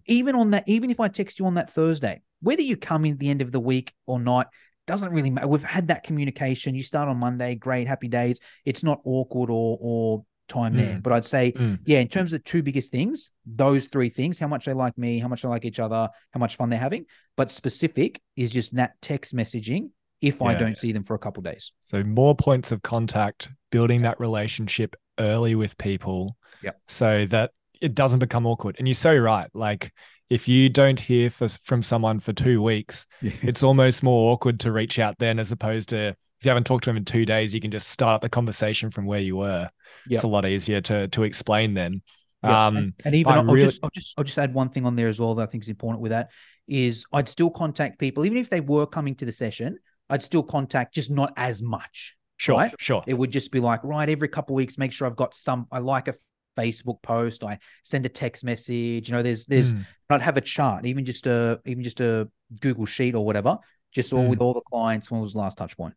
even 0.06 0.36
on 0.36 0.52
that, 0.52 0.64
even 0.70 0.92
if 0.92 1.00
I 1.00 1.08
text 1.08 1.40
you 1.40 1.48
on 1.48 1.56
that 1.56 1.72
Thursday, 1.72 2.22
whether 2.42 2.62
you 2.62 2.78
come 2.78 3.04
in 3.04 3.14
at 3.14 3.20
the 3.20 3.30
end 3.30 3.42
of 3.42 3.52
the 3.52 3.60
week 3.60 3.94
or 4.06 4.20
not, 4.20 4.48
doesn't 4.92 5.12
really 5.12 5.30
matter. 5.30 5.48
We've 5.48 5.64
had 5.64 5.88
that 5.88 6.04
communication. 6.04 6.76
You 6.76 6.84
start 6.84 7.08
on 7.08 7.18
Monday, 7.18 7.56
great, 7.56 7.88
happy 7.88 8.10
days. 8.10 8.40
It's 8.66 8.84
not 8.84 9.00
awkward 9.06 9.50
or 9.50 9.78
or 9.80 10.26
time 10.50 10.74
mm. 10.74 10.78
there. 10.78 11.00
But 11.02 11.14
I'd 11.14 11.26
say, 11.26 11.54
mm. 11.54 11.80
yeah, 11.86 12.00
in 12.00 12.10
terms 12.10 12.34
of 12.34 12.40
the 12.40 12.44
two 12.44 12.62
biggest 12.62 12.92
things, 12.92 13.32
those 13.46 13.86
three 13.86 14.10
things: 14.10 14.38
how 14.38 14.48
much 14.48 14.66
they 14.66 14.74
like 14.74 14.98
me, 14.98 15.18
how 15.20 15.30
much 15.30 15.44
they 15.44 15.48
like 15.48 15.66
each 15.66 15.80
other, 15.80 16.10
how 16.32 16.40
much 16.40 16.58
fun 16.58 16.70
they're 16.70 16.80
having. 16.80 17.06
But 17.38 17.50
specific 17.50 18.22
is 18.36 18.52
just 18.52 18.76
that 18.76 18.94
text 19.02 19.34
messaging. 19.34 19.92
If 20.22 20.38
yeah. 20.40 20.48
I 20.48 20.54
don't 20.54 20.78
see 20.78 20.92
them 20.92 21.04
for 21.04 21.16
a 21.16 21.20
couple 21.20 21.42
days, 21.42 21.72
so 21.80 22.04
more 22.04 22.36
points 22.36 22.72
of 22.72 22.84
contact, 22.84 23.50
building 23.72 24.04
that 24.04 24.20
relationship 24.20 24.96
early 25.18 25.56
with 25.56 25.78
people, 25.78 26.38
yep. 26.62 26.80
so 26.88 27.26
that 27.28 27.52
it 27.82 27.96
doesn't 27.96 28.20
become 28.20 28.46
awkward. 28.46 28.76
And 28.78 28.88
you're 28.88 28.94
so 28.94 29.16
right. 29.16 29.50
Like 29.54 29.92
if 30.32 30.48
you 30.48 30.70
don't 30.70 30.98
hear 30.98 31.30
for, 31.30 31.50
from 31.50 31.84
someone 31.84 32.18
for 32.22 32.32
two 32.32 32.62
weeks, 32.64 33.06
yeah. 33.22 33.34
it's 33.42 33.64
almost 33.64 34.02
more 34.02 34.32
awkward 34.32 34.62
to 34.62 34.72
reach 34.72 34.98
out 34.98 35.20
then 35.20 35.38
as 35.40 35.52
opposed 35.52 35.90
to 35.90 36.08
if 36.08 36.46
you 36.46 36.50
haven't 36.50 36.64
talked 36.64 36.86
to 36.86 36.90
them 36.90 36.96
in 36.96 37.04
two 37.04 37.26
days, 37.26 37.54
you 37.54 37.60
can 37.60 37.70
just 37.70 37.90
start 37.90 38.22
the 38.22 38.30
conversation 38.30 38.92
from 38.92 39.06
where 39.06 39.20
you 39.20 39.36
were. 39.36 39.70
Yep. 40.08 40.18
It's 40.18 40.24
a 40.24 40.30
lot 40.30 40.46
easier 40.46 40.80
to 40.82 41.10
to 41.10 41.24
explain 41.24 41.74
then. 41.74 42.02
Yeah. 42.44 42.68
Um, 42.68 42.78
and, 42.78 42.94
and 43.04 43.14
even 43.16 43.34
I'll, 43.34 43.44
really... 43.44 43.68
just, 43.68 43.82
I'll 43.84 43.90
just 43.90 44.18
I'll 44.18 44.24
just 44.24 44.38
add 44.38 44.54
one 44.54 44.70
thing 44.70 44.86
on 44.86 44.96
there 44.96 45.10
as 45.10 45.20
well 45.20 45.36
that 45.36 45.44
I 45.44 45.46
think 45.48 45.66
is 45.66 45.70
important 45.70 46.02
with 46.02 46.12
that 46.12 46.30
is 46.66 47.06
I'd 47.12 47.28
still 47.28 47.50
contact 47.50 48.00
people 48.00 48.26
even 48.26 48.38
if 48.38 48.50
they 48.50 48.62
were 48.62 48.88
coming 48.88 49.16
to 49.16 49.26
the 49.26 49.34
session. 49.34 49.80
I'd 50.10 50.24
still 50.24 50.44
contact, 50.44 50.96
just 50.96 51.12
not 51.12 51.34
as 51.36 51.62
much. 51.62 52.16
Sure, 52.38 52.58
right? 52.58 52.74
sure. 52.80 53.04
It 53.06 53.14
would 53.14 53.32
just 53.32 53.52
be 53.52 53.60
like, 53.60 53.84
right, 53.84 54.10
every 54.10 54.30
couple 54.30 54.56
weeks, 54.56 54.78
make 54.78 54.94
sure 54.94 55.08
I've 55.08 55.16
got 55.18 55.36
some. 55.36 55.68
I 55.72 55.80
like 55.80 56.08
a 56.08 56.16
Facebook 56.58 57.02
post. 57.02 57.44
I 57.44 57.60
send 57.84 58.06
a 58.06 58.10
text 58.10 58.44
message. 58.44 59.10
You 59.10 59.16
know, 59.16 59.24
there's 59.24 59.46
there's. 59.46 59.74
Mm. 59.74 59.86
I'd 60.10 60.22
have 60.22 60.38
a 60.38 60.42
chart, 60.42 60.86
even 60.86 61.06
just 61.06 61.26
a 61.28 61.62
even 61.66 61.84
just 61.84 62.02
a 62.02 62.30
Google 62.60 62.86
sheet 62.86 63.16
or 63.16 63.26
whatever, 63.26 63.58
just 63.94 64.12
all 64.12 64.26
mm. 64.26 64.30
with 64.30 64.42
all 64.42 64.54
the 64.54 64.62
clients. 64.62 65.10
When 65.10 65.22
was 65.22 65.34
the 65.34 65.40
last 65.40 65.58
touch 65.58 65.78
point? 65.78 65.94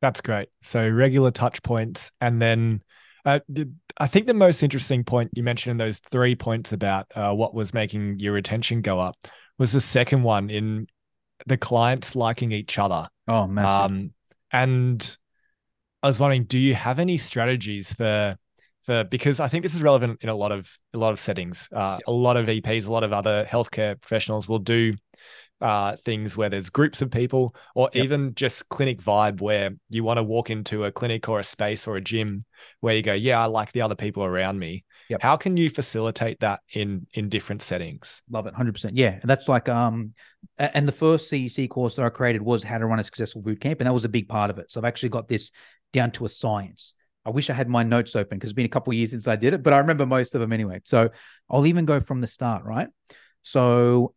That's 0.00 0.20
great. 0.20 0.48
So 0.62 0.88
regular 0.88 1.30
touch 1.30 1.62
points, 1.62 2.10
and 2.20 2.42
then 2.42 2.82
uh, 3.24 3.40
I 3.98 4.06
think 4.08 4.26
the 4.26 4.34
most 4.34 4.62
interesting 4.62 5.04
point 5.04 5.30
you 5.34 5.42
mentioned 5.42 5.72
in 5.72 5.76
those 5.76 6.00
three 6.00 6.34
points 6.34 6.72
about 6.72 7.06
uh, 7.14 7.32
what 7.32 7.54
was 7.54 7.72
making 7.72 8.18
your 8.18 8.32
retention 8.32 8.82
go 8.82 8.98
up 8.98 9.16
was 9.58 9.72
the 9.72 9.80
second 9.80 10.24
one 10.24 10.50
in 10.50 10.88
the 11.46 11.56
clients 11.56 12.16
liking 12.16 12.52
each 12.52 12.78
other. 12.78 13.08
Oh, 13.28 13.46
massive. 13.46 13.90
Um, 13.90 14.10
and 14.50 15.16
I 16.02 16.08
was 16.08 16.18
wondering, 16.18 16.44
do 16.44 16.58
you 16.58 16.74
have 16.74 16.98
any 16.98 17.16
strategies 17.16 17.94
for 17.94 18.36
for 18.82 19.04
because 19.04 19.40
I 19.40 19.48
think 19.48 19.62
this 19.62 19.74
is 19.74 19.82
relevant 19.82 20.18
in 20.22 20.28
a 20.28 20.34
lot 20.34 20.52
of 20.52 20.76
a 20.92 20.98
lot 20.98 21.12
of 21.12 21.18
settings. 21.18 21.68
Uh, 21.74 21.98
A 22.06 22.12
lot 22.12 22.36
of 22.36 22.46
EPs, 22.46 22.86
a 22.86 22.92
lot 22.92 23.04
of 23.04 23.12
other 23.12 23.44
healthcare 23.44 24.00
professionals 24.00 24.48
will 24.48 24.58
do 24.58 24.94
uh, 25.60 25.94
things 25.96 26.36
where 26.36 26.48
there's 26.48 26.70
groups 26.70 27.00
of 27.02 27.10
people, 27.10 27.54
or 27.74 27.88
yep. 27.94 28.04
even 28.04 28.34
just 28.34 28.68
clinic 28.68 29.00
vibe 29.00 29.40
where 29.40 29.70
you 29.90 30.02
want 30.02 30.18
to 30.18 30.22
walk 30.22 30.50
into 30.50 30.84
a 30.84 30.92
clinic 30.92 31.28
or 31.28 31.38
a 31.38 31.44
space 31.44 31.86
or 31.86 31.96
a 31.96 32.00
gym 32.00 32.44
where 32.80 32.96
you 32.96 33.02
go, 33.02 33.12
yeah, 33.12 33.40
I 33.40 33.46
like 33.46 33.70
the 33.72 33.82
other 33.82 33.94
people 33.94 34.24
around 34.24 34.58
me. 34.58 34.84
Yep. 35.08 35.22
How 35.22 35.36
can 35.36 35.56
you 35.56 35.70
facilitate 35.70 36.40
that 36.40 36.60
in 36.72 37.06
in 37.14 37.28
different 37.28 37.62
settings? 37.62 38.22
Love 38.30 38.46
it, 38.46 38.54
hundred 38.54 38.72
percent. 38.72 38.96
Yeah, 38.96 39.18
and 39.20 39.30
that's 39.30 39.48
like 39.48 39.68
um, 39.68 40.14
and 40.58 40.88
the 40.88 40.92
first 40.92 41.30
CEC 41.30 41.68
course 41.70 41.94
that 41.96 42.04
I 42.04 42.08
created 42.08 42.42
was 42.42 42.64
how 42.64 42.78
to 42.78 42.86
run 42.86 42.98
a 42.98 43.04
successful 43.04 43.42
boot 43.42 43.60
camp, 43.60 43.80
and 43.80 43.86
that 43.86 43.92
was 43.92 44.04
a 44.04 44.08
big 44.08 44.28
part 44.28 44.50
of 44.50 44.58
it. 44.58 44.72
So 44.72 44.80
I've 44.80 44.84
actually 44.84 45.10
got 45.10 45.28
this 45.28 45.52
down 45.92 46.10
to 46.12 46.24
a 46.24 46.28
science. 46.28 46.94
I 47.24 47.30
wish 47.30 47.50
I 47.50 47.54
had 47.54 47.68
my 47.68 47.82
notes 47.82 48.16
open 48.16 48.38
because 48.38 48.50
it's 48.50 48.56
been 48.56 48.66
a 48.66 48.70
couple 48.70 48.90
of 48.90 48.96
years 48.96 49.10
since 49.10 49.28
I 49.28 49.36
did 49.36 49.54
it, 49.54 49.62
but 49.62 49.72
I 49.72 49.78
remember 49.78 50.06
most 50.06 50.34
of 50.34 50.40
them 50.40 50.52
anyway. 50.52 50.80
So 50.84 51.10
I'll 51.48 51.66
even 51.66 51.84
go 51.84 52.00
from 52.00 52.20
the 52.20 52.26
start, 52.26 52.64
right? 52.64 52.88
So 53.42 54.14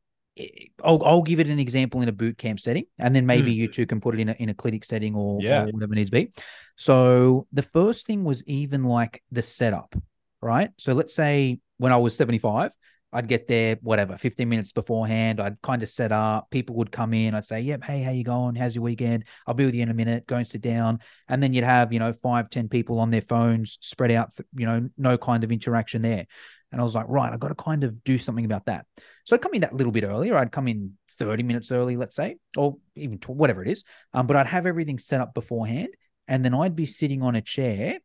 I'll, 0.84 1.04
I'll 1.04 1.22
give 1.22 1.40
it 1.40 1.48
an 1.48 1.60
example 1.60 2.02
in 2.02 2.10
a 2.10 2.12
boot 2.12 2.38
camp 2.38 2.60
setting, 2.60 2.86
and 3.00 3.16
then 3.16 3.26
maybe 3.26 3.54
mm. 3.54 3.58
you 3.58 3.68
two 3.68 3.86
can 3.86 4.02
put 4.02 4.16
it 4.16 4.22
in 4.22 4.30
a 4.30 4.34
in 4.34 4.50
a 4.50 4.54
clinic 4.54 4.84
setting 4.84 5.16
or, 5.16 5.42
yeah. 5.42 5.64
or 5.64 5.68
whatever 5.68 5.94
it 5.94 5.98
needs 5.98 6.10
to 6.10 6.16
be. 6.16 6.32
So 6.76 7.48
the 7.54 7.64
first 7.64 8.06
thing 8.06 8.24
was 8.24 8.44
even 8.46 8.84
like 8.84 9.24
the 9.32 9.42
setup, 9.42 9.96
right? 10.42 10.72
So 10.78 10.94
let's 10.94 11.16
say 11.16 11.60
when 11.78 11.94
I 11.94 11.98
was 11.98 12.16
75, 12.18 12.74
I'd 13.16 13.30
get 13.30 13.48
there, 13.48 13.78
whatever, 13.82 14.18
15 14.18 14.50
minutes 14.50 14.74
beforehand. 14.74 15.40
I'd 15.40 15.62
kind 15.62 15.82
of 15.82 15.88
set 15.88 16.12
up. 16.12 16.50
People 16.52 16.76
would 16.76 16.92
come 16.92 17.14
in. 17.14 17.34
I'd 17.34 17.46
say, 17.46 17.62
Yep, 17.62 17.86
hey, 17.86 18.04
how 18.04 18.12
you 18.12 18.26
going? 18.26 18.56
How's 18.56 18.76
your 18.76 18.84
weekend? 18.84 19.24
I'll 19.48 19.54
be 19.54 19.66
with 19.66 19.74
you 19.74 19.84
in 19.84 19.90
a 19.90 19.94
minute. 19.94 20.28
Go 20.28 20.36
and 20.36 20.46
sit 20.46 20.62
down. 20.62 21.00
And 21.30 21.42
then 21.42 21.54
you'd 21.54 21.64
have, 21.64 21.94
you 21.94 22.00
know, 22.00 22.12
five, 22.12 22.50
ten 22.50 22.68
people 22.68 23.00
on 23.00 23.12
their 23.12 23.22
phones 23.22 23.78
spread 23.80 24.12
out, 24.12 24.32
you 24.54 24.66
know, 24.66 24.90
no 24.98 25.18
kind 25.18 25.46
of 25.46 25.52
interaction 25.54 26.02
there. 26.02 26.26
And 26.74 26.82
I 26.82 26.84
was 26.84 26.94
like, 26.94 27.06
right, 27.08 27.32
I've 27.32 27.40
got 27.40 27.48
to 27.48 27.56
kind 27.56 27.86
of 27.86 28.04
do 28.04 28.18
something 28.18 28.44
about 28.44 28.66
that. 28.66 28.86
So 29.24 29.34
I'd 29.34 29.42
come 29.42 29.54
in 29.54 29.62
that 29.62 29.74
little 29.74 29.94
bit 29.94 30.04
earlier. 30.04 30.36
I'd 30.36 30.52
come 30.52 30.68
in 30.68 30.98
30 31.18 31.44
minutes 31.44 31.72
early, 31.72 31.96
let's 31.96 32.18
say, 32.18 32.36
or 32.58 32.76
even 32.96 33.18
whatever 33.28 33.62
it 33.62 33.70
is. 33.70 33.86
Um, 34.14 34.28
but 34.28 34.36
I'd 34.36 34.48
have 34.48 34.66
everything 34.66 35.00
set 35.00 35.22
up 35.22 35.34
beforehand. 35.34 35.90
And 36.28 36.44
then 36.44 36.54
I'd 36.54 36.76
be 36.76 36.86
sitting 36.86 37.22
on 37.22 37.36
a 37.36 37.42
chair 37.42 38.00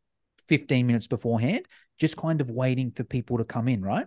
15 0.46 0.86
minutes 0.86 1.08
beforehand, 1.08 1.66
just 1.98 2.16
kind 2.16 2.40
of 2.40 2.48
waiting 2.48 2.92
for 2.92 3.02
people 3.02 3.38
to 3.38 3.44
come 3.44 3.66
in, 3.66 3.82
right? 3.82 4.06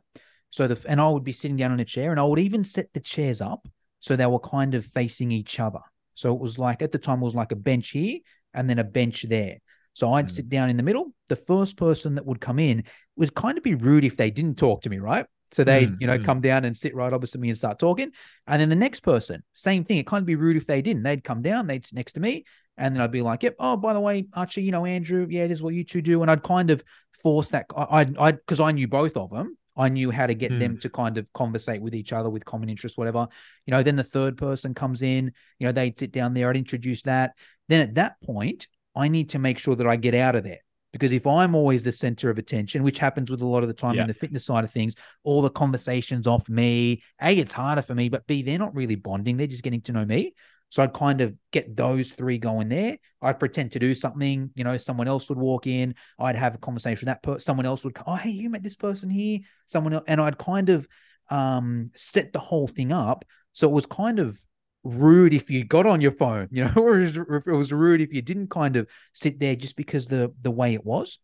So 0.54 0.68
the 0.68 0.80
and 0.88 1.02
I 1.02 1.10
would 1.10 1.24
be 1.24 1.32
sitting 1.32 1.58
down 1.58 1.72
on 1.72 1.80
a 1.80 1.86
chair 1.86 2.12
and 2.12 2.20
I 2.20 2.24
would 2.26 2.38
even 2.38 2.64
set 2.64 2.94
the 2.94 3.00
chairs 3.00 3.42
up 3.42 3.68
so 4.02 4.16
they 4.16 4.28
were 4.28 4.38
kind 4.38 4.76
of 4.76 4.86
facing 4.86 5.32
each 5.32 5.60
other. 5.60 5.80
So 6.14 6.32
it 6.32 6.40
was 6.40 6.60
like 6.60 6.84
at 6.84 6.92
the 6.92 7.00
time 7.00 7.22
it 7.22 7.24
was 7.24 7.34
like 7.34 7.52
a 7.52 7.56
bench 7.56 7.90
here 7.90 8.20
and 8.54 8.70
then 8.70 8.78
a 8.78 8.84
bench 8.84 9.24
there. 9.24 9.58
So 9.94 10.14
I'd 10.14 10.28
mm. 10.28 10.30
sit 10.30 10.50
down 10.50 10.70
in 10.70 10.78
the 10.78 10.84
middle. 10.84 11.12
The 11.28 11.36
first 11.36 11.76
person 11.76 12.14
that 12.14 12.26
would 12.28 12.40
come 12.40 12.60
in 12.60 12.84
would 13.16 13.34
kind 13.34 13.58
of 13.58 13.64
be 13.64 13.74
rude 13.74 14.06
if 14.06 14.16
they 14.16 14.30
didn't 14.30 14.60
talk 14.60 14.84
to 14.84 14.92
me, 14.92 15.00
right? 15.00 15.26
So 15.54 15.64
they'd, 15.64 15.90
mm, 15.90 15.98
you 16.00 16.06
know, 16.06 16.20
mm. 16.20 16.24
come 16.24 16.40
down 16.40 16.66
and 16.66 16.78
sit 16.78 16.94
right 16.94 17.12
opposite 17.12 17.42
me 17.42 17.50
and 17.50 17.58
start 17.58 17.80
talking. 17.80 18.12
And 18.46 18.62
then 18.62 18.70
the 18.70 18.76
next 18.76 19.00
person, 19.00 19.42
same 19.54 19.84
thing. 19.84 19.98
It 19.98 20.06
kind 20.06 20.22
of 20.22 20.28
be 20.28 20.36
rude 20.36 20.58
if 20.58 20.68
they 20.68 20.84
didn't. 20.84 21.02
They'd 21.02 21.24
come 21.24 21.42
down, 21.42 21.66
they'd 21.66 21.84
sit 21.84 21.96
next 21.96 22.14
to 22.14 22.20
me. 22.20 22.46
And 22.78 22.94
then 22.94 23.02
I'd 23.02 23.12
be 23.12 23.24
like, 23.24 23.42
yep, 23.42 23.56
oh, 23.58 23.76
by 23.76 23.94
the 23.94 24.00
way, 24.00 24.28
Archie, 24.36 24.62
you 24.62 24.72
know, 24.72 24.86
Andrew, 24.86 25.26
yeah, 25.28 25.48
this 25.48 25.58
is 25.58 25.64
what 25.64 25.74
you 25.74 25.84
two 25.84 26.04
do. 26.04 26.22
And 26.22 26.30
I'd 26.30 26.44
kind 26.44 26.70
of 26.70 26.84
force 27.24 27.50
that. 27.50 27.66
I'd, 27.76 28.16
I'd, 28.20 28.38
because 28.38 28.60
I 28.60 28.72
knew 28.72 28.88
both 28.88 29.18
of 29.18 29.32
them. 29.32 29.58
I 29.76 29.90
knew 29.90 30.12
how 30.12 30.28
to 30.28 30.36
get 30.36 30.52
mm. 30.52 30.60
them 30.60 30.78
to 30.80 30.90
kind 30.90 31.18
of 31.18 31.32
conversate 31.34 31.82
with 31.82 31.96
each 31.96 32.14
other 32.14 32.30
with 32.30 32.46
common 32.46 32.70
interests, 32.70 32.98
whatever. 32.98 33.28
You 33.66 33.72
know, 33.72 33.84
then 33.84 33.96
the 33.96 34.04
third 34.04 34.38
person 34.38 34.74
comes 34.74 35.02
in, 35.02 35.32
you 35.60 35.68
know, 35.68 35.72
they'd 35.72 36.00
sit 36.00 36.12
down 36.12 36.34
there, 36.34 36.50
I'd 36.50 36.58
introduce 36.58 37.02
that. 37.04 37.34
Then 37.70 37.82
at 37.82 37.96
that 37.96 38.22
point, 38.22 38.68
I 38.96 39.08
need 39.08 39.30
to 39.30 39.40
make 39.40 39.58
sure 39.58 39.76
that 39.76 39.88
I 39.88 39.96
get 39.96 40.14
out 40.14 40.36
of 40.36 40.44
there. 40.44 40.60
Because 40.92 41.12
if 41.12 41.26
I'm 41.26 41.56
always 41.56 41.82
the 41.82 41.92
center 41.92 42.30
of 42.30 42.38
attention, 42.38 42.84
which 42.84 43.00
happens 43.00 43.32
with 43.32 43.42
a 43.42 43.48
lot 43.48 43.64
of 43.64 43.68
the 43.68 43.74
time 43.74 43.96
yeah. 43.96 44.02
in 44.02 44.08
the 44.08 44.14
fitness 44.14 44.46
side 44.46 44.64
of 44.64 44.70
things, 44.70 44.96
all 45.24 45.42
the 45.42 45.50
conversations 45.50 46.28
off 46.28 46.48
me, 46.48 47.02
A, 47.20 47.36
it's 47.36 47.54
harder 47.54 47.82
for 47.82 47.96
me, 47.96 48.10
but 48.10 48.28
B, 48.28 48.44
they're 48.44 48.60
not 48.60 48.76
really 48.76 48.94
bonding. 48.94 49.36
They're 49.36 49.48
just 49.48 49.64
getting 49.64 49.82
to 49.82 49.92
know 49.92 50.06
me. 50.06 50.36
So 50.74 50.82
I'd 50.82 50.92
kind 50.92 51.22
of 51.22 51.36
get 51.52 51.78
those 51.78 52.10
three 52.10 52.40
going 52.40 52.70
there. 52.70 52.98
I'd 53.22 53.38
pretend 53.38 53.74
to 53.74 53.80
do 53.80 53.94
something, 53.94 54.50
you 54.56 54.64
know, 54.64 54.76
someone 54.78 55.08
else 55.08 55.30
would 55.30 55.38
walk 55.38 55.68
in. 55.68 55.94
I'd 56.18 56.36
have 56.36 56.56
a 56.56 56.58
conversation 56.58 57.06
with 57.06 57.14
that 57.14 57.22
person. 57.22 57.42
Someone 57.42 57.68
else 57.68 57.84
would 57.84 57.94
come, 57.94 58.06
oh, 58.08 58.16
hey, 58.16 58.32
you 58.32 58.50
met 58.50 58.64
this 58.64 58.76
person 58.76 59.08
here. 59.08 59.42
Someone 59.68 59.94
else. 59.94 60.04
And 60.08 60.20
I'd 60.20 60.40
kind 60.40 60.70
of 60.70 60.88
um, 61.30 61.92
set 61.94 62.34
the 62.34 62.40
whole 62.40 62.68
thing 62.68 62.92
up. 62.92 63.24
So 63.52 63.70
it 63.70 63.72
was 63.72 63.86
kind 63.86 64.18
of 64.18 64.36
rude 64.84 65.36
if 65.36 65.52
you 65.52 65.64
got 65.64 65.86
on 65.86 66.02
your 66.02 66.10
phone, 66.10 66.48
you 66.50 66.64
know, 66.64 66.74
or 66.76 67.02
it 67.02 67.46
was 67.46 67.72
rude 67.72 68.02
if 68.02 68.12
you 68.12 68.24
didn't 68.24 68.50
kind 68.50 68.76
of 68.76 68.90
sit 69.14 69.40
there 69.40 69.56
just 69.56 69.76
because 69.76 70.08
the 70.08 70.34
the 70.42 70.50
way 70.50 70.74
it 70.74 70.84
was. 70.84 71.20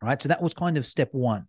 Right. 0.00 0.22
So 0.22 0.28
that 0.28 0.40
was 0.40 0.54
kind 0.54 0.78
of 0.78 0.86
step 0.86 1.08
one. 1.10 1.48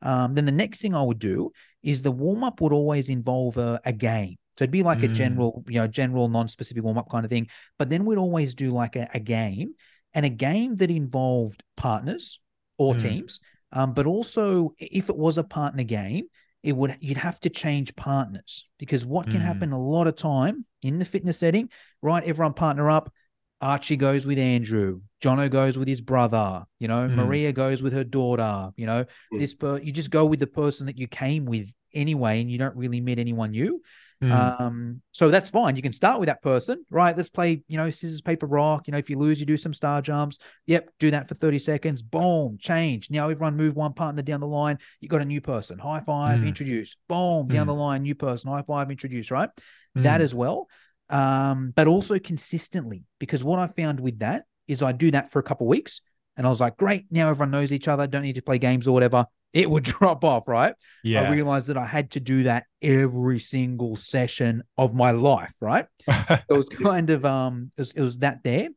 Um, 0.00 0.34
then 0.34 0.46
the 0.46 0.52
next 0.52 0.80
thing 0.80 0.94
I 0.94 1.02
would 1.02 1.18
do 1.18 1.52
is 1.82 2.00
the 2.00 2.10
warm 2.10 2.44
up 2.44 2.62
would 2.62 2.72
always 2.72 3.10
involve 3.10 3.58
a, 3.58 3.78
a 3.84 3.92
game. 3.92 4.38
So 4.58 4.64
it'd 4.64 4.72
be 4.72 4.82
like 4.82 4.98
mm. 4.98 5.04
a 5.04 5.14
general, 5.14 5.64
you 5.68 5.78
know, 5.78 5.86
general 5.86 6.28
non-specific 6.28 6.82
warm-up 6.82 7.08
kind 7.08 7.24
of 7.24 7.30
thing. 7.30 7.46
But 7.78 7.90
then 7.90 8.04
we'd 8.04 8.18
always 8.18 8.54
do 8.54 8.72
like 8.72 8.96
a, 8.96 9.08
a 9.14 9.20
game 9.20 9.74
and 10.14 10.26
a 10.26 10.30
game 10.30 10.74
that 10.76 10.90
involved 10.90 11.62
partners 11.76 12.40
or 12.76 12.94
mm. 12.94 13.00
teams. 13.00 13.38
Um, 13.70 13.94
but 13.94 14.06
also 14.06 14.74
if 14.78 15.10
it 15.10 15.16
was 15.16 15.38
a 15.38 15.44
partner 15.44 15.84
game, 15.84 16.24
it 16.64 16.72
would 16.72 16.96
you'd 17.00 17.18
have 17.18 17.38
to 17.40 17.50
change 17.50 17.94
partners 17.94 18.68
because 18.80 19.06
what 19.06 19.26
can 19.26 19.40
mm. 19.40 19.44
happen 19.44 19.70
a 19.70 19.80
lot 19.80 20.08
of 20.08 20.16
time 20.16 20.64
in 20.82 20.98
the 20.98 21.04
fitness 21.04 21.38
setting, 21.38 21.68
right? 22.02 22.24
Everyone 22.24 22.52
partner 22.52 22.90
up. 22.90 23.12
Archie 23.60 23.96
goes 23.96 24.26
with 24.26 24.38
Andrew. 24.38 25.02
Jono 25.22 25.48
goes 25.48 25.78
with 25.78 25.86
his 25.86 26.00
brother. 26.00 26.64
You 26.80 26.88
know, 26.88 27.08
mm. 27.08 27.14
Maria 27.14 27.52
goes 27.52 27.80
with 27.80 27.92
her 27.92 28.02
daughter. 28.02 28.70
You 28.74 28.86
know, 28.86 29.04
mm. 29.32 29.38
this 29.38 29.54
per- 29.54 29.78
you 29.78 29.92
just 29.92 30.10
go 30.10 30.24
with 30.24 30.40
the 30.40 30.48
person 30.48 30.86
that 30.86 30.98
you 30.98 31.06
came 31.06 31.44
with 31.44 31.72
anyway, 31.94 32.40
and 32.40 32.50
you 32.50 32.58
don't 32.58 32.76
really 32.76 33.00
meet 33.00 33.20
anyone 33.20 33.52
new. 33.52 33.80
Mm. 34.22 34.60
Um, 34.60 35.02
so 35.12 35.30
that's 35.30 35.50
fine. 35.50 35.76
You 35.76 35.82
can 35.82 35.92
start 35.92 36.18
with 36.18 36.26
that 36.26 36.42
person, 36.42 36.84
right? 36.90 37.16
Let's 37.16 37.28
play, 37.28 37.62
you 37.68 37.76
know, 37.76 37.88
scissors, 37.90 38.20
paper, 38.20 38.46
rock. 38.46 38.88
You 38.88 38.92
know, 38.92 38.98
if 38.98 39.08
you 39.08 39.18
lose, 39.18 39.38
you 39.38 39.46
do 39.46 39.56
some 39.56 39.72
star 39.72 40.02
jumps. 40.02 40.38
Yep, 40.66 40.90
do 40.98 41.10
that 41.12 41.28
for 41.28 41.34
30 41.34 41.58
seconds. 41.60 42.02
Boom, 42.02 42.58
change. 42.58 43.10
Now 43.10 43.28
everyone 43.28 43.56
move 43.56 43.76
one 43.76 43.92
partner 43.92 44.22
down 44.22 44.40
the 44.40 44.46
line. 44.46 44.78
You 45.00 45.08
got 45.08 45.22
a 45.22 45.26
new 45.26 45.40
person. 45.40 45.78
High 45.78 46.00
five, 46.00 46.40
mm. 46.40 46.48
introduce. 46.48 46.96
Boom, 47.08 47.48
down 47.48 47.64
mm. 47.64 47.68
the 47.68 47.74
line, 47.74 48.02
new 48.02 48.14
person. 48.14 48.50
High 48.50 48.62
five, 48.62 48.90
introduce, 48.90 49.30
right? 49.30 49.50
That 49.94 50.20
mm. 50.20 50.24
as 50.24 50.34
well. 50.34 50.68
Um, 51.10 51.72
but 51.74 51.86
also 51.86 52.18
consistently, 52.18 53.04
because 53.18 53.44
what 53.44 53.58
I 53.58 53.68
found 53.68 54.00
with 54.00 54.18
that 54.18 54.44
is 54.66 54.82
I 54.82 54.92
do 54.92 55.10
that 55.12 55.30
for 55.30 55.38
a 55.38 55.42
couple 55.42 55.66
weeks 55.66 56.02
and 56.36 56.46
I 56.46 56.50
was 56.50 56.60
like, 56.60 56.76
great, 56.76 57.06
now 57.10 57.30
everyone 57.30 57.50
knows 57.50 57.72
each 57.72 57.88
other, 57.88 58.06
don't 58.06 58.22
need 58.22 58.34
to 58.34 58.42
play 58.42 58.58
games 58.58 58.86
or 58.86 58.92
whatever 58.92 59.26
it 59.52 59.70
would 59.70 59.84
drop 59.84 60.24
off, 60.24 60.48
right? 60.48 60.74
Yeah. 61.02 61.22
I 61.22 61.30
realized 61.30 61.68
that 61.68 61.78
I 61.78 61.86
had 61.86 62.12
to 62.12 62.20
do 62.20 62.44
that 62.44 62.64
every 62.82 63.38
single 63.38 63.96
session 63.96 64.62
of 64.76 64.94
my 64.94 65.12
life, 65.12 65.54
right? 65.60 65.86
it 66.06 66.44
was 66.48 66.68
kind 66.82 67.10
of 67.10 67.24
um 67.24 67.72
it 67.76 67.80
was, 67.80 67.90
it 67.92 68.00
was 68.00 68.18
that 68.18 68.42
there. 68.42 68.68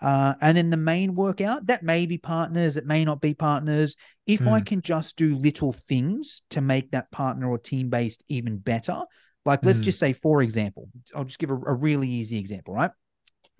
Uh, 0.00 0.34
and 0.40 0.56
then 0.56 0.70
the 0.70 0.76
main 0.76 1.14
workout 1.14 1.66
that 1.66 1.84
may 1.84 2.06
be 2.06 2.18
partners, 2.18 2.76
it 2.76 2.84
may 2.84 3.04
not 3.04 3.20
be 3.20 3.34
partners. 3.34 3.94
If 4.26 4.40
mm. 4.40 4.48
I 4.48 4.58
hmm. 4.58 4.64
can 4.64 4.82
just 4.82 5.14
do 5.14 5.36
little 5.36 5.72
things 5.72 6.42
to 6.50 6.60
make 6.60 6.90
that 6.90 7.12
partner 7.12 7.48
or 7.48 7.56
team 7.56 7.88
based 7.88 8.24
even 8.28 8.58
better, 8.58 9.02
like 9.44 9.64
let's 9.64 9.78
mm. 9.78 9.84
just 9.84 10.00
say, 10.00 10.12
for 10.12 10.42
example, 10.42 10.88
I'll 11.14 11.24
just 11.24 11.38
give 11.38 11.50
a, 11.50 11.54
a 11.54 11.74
really 11.74 12.08
easy 12.08 12.38
example, 12.38 12.74
right? 12.74 12.90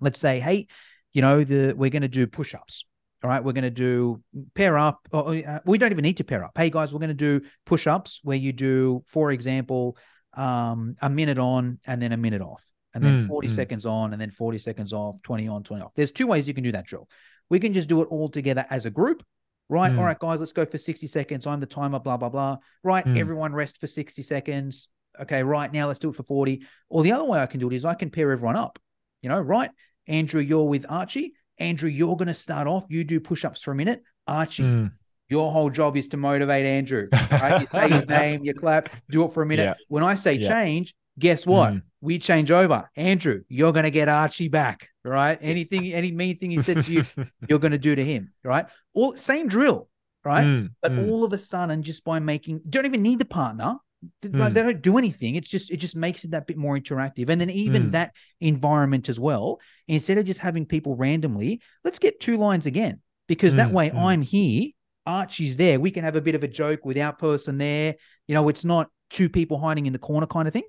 Let's 0.01 0.19
say, 0.19 0.41
hey, 0.41 0.67
you 1.13 1.21
know, 1.21 1.45
the 1.45 1.73
we're 1.77 1.89
going 1.89 2.01
to 2.01 2.09
do 2.09 2.27
push 2.27 2.53
ups, 2.53 2.83
all 3.23 3.29
right, 3.29 3.43
we're 3.43 3.53
going 3.53 3.63
to 3.63 3.69
do 3.69 4.21
pair 4.53 4.77
up. 4.77 5.07
Or, 5.11 5.33
uh, 5.35 5.59
we 5.65 5.77
don't 5.77 5.91
even 5.91 6.03
need 6.03 6.17
to 6.17 6.23
pair 6.23 6.43
up. 6.43 6.51
Hey 6.55 6.69
guys, 6.69 6.93
we're 6.93 6.99
going 6.99 7.07
to 7.09 7.13
do 7.13 7.41
push 7.65 7.87
ups 7.87 8.19
where 8.23 8.37
you 8.37 8.51
do, 8.51 9.03
for 9.07 9.31
example, 9.31 9.97
um, 10.35 10.95
a 11.01 11.09
minute 11.09 11.37
on 11.37 11.79
and 11.87 12.01
then 12.01 12.11
a 12.11 12.17
minute 12.17 12.41
off, 12.41 12.63
and 12.93 13.03
then 13.03 13.25
mm, 13.25 13.27
40 13.27 13.47
mm. 13.47 13.51
seconds 13.51 13.85
on 13.85 14.11
and 14.11 14.21
then 14.21 14.31
40 14.31 14.57
seconds 14.57 14.91
off, 14.91 15.15
20 15.23 15.47
on, 15.47 15.63
20 15.63 15.83
off. 15.83 15.93
There's 15.95 16.11
two 16.11 16.27
ways 16.27 16.47
you 16.47 16.53
can 16.53 16.63
do 16.63 16.73
that 16.73 16.85
drill. 16.85 17.07
We 17.49 17.59
can 17.59 17.71
just 17.71 17.87
do 17.87 18.01
it 18.01 18.07
all 18.09 18.29
together 18.29 18.65
as 18.69 18.85
a 18.85 18.89
group, 18.89 19.23
right? 19.69 19.91
Mm. 19.91 19.99
All 19.99 20.05
right, 20.05 20.19
guys, 20.19 20.39
let's 20.39 20.53
go 20.53 20.65
for 20.65 20.77
60 20.77 21.07
seconds. 21.07 21.47
I'm 21.47 21.59
the 21.59 21.65
timer, 21.65 21.99
blah, 21.99 22.17
blah, 22.17 22.29
blah. 22.29 22.57
Right. 22.83 23.05
Mm. 23.05 23.17
Everyone 23.17 23.53
rest 23.53 23.79
for 23.79 23.87
60 23.87 24.21
seconds. 24.21 24.89
Okay, 25.21 25.43
right 25.43 25.71
now 25.71 25.87
let's 25.87 25.99
do 25.99 26.09
it 26.09 26.15
for 26.15 26.23
40. 26.23 26.63
Or 26.89 27.03
the 27.03 27.11
other 27.11 27.25
way 27.25 27.39
I 27.39 27.45
can 27.45 27.59
do 27.59 27.69
it 27.69 27.75
is 27.75 27.85
I 27.85 27.93
can 27.93 28.09
pair 28.09 28.31
everyone 28.31 28.55
up. 28.55 28.79
You 29.21 29.29
know, 29.29 29.39
right? 29.39 29.69
Andrew, 30.07 30.41
you're 30.41 30.67
with 30.67 30.85
Archie. 30.89 31.33
Andrew, 31.59 31.89
you're 31.89 32.15
going 32.15 32.27
to 32.27 32.33
start 32.33 32.67
off. 32.67 32.85
You 32.89 33.03
do 33.03 33.19
push 33.19 33.45
ups 33.45 33.61
for 33.61 33.71
a 33.71 33.75
minute. 33.75 34.01
Archie, 34.27 34.63
mm. 34.63 34.91
your 35.29 35.51
whole 35.51 35.69
job 35.69 35.97
is 35.97 36.07
to 36.09 36.17
motivate 36.17 36.65
Andrew. 36.65 37.09
Right? 37.31 37.61
You 37.61 37.67
say 37.67 37.89
his 37.89 38.07
name, 38.07 38.43
you 38.43 38.53
clap, 38.53 38.89
do 39.09 39.23
it 39.25 39.33
for 39.33 39.43
a 39.43 39.45
minute. 39.45 39.63
Yeah. 39.63 39.73
When 39.87 40.03
I 40.03 40.15
say 40.15 40.35
yeah. 40.35 40.49
change, 40.49 40.95
guess 41.19 41.45
what? 41.45 41.73
Mm. 41.73 41.81
We 42.01 42.19
change 42.19 42.51
over. 42.51 42.89
Andrew, 42.95 43.43
you're 43.47 43.71
going 43.71 43.83
to 43.83 43.91
get 43.91 44.09
Archie 44.09 44.47
back, 44.47 44.89
right? 45.03 45.37
Anything, 45.41 45.93
any 45.93 46.11
mean 46.11 46.37
thing 46.37 46.51
he 46.51 46.61
said 46.61 46.83
to 46.83 46.91
you, 46.91 47.03
you're 47.47 47.59
going 47.59 47.71
to 47.71 47.77
do 47.77 47.95
to 47.95 48.03
him, 48.03 48.33
right? 48.43 48.65
All 48.93 49.15
same 49.15 49.47
drill, 49.47 49.87
right? 50.23 50.45
Mm. 50.45 50.69
But 50.81 50.93
mm. 50.93 51.09
all 51.09 51.23
of 51.23 51.33
a 51.33 51.37
sudden, 51.37 51.83
just 51.83 52.03
by 52.03 52.19
making, 52.19 52.61
don't 52.69 52.85
even 52.85 53.01
need 53.01 53.19
the 53.19 53.25
partner. 53.25 53.75
Mm. 54.23 54.53
They 54.53 54.61
don't 54.61 54.81
do 54.81 54.97
anything. 54.97 55.35
It's 55.35 55.49
just 55.49 55.71
it 55.71 55.77
just 55.77 55.95
makes 55.95 56.23
it 56.23 56.31
that 56.31 56.47
bit 56.47 56.57
more 56.57 56.77
interactive. 56.77 57.29
And 57.29 57.39
then 57.39 57.49
even 57.49 57.87
mm. 57.87 57.91
that 57.91 58.13
environment 58.41 59.09
as 59.09 59.19
well, 59.19 59.59
instead 59.87 60.17
of 60.17 60.25
just 60.25 60.39
having 60.39 60.65
people 60.65 60.95
randomly, 60.95 61.61
let's 61.83 61.99
get 61.99 62.19
two 62.19 62.37
lines 62.37 62.65
again 62.65 63.01
because 63.27 63.55
that 63.55 63.69
mm, 63.69 63.73
way 63.73 63.91
I'm 63.91 64.21
here, 64.21 64.69
Archie's 65.05 65.57
there. 65.57 65.79
We 65.79 65.91
can 65.91 66.03
have 66.03 66.15
a 66.15 66.21
bit 66.21 66.35
of 66.35 66.43
a 66.43 66.47
joke 66.47 66.85
with 66.85 66.97
our 66.97 67.13
person 67.13 67.57
there. 67.57 67.95
You 68.27 68.35
know, 68.35 68.49
it's 68.49 68.65
not 68.65 68.89
two 69.09 69.29
people 69.29 69.59
hiding 69.59 69.85
in 69.85 69.93
the 69.93 69.99
corner 69.99 70.27
kind 70.27 70.47
of 70.47 70.53
thing. 70.53 70.67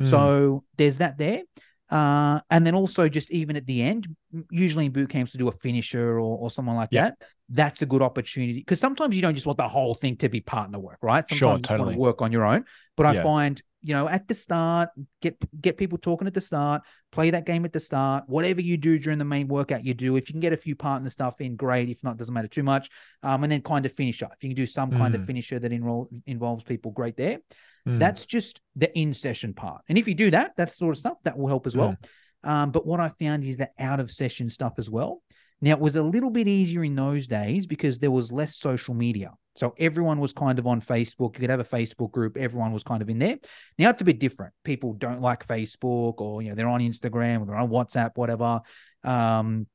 Mm. 0.00 0.06
So 0.06 0.64
there's 0.76 0.98
that 0.98 1.18
there. 1.18 1.42
Uh, 1.88 2.40
and 2.50 2.66
then 2.66 2.74
also 2.74 3.08
just 3.08 3.30
even 3.30 3.56
at 3.56 3.66
the 3.66 3.82
end, 3.82 4.08
usually 4.50 4.86
in 4.86 4.92
boot 4.92 5.08
camps 5.08 5.32
to 5.32 5.38
do 5.38 5.48
a 5.48 5.52
finisher 5.52 6.14
or, 6.14 6.38
or 6.38 6.50
someone 6.50 6.76
like 6.76 6.88
yeah. 6.90 7.10
that. 7.10 7.18
That's 7.48 7.82
a 7.82 7.86
good 7.86 8.02
opportunity 8.02 8.60
because 8.60 8.80
sometimes 8.80 9.14
you 9.14 9.22
don't 9.22 9.34
just 9.34 9.46
want 9.46 9.58
the 9.58 9.68
whole 9.68 9.94
thing 9.94 10.16
to 10.16 10.28
be 10.28 10.40
partner 10.40 10.78
work, 10.78 10.98
right? 11.02 11.28
Sometimes 11.28 11.38
sure, 11.38 11.56
you 11.56 11.62
totally. 11.62 11.86
want 11.86 11.94
to 11.94 12.00
work 12.00 12.22
on 12.22 12.32
your 12.32 12.44
own. 12.44 12.64
But 12.96 13.14
yeah. 13.14 13.20
I 13.20 13.22
find 13.22 13.62
you 13.82 13.94
know 13.94 14.08
at 14.08 14.26
the 14.26 14.34
start, 14.34 14.88
get 15.22 15.36
get 15.60 15.76
people 15.76 15.96
talking 15.96 16.26
at 16.26 16.34
the 16.34 16.40
start, 16.40 16.82
play 17.12 17.30
that 17.30 17.46
game 17.46 17.64
at 17.64 17.72
the 17.72 17.80
start. 17.80 18.24
Whatever 18.26 18.60
you 18.60 18.76
do 18.76 18.98
during 18.98 19.18
the 19.18 19.24
main 19.24 19.46
workout, 19.46 19.84
you 19.84 19.94
do. 19.94 20.16
If 20.16 20.28
you 20.28 20.32
can 20.32 20.40
get 20.40 20.52
a 20.52 20.56
few 20.56 20.74
partner 20.74 21.08
stuff 21.10 21.40
in, 21.40 21.54
great. 21.56 21.88
If 21.88 22.02
not, 22.02 22.16
doesn't 22.16 22.34
matter 22.34 22.48
too 22.48 22.64
much. 22.64 22.90
Um, 23.22 23.44
and 23.44 23.52
then 23.52 23.62
kind 23.62 23.86
of 23.86 23.92
finisher. 23.92 24.28
If 24.32 24.42
you 24.42 24.50
can 24.50 24.56
do 24.56 24.66
some 24.66 24.90
mm. 24.90 24.98
kind 24.98 25.14
of 25.14 25.20
mm. 25.20 25.26
finisher 25.26 25.58
that 25.58 25.72
enroll, 25.72 26.08
involves 26.26 26.64
people, 26.64 26.90
great 26.90 27.16
there. 27.16 27.38
Mm. 27.86 28.00
That's 28.00 28.26
just 28.26 28.60
the 28.74 28.96
in 28.98 29.14
session 29.14 29.54
part. 29.54 29.82
And 29.88 29.96
if 29.96 30.08
you 30.08 30.14
do 30.14 30.30
that, 30.32 30.56
that 30.56 30.70
sort 30.70 30.92
of 30.96 30.98
stuff, 30.98 31.18
that 31.24 31.38
will 31.38 31.46
help 31.46 31.66
as 31.66 31.76
well. 31.76 31.96
Mm. 32.44 32.50
Um, 32.50 32.70
but 32.70 32.86
what 32.86 33.00
I 33.00 33.08
found 33.20 33.44
is 33.44 33.56
that 33.58 33.72
out 33.78 34.00
of 34.00 34.10
session 34.10 34.50
stuff 34.50 34.74
as 34.78 34.90
well. 34.90 35.22
Now, 35.66 35.72
it 35.72 35.80
was 35.80 35.96
a 35.96 36.02
little 36.02 36.30
bit 36.30 36.46
easier 36.46 36.84
in 36.84 36.94
those 36.94 37.26
days 37.26 37.66
because 37.66 37.98
there 37.98 38.12
was 38.12 38.30
less 38.30 38.54
social 38.54 38.94
media. 38.94 39.32
So 39.56 39.74
everyone 39.80 40.20
was 40.20 40.32
kind 40.32 40.60
of 40.60 40.66
on 40.68 40.80
Facebook. 40.80 41.34
You 41.34 41.40
could 41.40 41.50
have 41.50 41.58
a 41.58 41.64
Facebook 41.64 42.12
group. 42.12 42.36
Everyone 42.36 42.72
was 42.72 42.84
kind 42.84 43.02
of 43.02 43.10
in 43.10 43.18
there. 43.18 43.38
Now 43.76 43.90
it's 43.90 44.00
a 44.00 44.04
bit 44.04 44.20
different. 44.20 44.54
People 44.62 44.92
don't 44.92 45.20
like 45.20 45.44
Facebook 45.44 46.20
or, 46.20 46.40
you 46.40 46.50
know, 46.50 46.54
they're 46.54 46.68
on 46.68 46.82
Instagram 46.82 47.42
or 47.42 47.46
they're 47.46 47.56
on 47.56 47.68
WhatsApp, 47.68 48.12
whatever. 48.14 48.60
Um, 49.02 49.66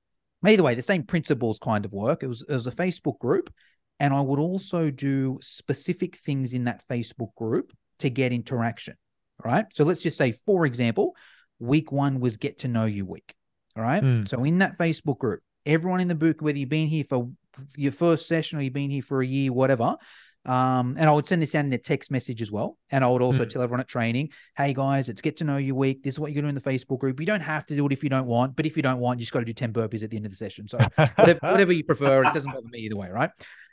either 0.48 0.64
way, 0.64 0.76
the 0.76 0.82
same 0.82 1.04
principles 1.04 1.60
kind 1.60 1.84
of 1.84 1.92
work. 1.92 2.24
It 2.24 2.28
was, 2.28 2.42
it 2.48 2.54
was 2.54 2.68
a 2.68 2.72
Facebook 2.72 3.20
group. 3.20 3.54
And 4.00 4.14
I 4.14 4.22
would 4.22 4.40
also 4.40 4.92
do 4.92 5.40
specific 5.42 6.16
things 6.20 6.54
in 6.54 6.64
that 6.64 6.84
Facebook 6.90 7.36
group 7.36 7.74
to 8.00 8.10
get 8.10 8.32
interaction. 8.32 8.96
All 9.44 9.52
right. 9.52 9.66
So 9.74 9.84
let's 9.84 10.00
just 10.00 10.18
say, 10.18 10.40
for 10.46 10.66
example, 10.66 11.18
week 11.60 11.92
one 11.92 12.22
was 12.22 12.38
get 12.38 12.60
to 12.60 12.70
know 12.70 12.86
you 12.86 13.06
week. 13.06 13.36
All 13.76 13.84
right. 13.84 14.02
Mm. 14.02 14.26
So 14.26 14.46
in 14.46 14.60
that 14.60 14.78
Facebook 14.78 15.18
group, 15.18 15.42
everyone 15.66 16.00
in 16.00 16.08
the 16.08 16.16
book, 16.16 16.42
whether 16.42 16.58
you've 16.58 16.70
been 16.70 16.88
here 16.88 17.04
for 17.04 17.30
your 17.76 17.92
first 17.92 18.28
session 18.28 18.58
or 18.58 18.62
you've 18.62 18.74
been 18.74 18.90
here 18.90 19.02
for 19.02 19.22
a 19.22 19.28
year, 19.28 19.52
whatever. 19.52 19.98
Um, 20.44 20.96
and 20.98 21.08
I 21.08 21.12
would 21.12 21.28
send 21.28 21.42
this 21.42 21.54
out 21.54 21.66
in 21.66 21.74
a 21.74 21.78
text 21.78 22.10
message 22.10 22.42
as 22.42 22.52
well. 22.52 22.78
And 22.90 23.04
I 23.04 23.08
would 23.08 23.22
also 23.22 23.46
mm. 23.46 23.50
tell 23.50 23.62
everyone 23.62 23.82
at 23.82 23.88
training, 23.88 24.30
hey 24.58 24.74
guys, 24.74 25.08
it's 25.08 25.22
get 25.22 25.38
to 25.38 25.44
know 25.44 25.58
you 25.58 25.76
week. 25.76 26.04
This 26.04 26.16
is 26.16 26.20
what 26.20 26.32
you're 26.32 26.42
going 26.42 26.56
to 26.56 26.60
do 26.60 26.68
in 26.70 26.76
the 26.76 26.80
Facebook 26.80 27.00
group. 27.00 27.20
You 27.20 27.28
don't 27.28 27.42
have 27.42 27.66
to 27.68 27.76
do 27.76 27.86
it 27.86 27.92
if 27.92 28.04
you 28.04 28.10
don't 28.10 28.26
want, 28.26 28.56
but 28.56 28.66
if 28.66 28.76
you 28.76 28.82
don't 28.82 29.00
want, 29.00 29.20
you 29.20 29.24
just 29.24 29.34
got 29.34 29.40
to 29.40 29.46
do 29.46 29.54
10 29.54 29.72
burpees 29.72 30.04
at 30.04 30.10
the 30.10 30.18
end 30.18 30.26
of 30.26 30.32
the 30.32 30.38
session. 30.38 30.68
So 30.68 30.80
whatever, 31.16 31.40
whatever 31.42 31.72
you 31.72 31.84
prefer, 31.84 32.24
it 32.24 32.34
doesn't 32.34 32.52
bother 32.52 32.68
me 32.68 32.80
either 32.80 32.96
way, 32.96 33.10
right? 33.10 33.30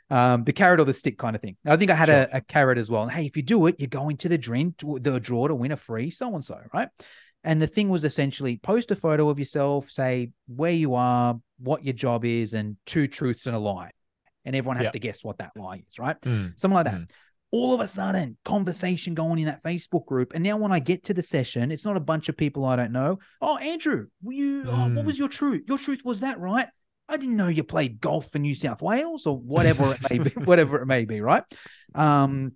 um, 0.09 0.43
the 0.43 0.53
carrot 0.53 0.79
or 0.79 0.85
the 0.85 0.93
stick 0.93 1.17
kind 1.17 1.35
of 1.35 1.41
thing. 1.41 1.55
I 1.65 1.77
think 1.77 1.91
I 1.91 1.95
had 1.95 2.07
sure. 2.07 2.27
a, 2.31 2.37
a, 2.37 2.41
carrot 2.41 2.77
as 2.77 2.89
well. 2.89 3.03
And 3.03 3.11
hey, 3.11 3.25
if 3.25 3.37
you 3.37 3.43
do 3.43 3.67
it, 3.67 3.75
you're 3.77 3.87
going 3.87 4.17
to 4.17 4.29
the 4.29 4.37
drink, 4.37 4.75
the 4.79 5.19
draw 5.19 5.47
to 5.47 5.55
win 5.55 5.71
a 5.71 5.77
free, 5.77 6.09
so 6.09 6.33
and 6.33 6.43
so, 6.43 6.59
right? 6.73 6.89
And 7.43 7.61
the 7.61 7.67
thing 7.67 7.89
was 7.89 8.03
essentially 8.03 8.57
post 8.57 8.91
a 8.91 8.95
photo 8.95 9.29
of 9.29 9.39
yourself, 9.39 9.89
say 9.89 10.31
where 10.47 10.71
you 10.71 10.95
are, 10.95 11.39
what 11.57 11.85
your 11.85 11.93
job 11.93 12.25
is, 12.25 12.53
and 12.53 12.75
two 12.85 13.07
truths 13.07 13.45
and 13.45 13.55
a 13.55 13.59
lie. 13.59 13.91
And 14.45 14.55
everyone 14.55 14.77
has 14.77 14.91
to 14.91 14.99
guess 14.99 15.23
what 15.23 15.37
that 15.37 15.51
lie 15.55 15.83
is, 15.87 15.99
right? 15.99 16.19
Mm. 16.21 16.59
Something 16.59 16.75
like 16.75 16.85
that. 16.85 16.95
Mm. 16.95 17.09
All 17.51 17.73
of 17.73 17.81
a 17.81 17.87
sudden, 17.87 18.37
conversation 18.45 19.13
going 19.13 19.39
in 19.39 19.45
that 19.45 19.63
Facebook 19.63 20.05
group. 20.05 20.33
And 20.33 20.43
now 20.43 20.57
when 20.57 20.71
I 20.71 20.79
get 20.79 21.05
to 21.05 21.13
the 21.13 21.23
session, 21.23 21.71
it's 21.71 21.85
not 21.85 21.97
a 21.97 22.01
bunch 22.01 22.29
of 22.29 22.37
people 22.37 22.65
I 22.65 22.75
don't 22.75 22.91
know. 22.91 23.19
Oh, 23.41 23.57
Andrew, 23.57 24.07
you, 24.21 24.63
mm. 24.63 24.71
oh, 24.71 24.95
what 24.95 25.05
was 25.05 25.17
your 25.17 25.29
truth? 25.29 25.63
Your 25.67 25.77
truth 25.77 26.01
was 26.03 26.19
that, 26.21 26.39
right? 26.39 26.67
I 27.07 27.17
didn't 27.17 27.37
know 27.37 27.47
you 27.47 27.63
played 27.63 27.99
golf 27.99 28.31
for 28.31 28.37
New 28.37 28.53
South 28.53 28.81
Wales 28.81 29.25
or 29.25 29.37
whatever 29.37 29.93
it 29.93 29.99
may 30.09 30.19
be, 30.19 30.29
whatever 30.43 30.79
it 30.81 30.85
may 30.85 31.05
be, 31.05 31.21
right? 31.21 31.43
Um, 31.95 32.53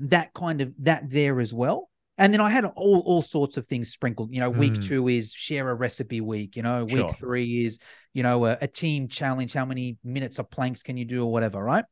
that 0.00 0.34
kind 0.34 0.60
of 0.60 0.72
that 0.80 1.08
there 1.08 1.40
as 1.40 1.54
well. 1.54 1.88
And 2.22 2.32
then 2.32 2.40
I 2.40 2.50
had 2.50 2.64
all 2.64 3.00
all 3.00 3.20
sorts 3.20 3.56
of 3.56 3.66
things 3.66 3.90
sprinkled. 3.90 4.32
You 4.32 4.38
know, 4.38 4.48
week 4.48 4.74
mm. 4.74 4.86
two 4.86 5.08
is 5.08 5.32
share 5.32 5.68
a 5.68 5.74
recipe 5.74 6.20
week. 6.20 6.54
You 6.54 6.62
know, 6.62 6.84
week 6.84 6.96
sure. 6.96 7.12
three 7.14 7.66
is 7.66 7.80
you 8.14 8.22
know 8.22 8.46
a, 8.46 8.58
a, 8.60 8.68
team 8.68 9.08
challenge. 9.08 9.52
How 9.52 9.64
many 9.64 9.98
minutes 10.04 10.38
of 10.38 10.48
planks 10.48 10.84
can 10.84 10.96
you 10.96 11.04
do 11.04 11.24
or 11.24 11.32
whatever, 11.32 11.60
right? 11.60 11.84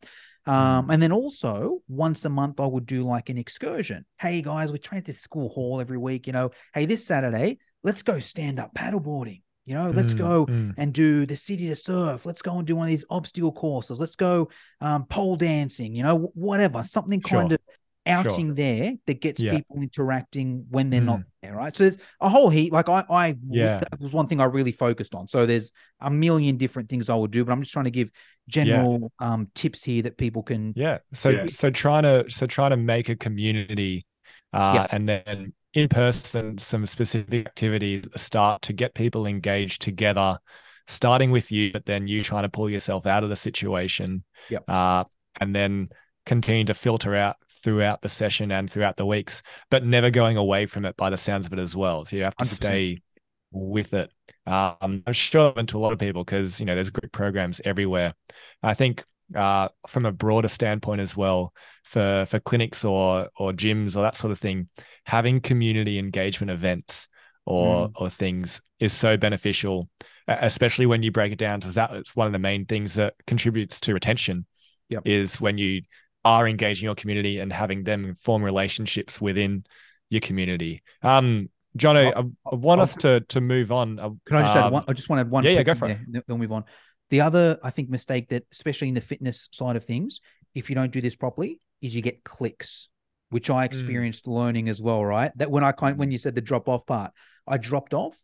Um, 0.47 0.87
mm. 0.87 0.95
and 0.95 1.03
then 1.03 1.11
also 1.11 1.81
once 1.89 2.25
a 2.25 2.29
month 2.29 2.61
I 2.61 2.67
would 2.67 2.87
do 2.87 3.03
like 3.03 3.29
an 3.29 3.39
excursion. 3.39 4.05
Hey 4.21 4.41
guys, 4.41 4.71
we 4.71 4.79
train 4.79 5.01
at 5.01 5.05
this 5.05 5.19
school 5.19 5.49
hall 5.49 5.81
every 5.81 5.99
week. 5.99 6.29
You 6.29 6.33
know, 6.33 6.51
hey 6.73 6.87
this 6.87 7.05
Saturday 7.05 7.59
let's 7.83 8.03
go 8.03 8.21
stand 8.21 8.61
up 8.61 8.73
paddleboarding. 8.75 9.43
You 9.67 9.75
know, 9.77 9.91
let's 9.91 10.15
mm, 10.15 10.19
go 10.19 10.47
mm. 10.47 10.75
and 10.79 10.93
do 10.93 11.27
the 11.27 11.37
city 11.37 11.69
to 11.69 11.77
surf. 11.77 12.27
Let's 12.27 12.43
go 12.43 12.59
and 12.59 12.67
do 12.67 12.75
one 12.75 12.87
of 12.87 12.91
these 12.91 13.05
obstacle 13.11 13.53
courses. 13.53 14.01
Let's 14.01 14.17
go 14.17 14.49
um, 14.81 15.05
pole 15.07 15.37
dancing. 15.37 15.95
You 15.95 16.03
know, 16.03 16.31
whatever, 16.35 16.83
something 16.83 17.21
kind 17.21 17.51
sure. 17.51 17.55
of 17.55 17.61
outing 18.07 18.49
sure. 18.49 18.55
there 18.55 18.93
that 19.07 19.21
gets 19.21 19.41
yeah. 19.41 19.53
people 19.53 19.77
interacting 19.77 20.67
when 20.71 20.91
they're 20.91 21.01
mm. 21.01 21.07
not 21.07 21.21
there, 21.43 21.55
right? 21.55 21.77
So 21.77 21.85
there's 21.85 21.99
a 22.21 22.29
whole 22.29 22.49
heap. 22.49 22.73
Like 22.73 22.89
I, 22.89 23.05
I, 23.11 23.37
yeah, 23.49 23.81
that 23.81 24.01
was 24.01 24.13
one 24.13 24.27
thing 24.27 24.41
I 24.41 24.45
really 24.45 24.73
focused 24.73 25.15
on. 25.15 25.29
So 25.29 25.47
there's 25.47 25.73
a 26.01 26.11
million 26.11 26.57
different 26.57 26.89
things 26.89 27.11
I 27.11 27.15
would 27.15 27.31
do, 27.31 27.45
but 27.45 27.53
I'm 27.53 27.61
just 27.61 27.73
trying 27.73 27.85
to 27.85 27.91
give 27.91 28.11
general 28.49 29.13
yeah. 29.21 29.33
um, 29.33 29.49
tips 29.55 29.85
here 29.85 30.03
that 30.03 30.17
people 30.17 30.43
can. 30.43 30.73
Yeah. 30.77 30.99
So 31.13 31.31
yeah. 31.31 31.47
so 31.49 31.71
trying 31.71 32.05
to 32.05 32.25
so 32.29 32.47
trying 32.47 32.71
to 32.71 32.77
make 32.77 33.09
a 33.09 33.17
community, 33.17 34.07
uh, 34.53 34.87
and 34.91 35.09
then 35.09 35.53
in 35.73 35.89
person 35.89 36.59
some 36.59 36.85
specific 36.85 37.47
activities 37.47 38.09
start 38.17 38.63
to 38.63 38.73
get 38.73 38.95
people 38.95 39.27
engaged 39.27 39.81
together 39.81 40.39
starting 40.87 41.31
with 41.31 41.53
you 41.53 41.71
but 41.73 41.87
then 41.87 42.09
you 42.09 42.25
trying 42.25 42.43
to 42.43 42.49
pull 42.49 42.69
yourself 42.69 43.07
out 43.07 43.23
of 43.23 43.31
the 43.31 43.37
situation 43.37 44.25
yep. 44.49 44.69
uh, 44.69 45.05
and 45.41 45.55
then 45.55 45.89
continue 46.31 46.65
to 46.65 46.75
filter 46.75 47.17
out 47.17 47.35
throughout 47.51 48.03
the 48.03 48.09
session 48.09 48.53
and 48.53 48.71
throughout 48.71 48.95
the 48.95 49.05
weeks 49.05 49.43
but 49.69 49.85
never 49.85 50.11
going 50.11 50.37
away 50.37 50.65
from 50.65 50.85
it 50.85 50.97
by 50.97 51.11
the 51.11 51.17
sounds 51.17 51.45
of 51.45 51.53
it 51.53 51.59
as 51.59 51.75
well 51.75 52.05
so 52.05 52.15
you 52.15 52.23
have 52.23 52.37
to 52.37 52.45
100%. 52.45 52.49
stay 52.49 53.03
with 53.51 53.93
it 53.95 54.13
um, 54.47 55.03
i'm 55.09 55.13
sure 55.13 55.53
to 55.53 55.77
a 55.77 55.81
lot 55.81 55.93
of 55.93 55.99
people 55.99 56.23
because 56.23 56.61
you 56.61 56.67
know 56.67 56.77
there's 56.77 56.91
great 56.91 57.11
programs 57.11 57.61
everywhere 57.65 58.15
i 58.63 58.75
think 58.75 59.03
uh, 59.35 59.69
from 59.89 60.07
a 60.07 60.13
broader 60.13 60.47
standpoint 60.47 61.01
as 61.01 61.17
well 61.17 61.53
for 61.83 62.25
for 62.29 62.39
clinics 62.39 62.85
or 62.85 63.29
or 63.37 63.51
gyms 63.51 63.97
or 63.97 64.03
that 64.03 64.15
sort 64.15 64.31
of 64.31 64.39
thing 64.39 64.69
having 65.07 65.41
community 65.41 65.99
engagement 65.99 66.53
events 66.53 67.09
or 67.45 67.89
mm. 67.89 67.93
or 67.97 68.09
things 68.09 68.63
is 68.79 68.93
so 68.93 69.17
beneficial 69.17 69.89
especially 70.29 70.87
when 70.87 71.03
you 71.03 71.11
break 71.11 71.33
it 71.33 71.39
down 71.39 71.59
to 71.59 71.69
that 71.73 71.91
it's 71.93 72.15
one 72.15 72.29
of 72.29 72.33
the 72.33 72.39
main 72.39 72.67
things 72.67 72.95
that 72.95 73.15
contributes 73.27 73.81
to 73.81 73.93
retention 73.93 74.47
yep. 74.89 75.03
is 75.05 75.41
when 75.41 75.59
you 75.59 75.83
are 76.25 76.47
engaging 76.47 76.85
your 76.85 76.95
community 76.95 77.39
and 77.39 77.53
having 77.53 77.85
them 77.85 78.15
form 78.17 78.43
relationships 78.43 79.21
within 79.21 79.65
your 80.11 80.21
community 80.21 80.83
um 81.03 81.49
Jono, 81.79 82.13
I, 82.17 82.51
I 82.51 82.55
want 82.57 82.81
I'll, 82.81 82.83
us 82.83 82.97
to 82.97 83.21
to 83.21 83.41
move 83.41 83.71
on. 83.71 83.97
Can 84.27 84.37
I 84.37 84.43
just 84.43 84.57
um, 84.57 84.65
add 84.65 84.73
one? 84.73 84.85
I 84.89 84.93
just 84.93 85.09
want 85.09 85.19
to 85.19 85.21
add 85.21 85.31
one. 85.31 85.45
Yeah, 85.45 85.51
yeah, 85.53 85.63
go 85.63 85.75
for 85.75 85.89
it. 85.89 85.99
Then 86.09 86.23
move 86.29 86.51
on. 86.51 86.65
The 87.11 87.21
other, 87.21 87.59
I 87.63 87.71
think, 87.71 87.91
mistake 87.91 88.29
that, 88.31 88.45
especially 88.53 88.89
in 88.89 88.95
the 88.95 89.01
fitness 89.01 89.49
side 89.53 89.77
of 89.77 89.85
things, 89.85 90.21
if 90.55 90.69
you 90.69 90.75
don't 90.75 90.93
do 90.93 91.01
this 91.01 91.15
properly, 91.17 91.61
is 91.81 91.95
you 91.95 92.03
get 92.03 92.25
clicks, 92.25 92.89
which 93.31 93.51
I 93.51 93.61
hmm. 93.61 93.67
experienced 93.67 94.25
mm. 94.25 94.33
learning 94.33 94.69
as 94.69 94.83
well. 94.83 95.05
Right, 95.05 95.31
that 95.37 95.51
when 95.51 95.63
I 95.63 95.71
kind 95.71 95.97
when 95.97 96.11
you 96.11 96.19
said 96.19 96.35
the 96.35 96.41
drop 96.41 96.69
off 96.69 96.87
part, 96.87 97.13
I 97.47 97.57
dropped 97.57 97.95
off, 97.95 98.19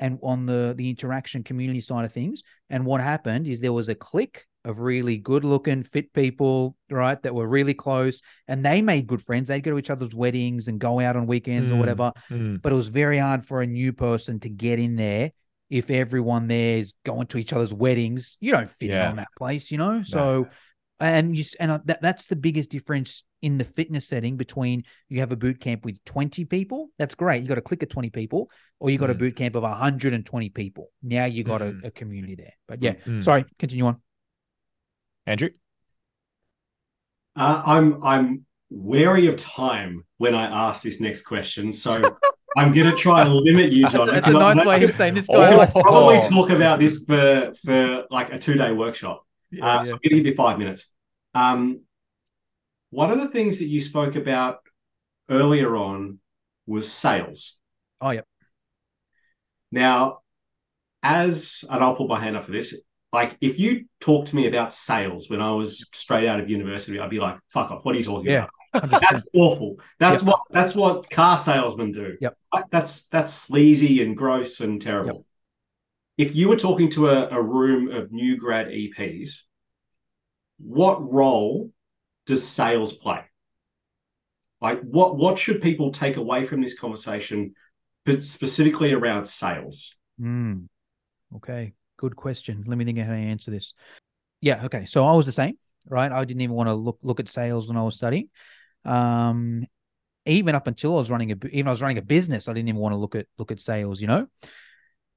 and 0.00 0.18
on 0.22 0.46
the 0.46 0.74
the 0.76 0.90
interaction 0.90 1.44
community 1.44 1.80
side 1.80 2.04
of 2.04 2.12
things, 2.12 2.42
and 2.68 2.84
what 2.84 3.00
happened 3.00 3.46
is 3.46 3.60
there 3.60 3.72
was 3.72 3.88
a 3.88 3.94
click 3.94 4.44
of 4.64 4.80
really 4.80 5.16
good 5.16 5.44
looking 5.44 5.82
fit 5.82 6.12
people, 6.12 6.76
right, 6.90 7.20
that 7.22 7.34
were 7.34 7.46
really 7.46 7.74
close, 7.74 8.20
and 8.46 8.64
they 8.64 8.82
made 8.82 9.06
good 9.06 9.22
friends. 9.22 9.48
They'd 9.48 9.62
go 9.62 9.72
to 9.72 9.78
each 9.78 9.90
other's 9.90 10.14
weddings 10.14 10.68
and 10.68 10.78
go 10.78 11.00
out 11.00 11.16
on 11.16 11.26
weekends 11.26 11.70
mm. 11.70 11.76
or 11.76 11.78
whatever. 11.78 12.12
Mm. 12.30 12.60
But 12.60 12.72
it 12.72 12.76
was 12.76 12.88
very 12.88 13.18
hard 13.18 13.46
for 13.46 13.62
a 13.62 13.66
new 13.66 13.92
person 13.92 14.40
to 14.40 14.48
get 14.48 14.78
in 14.78 14.96
there 14.96 15.32
if 15.70 15.90
everyone 15.90 16.48
there 16.48 16.78
is 16.78 16.94
going 17.04 17.26
to 17.28 17.38
each 17.38 17.52
other's 17.52 17.72
weddings, 17.72 18.38
you 18.40 18.52
don't 18.52 18.70
fit 18.70 18.90
yeah. 18.90 19.04
in 19.04 19.10
on 19.10 19.16
that 19.16 19.28
place, 19.36 19.70
you 19.70 19.78
know. 19.78 19.98
No. 19.98 20.02
So, 20.02 20.48
and 21.00 21.36
you 21.36 21.44
and 21.60 21.80
that 21.84 22.00
that's 22.02 22.26
the 22.26 22.36
biggest 22.36 22.70
difference 22.70 23.22
in 23.40 23.58
the 23.58 23.64
fitness 23.64 24.08
setting 24.08 24.36
between 24.36 24.82
you 25.08 25.20
have 25.20 25.30
a 25.30 25.36
boot 25.36 25.60
camp 25.60 25.84
with 25.84 26.02
20 26.04 26.44
people. 26.46 26.88
That's 26.98 27.14
great. 27.14 27.42
You 27.42 27.48
got 27.48 27.58
a 27.58 27.62
click 27.62 27.82
of 27.82 27.88
20 27.88 28.10
people, 28.10 28.50
or 28.80 28.90
you 28.90 28.98
got 28.98 29.10
mm. 29.10 29.12
a 29.12 29.16
boot 29.16 29.36
camp 29.36 29.54
of 29.54 29.62
120 29.62 30.48
people. 30.48 30.90
Now 31.02 31.26
you 31.26 31.44
got 31.44 31.60
mm. 31.60 31.84
a, 31.84 31.88
a, 31.88 31.90
community 31.90 32.34
there. 32.34 32.54
But 32.66 32.82
yeah, 32.82 32.94
mm. 32.94 33.22
sorry, 33.22 33.44
continue 33.58 33.86
on. 33.86 34.00
Andrew? 35.28 35.50
Uh, 37.36 37.62
I'm 37.64 38.02
I'm 38.02 38.46
wary 38.70 39.26
of 39.28 39.36
time 39.36 40.04
when 40.16 40.34
I 40.34 40.68
ask 40.68 40.82
this 40.82 41.00
next 41.00 41.22
question. 41.22 41.72
So 41.72 42.16
I'm 42.56 42.72
going 42.72 42.90
to 42.90 42.96
try 42.96 43.22
and 43.22 43.32
limit 43.32 43.72
you, 43.72 43.86
John. 43.88 44.06
That's, 44.06 44.26
that's 44.26 44.28
a 44.28 44.32
nice 44.32 44.64
way 44.64 44.82
of 44.82 44.94
saying 44.94 45.14
this 45.14 45.26
guy. 45.26 45.52
I'll 45.52 45.66
probably 45.66 46.20
talk 46.28 46.50
about 46.50 46.80
this 46.80 47.04
for, 47.04 47.52
for 47.64 48.04
like 48.10 48.32
a 48.32 48.38
two 48.38 48.54
day 48.54 48.72
workshop. 48.72 49.24
Yeah, 49.50 49.64
uh, 49.64 49.76
yeah. 49.76 49.82
So 49.84 49.90
I'm 49.92 49.98
going 49.98 50.00
to 50.02 50.08
give 50.16 50.26
you 50.26 50.34
five 50.34 50.58
minutes. 50.58 50.90
Um, 51.34 51.82
one 52.90 53.10
of 53.10 53.18
the 53.18 53.28
things 53.28 53.58
that 53.58 53.66
you 53.66 53.80
spoke 53.80 54.16
about 54.16 54.60
earlier 55.28 55.76
on 55.76 56.20
was 56.66 56.90
sales. 56.90 57.58
Oh, 58.00 58.10
yep. 58.10 58.26
Now, 59.70 60.20
as, 61.02 61.64
and 61.68 61.84
I'll 61.84 61.94
put 61.94 62.08
my 62.08 62.18
hand 62.18 62.36
up 62.36 62.44
for 62.44 62.52
this, 62.52 62.74
like 63.12 63.36
if 63.40 63.58
you 63.58 63.86
talk 64.00 64.26
to 64.26 64.36
me 64.36 64.46
about 64.46 64.74
sales 64.74 65.30
when 65.30 65.40
I 65.40 65.52
was 65.52 65.86
straight 65.92 66.28
out 66.28 66.40
of 66.40 66.50
university, 66.50 66.98
I'd 67.00 67.10
be 67.10 67.20
like, 67.20 67.38
fuck 67.52 67.70
off, 67.70 67.84
what 67.84 67.94
are 67.94 67.98
you 67.98 68.04
talking 68.04 68.30
yeah. 68.30 68.46
about? 68.72 69.00
that's 69.00 69.26
awful. 69.34 69.76
That's 69.98 70.22
yep. 70.22 70.28
what 70.28 70.40
that's 70.50 70.74
what 70.74 71.08
car 71.10 71.38
salesmen 71.38 71.92
do. 71.92 72.16
Yep. 72.20 72.36
That's 72.70 73.06
that's 73.06 73.32
sleazy 73.32 74.02
and 74.02 74.16
gross 74.16 74.60
and 74.60 74.80
terrible. 74.80 75.24
Yep. 76.18 76.28
If 76.28 76.36
you 76.36 76.48
were 76.48 76.56
talking 76.56 76.90
to 76.90 77.08
a, 77.08 77.28
a 77.28 77.40
room 77.40 77.90
of 77.90 78.12
new 78.12 78.36
grad 78.36 78.68
EPs, 78.68 79.42
what 80.58 81.10
role 81.10 81.70
does 82.26 82.46
sales 82.46 82.92
play? 82.92 83.22
Like 84.60 84.80
what 84.82 85.16
what 85.16 85.38
should 85.38 85.62
people 85.62 85.92
take 85.92 86.16
away 86.16 86.44
from 86.44 86.60
this 86.60 86.78
conversation, 86.78 87.54
but 88.04 88.22
specifically 88.22 88.92
around 88.92 89.26
sales? 89.26 89.96
Mm. 90.20 90.68
Okay, 91.36 91.74
good 91.98 92.16
question. 92.16 92.64
Let 92.66 92.78
me 92.78 92.84
think 92.84 92.98
how 92.98 93.12
to 93.12 93.18
answer 93.18 93.50
this. 93.50 93.74
Yeah, 94.40 94.64
okay. 94.64 94.86
So 94.86 95.04
I 95.04 95.12
was 95.12 95.26
the 95.26 95.32
same, 95.32 95.58
right? 95.88 96.10
I 96.10 96.24
didn't 96.24 96.40
even 96.40 96.56
want 96.56 96.68
to 96.68 96.74
look 96.74 96.98
look 97.02 97.20
at 97.20 97.28
sales 97.28 97.68
when 97.68 97.76
I 97.76 97.82
was 97.82 97.96
studying. 97.96 98.30
Um, 98.84 99.66
even 100.24 100.54
up 100.54 100.66
until 100.66 100.92
I 100.92 100.96
was 100.96 101.10
running 101.10 101.32
a 101.32 101.36
even 101.50 101.68
I 101.68 101.70
was 101.70 101.82
running 101.82 101.98
a 101.98 102.02
business, 102.02 102.48
I 102.48 102.52
didn't 102.52 102.68
even 102.68 102.80
want 102.80 102.92
to 102.94 102.98
look 102.98 103.14
at 103.14 103.26
look 103.36 103.50
at 103.50 103.60
sales, 103.60 104.00
you 104.00 104.06
know. 104.06 104.26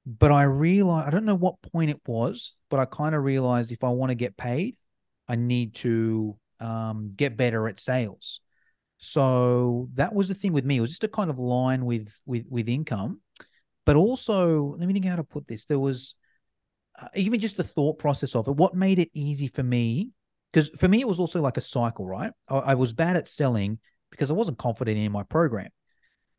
But 0.06 0.32
I 0.32 0.44
realized 0.44 1.08
I 1.08 1.12
don't 1.12 1.26
know 1.26 1.36
what 1.36 1.62
point 1.62 1.92
it 1.92 2.02
was, 2.06 2.56
but 2.70 2.80
I 2.80 2.86
kind 2.86 3.16
of 3.16 3.24
realized 3.24 3.72
if 3.72 3.84
I 3.84 3.90
want 3.90 4.10
to 4.10 4.16
get 4.16 4.36
paid, 4.36 4.76
I 5.28 5.36
need 5.36 5.76
to 5.76 6.38
um, 6.60 7.14
get 7.16 7.38
better 7.38 7.68
at 7.68 7.80
sales. 7.80 8.42
So 8.98 9.90
that 9.96 10.14
was 10.14 10.28
the 10.28 10.36
thing 10.36 10.54
with 10.54 10.66
me. 10.66 10.78
It 10.78 10.82
was 10.82 10.92
just 10.92 11.04
a 11.04 11.08
kind 11.08 11.30
of 11.30 11.40
line 11.40 11.86
with 11.86 12.20
with 12.26 12.46
with 12.50 12.70
income, 12.70 13.22
but 13.86 13.96
also 13.96 14.76
let 14.78 14.88
me 14.88 14.94
think 14.94 15.06
how 15.06 15.16
to 15.16 15.24
put 15.24 15.48
this. 15.48 15.66
There 15.66 15.80
was 15.80 16.16
Uh, 17.00 17.08
even 17.16 17.40
just 17.40 17.58
the 17.58 17.64
thought 17.64 18.00
process 18.00 18.36
of 18.36 18.48
it. 18.48 18.56
What 18.56 18.74
made 18.74 19.00
it 19.00 19.10
easy 19.14 19.48
for 19.48 19.64
me 19.64 20.12
because 20.52 20.70
for 20.70 20.88
me 20.88 21.02
it 21.02 21.08
was 21.08 21.20
also 21.20 21.42
like 21.42 21.58
a 21.58 21.62
cycle 21.62 22.06
right 22.06 22.32
I, 22.50 22.58
I, 22.58 22.74
was 22.76 22.94
bad 22.94 23.16
at 23.16 23.28
selling 23.28 23.80
because 24.10 24.32
i 24.32 24.34
wasn't 24.34 24.58
confident 24.58 24.98
in 24.98 25.12
my 25.12 25.24
program 25.24 25.70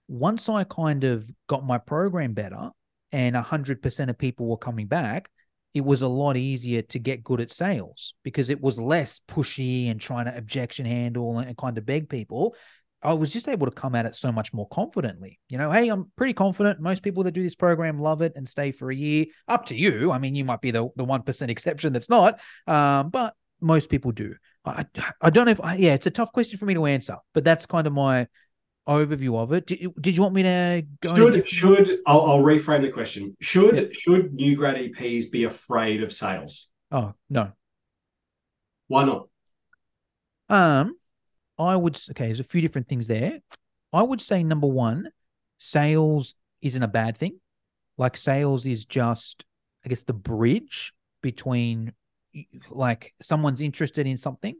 once 0.08 0.48
i 0.48 0.64
kind 0.64 1.04
of 1.04 1.28
got 1.48 1.64
my 1.64 1.78
program 1.78 2.32
better 2.32 2.70
and 3.12 3.36
100% 3.36 4.08
of 4.08 4.18
people 4.18 4.46
were 4.46 4.56
coming 4.56 4.86
back 4.86 5.30
it 5.74 5.84
was 5.84 6.02
a 6.02 6.08
lot 6.08 6.36
easier 6.36 6.82
to 6.82 6.98
get 6.98 7.24
good 7.24 7.40
at 7.40 7.50
sales 7.50 8.14
because 8.22 8.50
it 8.50 8.60
was 8.60 8.78
less 8.78 9.20
pushy 9.28 9.90
and 9.90 10.00
trying 10.00 10.26
to 10.26 10.36
objection 10.36 10.84
handle 10.84 11.38
and 11.38 11.56
kind 11.56 11.78
of 11.78 11.86
beg 11.86 12.08
people 12.08 12.54
I 13.02 13.12
was 13.14 13.32
just 13.32 13.48
able 13.48 13.66
to 13.66 13.72
come 13.72 13.94
at 13.94 14.06
it 14.06 14.14
so 14.14 14.30
much 14.30 14.52
more 14.52 14.68
confidently. 14.68 15.40
You 15.48 15.58
know, 15.58 15.70
hey, 15.72 15.88
I'm 15.88 16.10
pretty 16.16 16.34
confident. 16.34 16.80
Most 16.80 17.02
people 17.02 17.24
that 17.24 17.32
do 17.32 17.42
this 17.42 17.54
program 17.54 17.98
love 17.98 18.22
it 18.22 18.32
and 18.36 18.48
stay 18.48 18.72
for 18.72 18.90
a 18.90 18.94
year. 18.94 19.26
Up 19.48 19.66
to 19.66 19.74
you. 19.74 20.12
I 20.12 20.18
mean, 20.18 20.34
you 20.34 20.44
might 20.44 20.60
be 20.60 20.70
the 20.70 20.88
the 20.96 21.04
one 21.04 21.22
percent 21.22 21.50
exception 21.50 21.92
that's 21.92 22.08
not. 22.08 22.40
Um, 22.66 23.10
but 23.10 23.34
most 23.60 23.90
people 23.90 24.12
do. 24.12 24.34
I, 24.64 24.84
I 25.20 25.30
don't 25.30 25.46
know 25.46 25.52
if 25.52 25.60
I, 25.60 25.76
yeah, 25.76 25.94
it's 25.94 26.06
a 26.06 26.10
tough 26.10 26.32
question 26.32 26.58
for 26.58 26.66
me 26.66 26.74
to 26.74 26.86
answer, 26.86 27.16
but 27.34 27.44
that's 27.44 27.66
kind 27.66 27.86
of 27.86 27.92
my 27.92 28.28
overview 28.88 29.38
of 29.38 29.52
it. 29.52 29.66
Did, 29.66 29.90
did 30.00 30.16
you 30.16 30.22
want 30.22 30.34
me 30.34 30.42
to 30.42 30.82
go? 31.00 31.14
Should 31.14 31.48
should 31.48 31.98
I'll, 32.06 32.22
I'll, 32.22 32.42
reframe 32.42 32.82
the 32.82 32.90
question. 32.90 33.36
Should 33.40 33.76
yep. 33.76 33.92
should 33.92 34.34
new 34.34 34.56
grad 34.56 34.76
EPs 34.76 35.30
be 35.30 35.44
afraid 35.44 36.02
of 36.02 36.12
sales? 36.12 36.68
Oh 36.90 37.14
no. 37.30 37.52
Why 38.88 39.04
not? 39.04 39.28
Um, 40.48 40.96
I 41.62 41.76
would 41.76 41.96
okay. 42.10 42.26
There's 42.26 42.40
a 42.40 42.44
few 42.44 42.60
different 42.60 42.88
things 42.88 43.06
there. 43.06 43.40
I 43.92 44.02
would 44.02 44.20
say 44.20 44.42
number 44.42 44.66
one, 44.66 45.10
sales 45.58 46.34
isn't 46.60 46.82
a 46.82 46.88
bad 46.88 47.16
thing. 47.16 47.38
Like 47.98 48.16
sales 48.16 48.66
is 48.66 48.84
just, 48.84 49.44
I 49.84 49.88
guess, 49.88 50.04
the 50.04 50.14
bridge 50.14 50.92
between 51.22 51.92
like 52.70 53.14
someone's 53.20 53.60
interested 53.60 54.06
in 54.06 54.16
something, 54.16 54.56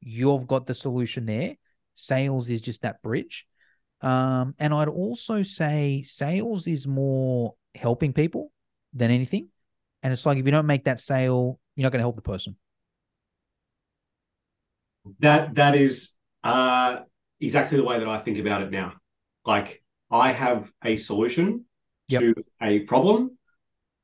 you've 0.00 0.46
got 0.46 0.66
the 0.66 0.74
solution 0.74 1.26
there. 1.26 1.56
Sales 1.94 2.48
is 2.48 2.60
just 2.60 2.82
that 2.82 3.02
bridge. 3.02 3.46
Um, 4.00 4.54
and 4.58 4.72
I'd 4.72 4.88
also 4.88 5.42
say 5.42 6.02
sales 6.04 6.66
is 6.68 6.86
more 6.86 7.54
helping 7.74 8.12
people 8.12 8.52
than 8.92 9.10
anything. 9.10 9.48
And 10.02 10.12
it's 10.12 10.24
like 10.24 10.38
if 10.38 10.46
you 10.46 10.52
don't 10.52 10.66
make 10.66 10.84
that 10.84 11.00
sale, 11.00 11.58
you're 11.74 11.82
not 11.82 11.90
going 11.90 11.98
to 11.98 12.04
help 12.04 12.16
the 12.16 12.22
person. 12.22 12.56
That 15.20 15.54
that 15.54 15.74
is 15.74 16.17
uh, 16.44 17.00
exactly 17.40 17.76
the 17.76 17.84
way 17.84 17.98
that 17.98 18.08
I 18.08 18.18
think 18.18 18.38
about 18.38 18.62
it 18.62 18.70
now. 18.70 18.94
Like 19.44 19.82
I 20.10 20.32
have 20.32 20.70
a 20.84 20.96
solution 20.96 21.64
yep. 22.08 22.20
to 22.20 22.34
a 22.62 22.80
problem. 22.80 23.38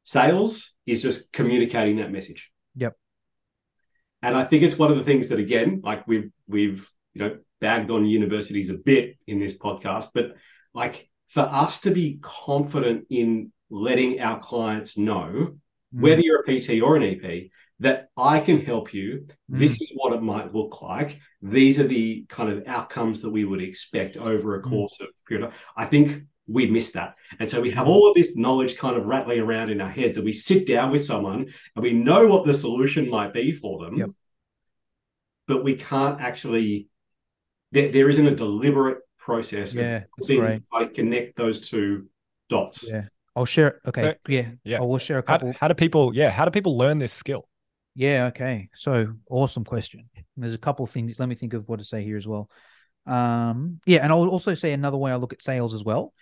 Sales 0.04 0.72
is 0.86 1.02
just 1.02 1.32
communicating 1.32 1.96
that 1.96 2.12
message. 2.12 2.50
Yep. 2.76 2.94
And 4.22 4.36
I 4.36 4.44
think 4.44 4.62
it's 4.62 4.78
one 4.78 4.90
of 4.90 4.96
the 4.96 5.04
things 5.04 5.28
that 5.28 5.38
again, 5.38 5.80
like 5.82 6.06
we've 6.06 6.30
we've 6.46 6.88
you 7.14 7.22
know 7.22 7.38
bagged 7.60 7.90
on 7.90 8.06
universities 8.06 8.70
a 8.70 8.74
bit 8.74 9.16
in 9.26 9.38
this 9.38 9.56
podcast, 9.56 10.10
but 10.14 10.34
like 10.74 11.08
for 11.28 11.42
us 11.42 11.80
to 11.80 11.90
be 11.90 12.18
confident 12.20 13.06
in 13.10 13.52
letting 13.70 14.20
our 14.20 14.38
clients 14.40 14.96
know 14.96 15.28
mm. 15.32 15.58
whether 15.90 16.20
you're 16.20 16.40
a 16.40 16.60
PT 16.60 16.82
or 16.82 16.96
an 16.96 17.02
EP 17.02 17.50
that 17.80 18.08
I 18.16 18.40
can 18.40 18.60
help 18.60 18.94
you. 18.94 19.26
Mm. 19.50 19.58
This 19.58 19.80
is 19.80 19.92
what 19.94 20.12
it 20.12 20.22
might 20.22 20.54
look 20.54 20.80
like. 20.80 21.18
These 21.42 21.80
are 21.80 21.86
the 21.86 22.24
kind 22.28 22.50
of 22.50 22.62
outcomes 22.66 23.22
that 23.22 23.30
we 23.30 23.44
would 23.44 23.60
expect 23.60 24.16
over 24.16 24.54
a 24.54 24.62
mm. 24.62 24.70
course 24.70 24.96
mm. 25.00 25.04
of 25.04 25.10
period. 25.26 25.50
I 25.76 25.86
think 25.86 26.22
we 26.46 26.70
miss 26.70 26.92
that. 26.92 27.14
And 27.40 27.48
so 27.48 27.60
we 27.60 27.70
have 27.72 27.88
all 27.88 28.08
of 28.08 28.14
this 28.14 28.36
knowledge 28.36 28.76
kind 28.76 28.96
of 28.96 29.06
rattling 29.06 29.40
around 29.40 29.70
in 29.70 29.80
our 29.80 29.88
heads, 29.88 30.16
and 30.16 30.24
we 30.24 30.32
sit 30.32 30.66
down 30.66 30.92
with 30.92 31.04
someone 31.04 31.46
and 31.74 31.82
we 31.82 31.92
know 31.92 32.28
what 32.28 32.46
the 32.46 32.52
solution 32.52 33.08
might 33.08 33.32
be 33.32 33.50
for 33.50 33.84
them. 33.84 33.96
Yep. 33.96 34.10
But 35.48 35.64
we 35.64 35.74
can't 35.74 36.20
actually, 36.20 36.88
there, 37.72 37.90
there 37.90 38.08
isn't 38.08 38.26
a 38.26 38.36
deliberate 38.36 38.98
process. 39.18 39.74
Yeah, 39.74 40.04
being, 40.26 40.64
I 40.72 40.84
connect 40.84 41.36
those 41.36 41.68
two 41.68 42.08
dots. 42.48 42.84
Yeah. 42.88 43.02
I'll 43.34 43.46
share. 43.46 43.80
Okay. 43.86 44.00
So, 44.00 44.14
yeah. 44.28 44.50
Yeah. 44.62 44.78
I 44.78 44.82
will 44.82 44.98
share 44.98 45.18
a 45.18 45.22
couple. 45.22 45.52
How, 45.52 45.58
how 45.62 45.68
do 45.68 45.74
people, 45.74 46.14
yeah, 46.14 46.30
how 46.30 46.44
do 46.44 46.50
people 46.50 46.78
learn 46.78 46.98
this 46.98 47.12
skill? 47.12 47.48
Yeah. 47.94 48.26
Okay. 48.26 48.68
So 48.74 49.14
awesome 49.30 49.64
question. 49.64 50.08
There's 50.36 50.54
a 50.54 50.58
couple 50.58 50.84
of 50.84 50.90
things. 50.90 51.18
Let 51.18 51.28
me 51.28 51.34
think 51.34 51.54
of 51.54 51.68
what 51.68 51.78
to 51.78 51.84
say 51.84 52.02
here 52.02 52.16
as 52.16 52.26
well. 52.26 52.50
Um, 53.06 53.80
yeah, 53.84 54.02
and 54.02 54.12
I'll 54.12 54.28
also 54.28 54.54
say 54.54 54.72
another 54.72 54.96
way 54.96 55.12
I 55.12 55.16
look 55.16 55.32
at 55.32 55.42
sales 55.42 55.74
as 55.74 55.84
well 55.84 56.14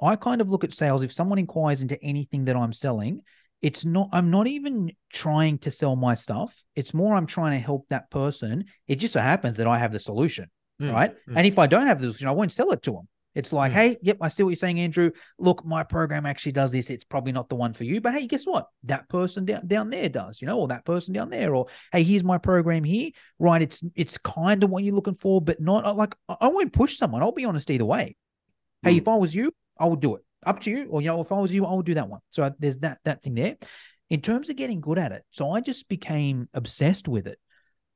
I 0.00 0.16
kind 0.16 0.40
of 0.40 0.50
look 0.50 0.64
at 0.64 0.74
sales. 0.74 1.02
If 1.02 1.12
someone 1.12 1.38
inquires 1.38 1.82
into 1.82 2.02
anything 2.02 2.44
that 2.46 2.56
I'm 2.56 2.72
selling, 2.72 3.22
it's 3.62 3.84
not, 3.84 4.08
I'm 4.12 4.30
not 4.30 4.46
even 4.46 4.92
trying 5.12 5.58
to 5.58 5.70
sell 5.70 5.96
my 5.96 6.14
stuff. 6.14 6.54
It's 6.76 6.94
more 6.94 7.16
I'm 7.16 7.26
trying 7.26 7.58
to 7.58 7.64
help 7.64 7.88
that 7.88 8.10
person. 8.10 8.66
It 8.86 8.96
just 8.96 9.14
so 9.14 9.20
happens 9.20 9.56
that 9.56 9.66
I 9.66 9.78
have 9.78 9.92
the 9.92 9.98
solution. 9.98 10.48
Mm, 10.80 10.92
right. 10.92 11.10
Mm. 11.28 11.36
And 11.36 11.46
if 11.46 11.58
I 11.58 11.66
don't 11.66 11.88
have 11.88 12.00
the 12.00 12.06
solution, 12.06 12.28
I 12.28 12.32
won't 12.32 12.52
sell 12.52 12.70
it 12.70 12.82
to 12.84 12.92
them. 12.92 13.08
It's 13.34 13.52
like, 13.52 13.72
mm. 13.72 13.74
hey, 13.76 13.96
yep, 14.02 14.18
I 14.20 14.28
see 14.28 14.42
what 14.42 14.50
you're 14.50 14.56
saying, 14.56 14.80
Andrew. 14.80 15.10
Look, 15.38 15.64
my 15.64 15.84
program 15.84 16.26
actually 16.26 16.52
does 16.52 16.72
this. 16.72 16.90
It's 16.90 17.04
probably 17.04 17.32
not 17.32 17.48
the 17.48 17.54
one 17.54 17.72
for 17.72 17.84
you, 17.84 18.00
but 18.00 18.14
hey, 18.14 18.26
guess 18.26 18.44
what? 18.44 18.66
That 18.84 19.08
person 19.08 19.44
down, 19.44 19.66
down 19.66 19.90
there 19.90 20.08
does, 20.08 20.40
you 20.40 20.46
know, 20.46 20.58
or 20.58 20.68
that 20.68 20.84
person 20.84 21.14
down 21.14 21.30
there, 21.30 21.54
or 21.54 21.66
hey, 21.92 22.02
here's 22.02 22.24
my 22.24 22.38
program 22.38 22.84
here. 22.84 23.10
Right. 23.38 23.62
It's 23.62 23.82
it's 23.94 24.18
kind 24.18 24.64
of 24.64 24.70
what 24.70 24.82
you're 24.82 24.94
looking 24.94 25.14
for, 25.14 25.40
but 25.40 25.60
not 25.60 25.96
like 25.96 26.14
I 26.28 26.48
won't 26.48 26.72
push 26.72 26.96
someone. 26.96 27.22
I'll 27.22 27.32
be 27.32 27.44
honest 27.44 27.70
either 27.70 27.84
way. 27.84 28.16
Hey, 28.82 28.94
mm. 28.94 28.98
if 28.98 29.08
I 29.08 29.16
was 29.16 29.34
you, 29.34 29.52
I 29.78 29.86
would 29.86 30.00
do 30.00 30.16
it. 30.16 30.24
Up 30.44 30.60
to 30.60 30.70
you. 30.70 30.86
Or 30.90 31.00
you 31.00 31.08
know, 31.08 31.20
if 31.20 31.30
I 31.30 31.38
was 31.38 31.52
you, 31.52 31.66
I 31.66 31.74
would 31.74 31.86
do 31.86 31.94
that 31.94 32.08
one. 32.08 32.20
So 32.30 32.50
there's 32.58 32.78
that 32.78 32.98
that 33.04 33.22
thing 33.22 33.34
there. 33.34 33.56
In 34.10 34.22
terms 34.22 34.48
of 34.48 34.56
getting 34.56 34.80
good 34.80 34.98
at 34.98 35.12
it, 35.12 35.22
so 35.30 35.50
I 35.50 35.60
just 35.60 35.88
became 35.88 36.48
obsessed 36.54 37.08
with 37.08 37.26
it. 37.26 37.38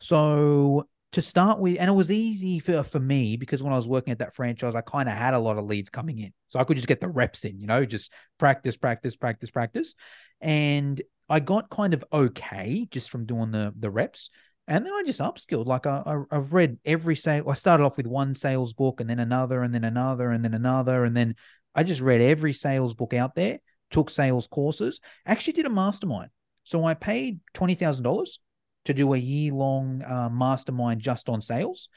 So 0.01 0.87
to 1.13 1.23
start 1.23 1.59
with, 1.59 1.79
and 1.79 1.89
it 1.89 1.93
was 1.93 2.11
easy 2.11 2.59
for, 2.59 2.83
for 2.83 2.99
me 2.99 3.37
because 3.37 3.63
when 3.63 3.73
I 3.73 3.77
was 3.77 3.87
working 3.87 4.13
at 4.13 4.19
that 4.21 4.35
franchise, 4.35 4.75
I 4.75 4.81
kind 4.81 5.09
of 5.09 5.15
had 5.15 5.35
a 5.35 5.39
lot 5.39 5.59
of 5.59 5.67
leads 5.67 5.91
coming 5.91 6.19
in. 6.19 6.33
So 6.49 6.59
I 6.59 6.65
could 6.65 6.77
just 6.77 6.89
get 6.89 7.01
the 7.01 7.09
reps 7.09 7.45
in, 7.45 7.59
you 7.59 7.67
know, 7.67 7.85
just 7.85 8.11
practice, 8.39 8.77
practice, 8.77 9.15
practice, 9.15 9.51
practice. 9.51 9.95
And 10.41 11.01
I 11.29 11.41
got 11.41 11.71
kind 11.71 11.95
of 11.95 12.05
okay 12.13 12.87
just 12.91 13.11
from 13.11 13.27
doing 13.27 13.51
the 13.51 13.73
the 13.79 13.91
reps. 13.91 14.31
And 14.67 14.87
then 14.87 14.93
I 14.93 15.03
just 15.05 15.21
upskilled. 15.21 15.67
Like 15.67 15.87
I, 15.87 16.03
I, 16.07 16.35
have 16.35 16.55
read 16.55 16.79
every 16.85 17.17
sale. 17.17 17.51
I 17.51 17.55
started 17.55 17.85
off 17.85 17.97
with 17.97 18.07
one 18.07 18.35
sales 18.35 18.73
book 18.73 19.01
and 19.01 19.11
then 19.11 19.19
another 19.19 19.63
and 19.63 19.75
then 19.75 19.85
another 19.85 20.31
and 20.31 20.45
then 20.45 20.55
another. 20.55 21.05
And 21.05 21.17
then 21.17 21.35
I 21.75 21.83
just 21.83 22.01
read 22.01 22.21
every 22.21 22.53
sales 22.53 22.95
book 22.95 23.13
out 23.13 23.35
there, 23.35 23.59
took 23.91 24.09
sales 24.09 24.47
courses, 24.47 25.01
actually 25.27 25.55
did 25.55 25.67
a 25.67 25.71
mastermind. 25.71 26.31
So 26.65 26.85
I 26.85 26.95
paid 26.95 27.41
$20,000 27.55 28.39
to 28.85 28.95
do 28.95 29.15
a 29.15 29.19
year 29.19 29.53
long 29.53 30.03
uh, 30.03 30.29
mastermind 30.31 31.01
just 31.01 31.29
on 31.29 31.41
sales. 31.41 31.89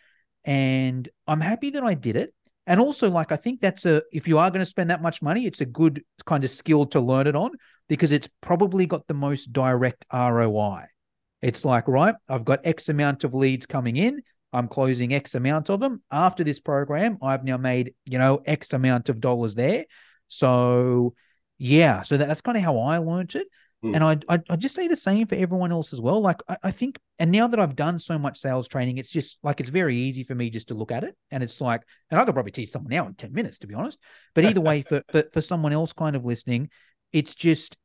And 0.44 1.10
I'm 1.28 1.42
happy 1.42 1.72
that 1.72 1.84
I 1.84 1.94
did 1.94 2.16
it. 2.16 2.34
And 2.68 2.80
also, 2.80 3.10
like, 3.10 3.32
I 3.32 3.36
think 3.36 3.62
that's 3.62 3.86
a, 3.86 4.02
if 4.12 4.28
you 4.28 4.40
are 4.40 4.50
going 4.50 4.62
to 4.62 4.66
spend 4.66 4.90
that 4.90 5.02
much 5.02 5.22
money, 5.22 5.46
it's 5.46 5.62
a 5.62 5.66
good 5.66 6.04
kind 6.26 6.44
of 6.44 6.52
skill 6.52 6.86
to 6.88 7.00
learn 7.00 7.28
it 7.28 7.36
on 7.36 7.52
because 7.88 8.12
it's 8.12 8.30
probably 8.42 8.86
got 8.86 9.08
the 9.08 9.14
most 9.14 9.54
direct 9.54 10.06
ROI. 10.12 10.86
It's 11.42 11.64
like, 11.64 11.88
right, 11.88 12.16
I've 12.28 12.46
got 12.46 12.66
X 12.66 12.90
amount 12.90 13.24
of 13.24 13.36
leads 13.36 13.68
coming 13.68 13.98
in. 13.98 14.24
I'm 14.52 14.68
closing 14.68 15.14
X 15.14 15.36
amount 15.36 15.70
of 15.70 15.80
them. 15.80 16.02
After 16.10 16.44
this 16.44 16.60
program, 16.60 17.18
I've 17.22 17.44
now 17.44 17.58
made, 17.58 17.94
you 18.06 18.18
know, 18.18 18.42
X 18.46 18.74
amount 18.74 19.10
of 19.10 19.20
dollars 19.20 19.54
there. 19.54 19.86
So, 20.28 21.14
yeah, 21.58 22.02
so 22.02 22.18
that, 22.18 22.28
that's 22.28 22.42
kind 22.42 22.58
of 22.58 22.64
how 22.64 22.80
I 22.80 22.98
learned 22.98 23.36
it. 23.36 23.48
Mm. 23.86 23.96
And 23.96 24.04
I, 24.04 24.36
I, 24.36 24.40
I 24.50 24.56
just 24.56 24.76
say 24.76 24.88
the 24.88 24.96
same 24.98 25.28
for 25.28 25.36
everyone 25.36 25.72
else 25.72 25.94
as 25.94 26.02
well. 26.02 26.20
Like 26.20 26.42
I, 26.50 26.58
I 26.64 26.72
think, 26.72 26.98
and 27.20 27.32
now 27.32 27.48
that 27.48 27.60
I've 27.60 27.76
done 27.76 28.00
so 28.00 28.18
much 28.18 28.40
sales 28.40 28.68
training, 28.68 28.98
it's 28.98 29.12
just 29.12 29.38
like 29.44 29.60
it's 29.60 29.70
very 29.70 29.96
easy 29.96 30.24
for 30.24 30.34
me 30.34 30.50
just 30.50 30.70
to 30.70 30.74
look 30.74 30.92
at 30.92 31.04
it, 31.04 31.16
and 31.30 31.44
it's 31.44 31.62
like, 31.62 31.82
and 32.10 32.20
I 32.20 32.26
could 32.26 32.34
probably 32.34 32.52
teach 32.52 32.72
someone 32.72 32.92
now 32.92 33.06
in 33.08 33.14
ten 33.14 33.32
minutes, 33.32 33.60
to 33.60 33.68
be 33.68 33.76
honest. 33.76 34.00
But 34.34 34.46
either 34.46 34.62
way, 34.62 34.82
for, 34.82 35.04
for 35.12 35.24
for 35.32 35.42
someone 35.42 35.72
else 35.72 35.94
kind 35.94 36.16
of 36.16 36.26
listening, 36.26 36.70
it's 37.12 37.36
just, 37.36 37.78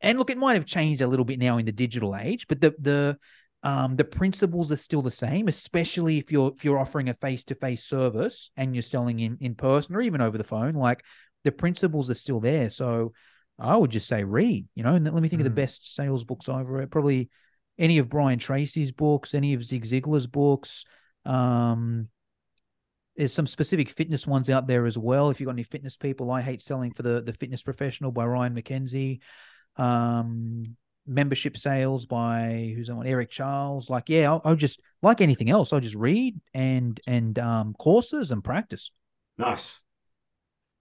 and 0.00 0.18
look, 0.18 0.30
it 0.30 0.38
might 0.38 0.54
have 0.54 0.64
changed 0.64 1.00
a 1.00 1.06
little 1.06 1.24
bit 1.24 1.38
now 1.38 1.58
in 1.58 1.66
the 1.66 1.72
digital 1.72 2.16
age, 2.16 2.46
but 2.46 2.60
the 2.60 2.74
the 2.78 3.18
um, 3.64 3.96
the 3.96 4.04
principles 4.04 4.70
are 4.70 4.76
still 4.76 5.02
the 5.02 5.10
same, 5.10 5.48
especially 5.48 6.18
if 6.18 6.30
you're 6.30 6.52
if 6.54 6.64
you're 6.64 6.78
offering 6.78 7.08
a 7.08 7.14
face 7.14 7.44
to 7.44 7.54
face 7.54 7.84
service 7.84 8.50
and 8.56 8.74
you're 8.74 8.82
selling 8.82 9.18
in 9.18 9.38
in 9.40 9.54
person 9.54 9.96
or 9.96 10.02
even 10.02 10.20
over 10.20 10.38
the 10.38 10.44
phone. 10.44 10.74
Like 10.74 11.04
the 11.44 11.52
principles 11.52 12.10
are 12.10 12.14
still 12.14 12.40
there. 12.40 12.70
So 12.70 13.12
I 13.58 13.76
would 13.76 13.90
just 13.90 14.08
say 14.08 14.24
read, 14.24 14.66
you 14.74 14.82
know, 14.82 14.94
and 14.94 15.04
let 15.04 15.22
me 15.22 15.28
think 15.28 15.40
mm. 15.40 15.46
of 15.46 15.54
the 15.54 15.60
hmm. 15.60 15.66
best 15.66 15.94
sales 15.94 16.24
books 16.24 16.48
I've 16.48 16.68
read. 16.68 16.90
Probably 16.90 17.30
any 17.78 17.98
of 17.98 18.08
Brian 18.08 18.38
Tracy's 18.38 18.92
books, 18.92 19.34
any 19.34 19.54
of 19.54 19.62
Zig 19.62 19.84
Ziglar's 19.84 20.26
books. 20.26 20.84
Um, 21.24 22.08
there's 23.16 23.32
some 23.32 23.46
specific 23.46 23.90
fitness 23.90 24.26
ones 24.26 24.48
out 24.48 24.66
there 24.66 24.86
as 24.86 24.96
well. 24.96 25.30
If 25.30 25.38
you've 25.38 25.46
got 25.46 25.52
any 25.52 25.64
fitness 25.64 25.96
people, 25.96 26.30
I 26.30 26.40
hate 26.40 26.62
selling 26.62 26.92
for 26.92 27.02
the 27.02 27.22
the 27.22 27.34
fitness 27.34 27.62
professional 27.62 28.10
by 28.10 28.24
Ryan 28.24 28.54
McKenzie. 28.54 29.20
Um, 29.76 30.64
membership 31.06 31.56
sales 31.56 32.06
by 32.06 32.72
who's 32.74 32.88
on 32.88 33.06
Eric 33.06 33.30
Charles. 33.30 33.90
Like, 33.90 34.04
yeah, 34.08 34.30
I'll, 34.30 34.40
I'll, 34.44 34.56
just 34.56 34.80
like 35.02 35.20
anything 35.20 35.50
else, 35.50 35.72
I'll 35.72 35.80
just 35.80 35.94
read 35.94 36.40
and 36.54 36.98
and 37.06 37.38
um 37.38 37.74
courses 37.74 38.30
and 38.30 38.42
practice. 38.42 38.90
Nice. 39.36 39.81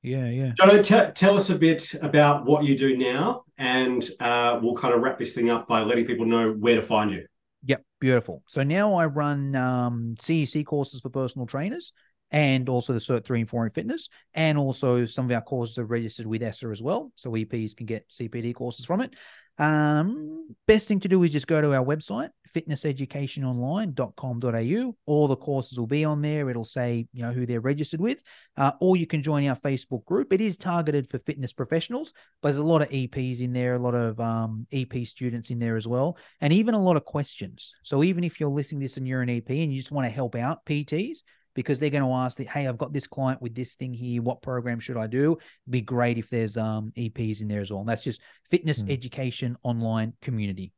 Yeah, 0.02 0.28
yeah. 0.28 0.52
Jono, 0.60 0.84
t- 0.84 1.12
tell 1.14 1.36
us 1.36 1.50
a 1.50 1.56
bit 1.56 1.94
about 2.02 2.46
what 2.46 2.64
you 2.64 2.76
do 2.76 2.98
now, 2.98 3.44
and 3.58 4.08
uh, 4.20 4.60
we'll 4.62 4.76
kind 4.76 4.94
of 4.94 5.02
wrap 5.02 5.20
this 5.20 5.34
thing 5.34 5.50
up 5.50 5.68
by 5.68 5.82
letting 5.82 6.06
people 6.06 6.26
know 6.26 6.52
where 6.52 6.76
to 6.76 6.82
find 6.82 7.12
you. 7.12 7.26
Yep, 7.66 7.84
beautiful. 8.00 8.44
So 8.48 8.64
now 8.64 8.96
I 8.96 9.06
run 9.06 9.56
um, 9.56 10.16
CEC 10.20 10.66
courses 10.66 11.02
for 11.02 11.10
personal 11.10 11.46
trainers 11.46 11.94
and 12.32 12.70
also 12.70 12.94
the 12.94 13.00
Cert 13.00 13.26
3 13.26 13.42
and 13.42 13.50
4 13.50 13.66
in 13.66 13.72
fitness. 13.72 14.10
And 14.34 14.58
also 14.58 15.06
some 15.06 15.26
of 15.26 15.32
our 15.32 15.42
courses 15.42 15.78
are 15.78 15.86
registered 15.86 16.26
with 16.26 16.42
ESSA 16.42 16.70
as 16.70 16.82
well. 16.82 17.12
So 17.16 17.32
EPs 17.32 17.76
can 17.76 17.86
get 17.86 18.10
CPD 18.10 18.56
courses 18.56 18.86
from 18.86 19.02
it. 19.02 19.14
Um, 19.58 20.56
best 20.66 20.88
thing 20.88 21.02
to 21.02 21.08
do 21.08 21.22
is 21.24 21.32
just 21.32 21.48
go 21.48 21.62
to 21.62 21.76
our 21.76 21.86
website, 21.86 22.30
fitnesseducationonline.com.au. 22.54 24.96
All 25.06 25.28
the 25.28 25.36
courses 25.36 25.80
will 25.80 25.88
be 25.88 26.06
on 26.06 26.22
there. 26.22 26.50
It'll 26.50 26.64
say, 26.64 27.08
you 27.14 27.24
know, 27.24 27.32
who 27.32 27.46
they're 27.46 27.62
registered 27.62 28.02
with. 28.02 28.24
Uh, 28.58 28.72
or 28.80 28.98
you 28.98 29.08
can 29.08 29.24
join 29.24 29.48
our 29.48 29.56
Facebook 29.58 30.06
group. 30.06 30.34
It 30.34 30.42
is 30.42 30.58
targeted 30.58 31.10
for 31.10 31.20
fitness 31.20 31.54
professionals, 31.54 32.14
but 32.42 32.50
there's 32.50 32.58
a 32.58 32.64
lot 32.64 32.82
of 32.82 32.90
EPs 32.90 33.42
in 33.42 33.54
there, 33.54 33.76
a 33.76 33.80
lot 33.80 33.96
of 33.96 34.20
um, 34.20 34.68
EP 34.72 35.06
students 35.06 35.50
in 35.50 35.60
there 35.60 35.76
as 35.76 35.88
well, 35.88 36.18
and 36.42 36.54
even 36.54 36.74
a 36.74 36.82
lot 36.82 36.98
of 36.98 37.06
questions. 37.06 37.74
So 37.84 38.04
even 38.04 38.24
if 38.24 38.40
you're 38.40 38.50
listening 38.50 38.82
to 38.82 38.86
this 38.86 38.98
and 38.98 39.08
you're 39.08 39.22
an 39.22 39.30
EP 39.30 39.50
and 39.50 39.74
you 39.74 39.80
just 39.80 39.92
want 39.92 40.06
to 40.06 40.12
help 40.12 40.36
out 40.36 40.66
PTs, 40.66 41.20
because 41.54 41.80
they're 41.80 41.90
going 41.90 42.04
to 42.04 42.12
ask 42.12 42.38
that, 42.38 42.48
hey, 42.48 42.68
I've 42.68 42.78
got 42.78 42.94
this 42.94 43.08
client 43.08 43.42
with 43.42 43.56
this 43.56 43.76
thing 43.76 43.94
here. 43.94 44.22
What 44.22 44.42
program 44.42 44.80
should 44.80 44.98
I 44.98 45.08
do? 45.08 45.34
It'd 45.34 45.42
be 45.70 45.82
great 45.82 46.18
if 46.18 46.30
there's 46.30 46.58
um, 46.58 46.94
EPs 46.98 47.42
in 47.42 47.48
there 47.48 47.62
as 47.62 47.72
well. 47.72 47.82
And 47.82 47.90
that's 47.90 48.04
just 48.04 48.22
fitness 48.50 48.84
mm. 48.84 48.92
education 48.92 49.58
online 49.64 50.14
community. 50.22 50.72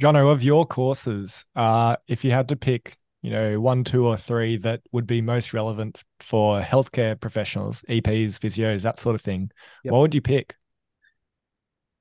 Jono, 0.00 0.32
of 0.32 0.42
your 0.42 0.66
courses, 0.66 1.44
uh, 1.54 1.96
if 2.08 2.24
you 2.24 2.32
had 2.32 2.48
to 2.48 2.56
pick, 2.56 2.96
you 3.22 3.30
know, 3.30 3.60
one, 3.60 3.84
two, 3.84 4.06
or 4.06 4.16
three 4.16 4.56
that 4.58 4.80
would 4.92 5.06
be 5.06 5.20
most 5.20 5.54
relevant 5.54 6.02
for 6.20 6.60
healthcare 6.60 7.18
professionals, 7.18 7.82
EPs, 7.88 8.38
physios, 8.38 8.82
that 8.82 8.98
sort 8.98 9.14
of 9.14 9.22
thing, 9.22 9.50
yep. 9.84 9.92
what 9.92 10.00
would 10.00 10.14
you 10.14 10.20
pick? 10.20 10.56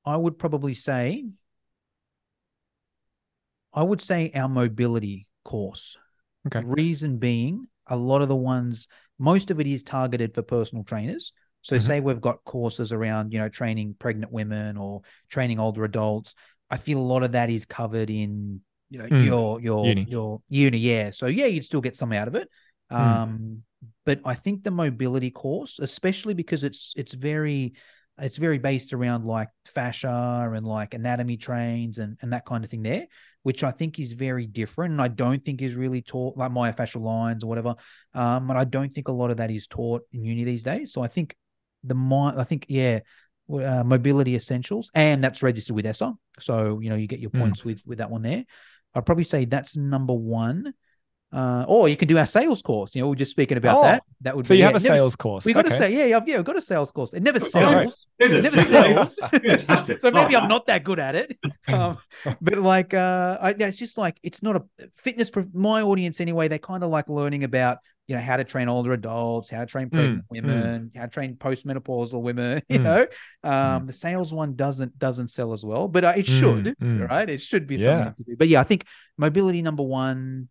I 0.06 0.18
would 0.18 0.38
probably 0.40 0.74
say, 0.74 1.26
I 3.74 3.84
would 3.84 4.02
say 4.02 4.32
our 4.36 4.50
mobility 4.50 5.28
course. 5.46 5.98
Okay. 6.48 6.62
Reason 6.66 7.18
being, 7.20 7.68
a 7.88 7.96
lot 7.96 8.22
of 8.22 8.28
the 8.28 8.36
ones, 8.36 8.88
most 9.20 9.52
of 9.52 9.60
it 9.60 9.68
is 9.68 9.84
targeted 9.84 10.34
for 10.34 10.42
personal 10.42 10.84
trainers. 10.84 11.32
So 11.62 11.78
mm-hmm. 11.78 11.86
say 11.86 12.00
we've 12.02 12.20
got 12.20 12.44
courses 12.44 12.92
around, 12.92 13.32
you 13.32 13.40
know, 13.40 13.48
training 13.50 13.96
pregnant 13.98 14.32
women 14.32 14.76
or 14.78 15.02
training 15.30 15.60
older 15.60 15.86
adults. 15.86 16.36
I 16.70 16.78
feel 16.78 17.00
a 17.00 17.02
lot 17.02 17.24
of 17.24 17.34
that 17.34 17.50
is 17.50 17.66
covered 17.66 18.10
in, 18.10 18.62
you 18.90 19.00
know, 19.00 19.06
mm. 19.06 19.26
your 19.26 19.62
your 19.62 19.86
uni. 19.86 20.06
your 20.10 20.42
uni. 20.50 20.78
Yeah. 20.78 21.12
So 21.12 21.28
yeah, 21.28 21.46
you'd 21.46 21.66
still 21.66 21.82
get 21.82 21.98
some 21.98 22.14
out 22.14 22.28
of 22.28 22.36
it. 22.36 22.50
Mm. 22.92 22.98
Um, 22.98 23.64
but 24.06 24.22
I 24.26 24.36
think 24.36 24.64
the 24.64 24.72
mobility 24.72 25.32
course, 25.32 25.80
especially 25.80 26.34
because 26.34 26.64
it's 26.64 26.94
it's 26.96 27.14
very 27.14 27.74
it's 28.20 28.38
very 28.38 28.60
based 28.60 28.94
around 28.94 29.26
like 29.26 29.50
fascia 29.66 30.52
and 30.54 30.68
like 30.68 30.94
anatomy 30.94 31.38
trains 31.38 31.98
and, 31.98 32.18
and 32.22 32.32
that 32.34 32.46
kind 32.46 32.64
of 32.64 32.70
thing 32.70 32.84
there 32.84 33.08
which 33.44 33.64
I 33.64 33.72
think 33.72 34.00
is 34.00 34.14
very 34.14 34.48
different. 34.48 34.94
And 34.94 35.02
I 35.02 35.10
don't 35.10 35.44
think 35.44 35.62
is 35.62 35.76
really 35.76 36.02
taught 36.02 36.38
like 36.38 36.52
myofascial 36.52 37.02
lines 37.02 37.44
or 37.44 37.48
whatever. 37.48 37.76
Um, 38.14 38.50
and 38.50 38.58
I 38.58 38.64
don't 38.64 38.94
think 38.94 39.10
a 39.10 39.12
lot 39.12 39.32
of 39.32 39.38
that 39.38 39.52
is 39.52 39.68
taught 39.68 40.04
in 40.12 40.24
uni 40.24 40.46
these 40.46 40.64
days. 40.64 40.92
So 40.92 41.04
I 41.04 41.08
think 41.08 41.36
the 41.84 41.94
mind, 41.94 42.40
I 42.40 42.46
think, 42.46 42.66
yeah, 42.70 43.02
uh, 43.52 43.84
mobility 43.84 44.36
essentials, 44.36 44.92
and 44.94 45.24
that's 45.24 45.44
registered 45.44 45.76
with 45.76 45.86
ESSA. 45.86 46.14
So, 46.40 46.80
you 46.80 46.90
know, 46.90 46.96
you 46.96 47.08
get 47.08 47.20
your 47.20 47.32
hmm. 47.32 47.42
points 47.42 47.62
mm. 47.62 47.66
with, 47.66 47.84
with 47.86 47.98
that 48.00 48.10
one 48.10 48.22
there. 48.22 48.46
I'd 48.96 49.06
probably 49.06 49.24
say 49.24 49.46
that's 49.46 49.76
number 49.76 50.14
one. 50.14 50.74
Uh, 51.32 51.66
or 51.68 51.90
you 51.90 51.98
can 51.98 52.08
do 52.08 52.16
our 52.20 52.28
sales 52.28 52.62
course. 52.62 52.94
You 52.94 53.02
know, 53.02 53.10
we're 53.10 53.16
just 53.16 53.32
speaking 53.32 53.58
about 53.58 53.78
oh, 53.80 53.82
that. 53.82 54.04
That 54.22 54.38
would 54.38 54.46
so 54.46 54.54
be, 54.54 54.60
you 54.60 54.66
have 54.66 54.76
a 54.76 54.80
sales 54.80 55.16
course. 55.16 55.46
We 55.46 55.54
got 55.54 55.66
okay. 55.66 55.76
to 55.76 55.82
say, 55.82 55.92
yeah, 55.92 56.06
yeah, 56.06 56.22
yeah, 56.28 56.36
we've 56.36 56.46
got 56.46 56.58
a 56.58 56.62
sales 56.62 56.92
course. 56.92 57.12
It 57.16 57.24
never 57.24 57.40
sells. 57.40 58.06
Oh, 58.22 58.24
it 58.24 58.44
never 58.44 58.62
sells. 58.62 60.00
so 60.00 60.12
maybe 60.12 60.36
I'm 60.36 60.48
not 60.48 60.68
that 60.68 60.84
good 60.84 61.00
at 61.00 61.16
it. 61.16 61.38
Um, 61.66 61.98
but 62.42 62.60
like, 62.60 62.94
uh, 62.94 63.38
I, 63.42 63.56
yeah, 63.58 63.68
it's 63.68 63.80
just 63.80 63.98
like 63.98 64.20
it's 64.22 64.44
not 64.44 64.58
a 64.58 64.64
fitness. 64.96 65.32
My 65.54 65.82
audience 65.82 66.20
anyway, 66.20 66.50
they 66.50 66.60
kind 66.60 66.84
of 66.84 66.92
like 66.92 67.10
learning 67.10 67.46
about 67.46 67.78
you 68.08 68.16
know 68.16 68.22
how 68.22 68.38
to 68.38 68.44
train 68.44 68.68
older 68.68 68.94
adults, 68.94 69.50
how 69.50 69.60
to 69.60 69.66
train 69.66 69.88
hmm, 69.88 69.96
pregnant 69.96 70.24
mm, 70.24 70.30
women, 70.30 70.92
mm. 70.94 70.98
how 70.98 71.06
to 71.06 71.12
train 71.12 71.36
postmenopausal 71.36 72.22
women. 72.22 72.62
You 72.70 72.80
mm. 72.80 72.84
know, 72.84 73.02
um, 73.44 73.84
mm. 73.84 73.88
the 73.88 73.94
sales 73.94 74.34
one 74.34 74.56
doesn't 74.56 74.98
doesn't 74.98 75.30
sell 75.30 75.54
as 75.54 75.64
well, 75.64 75.88
but 75.88 76.04
uh, 76.04 76.14
it 76.16 76.28
hmm, 76.28 76.40
should, 76.40 76.76
right? 76.82 77.30
It 77.30 77.42
should 77.42 77.68
be 77.68 77.78
something 77.78 78.14
to 78.16 78.24
do. 78.24 78.36
But 78.38 78.48
yeah, 78.48 78.60
I 78.60 78.64
think 78.64 78.86
mobility 79.18 79.62
number 79.62 79.84
one, 79.84 80.50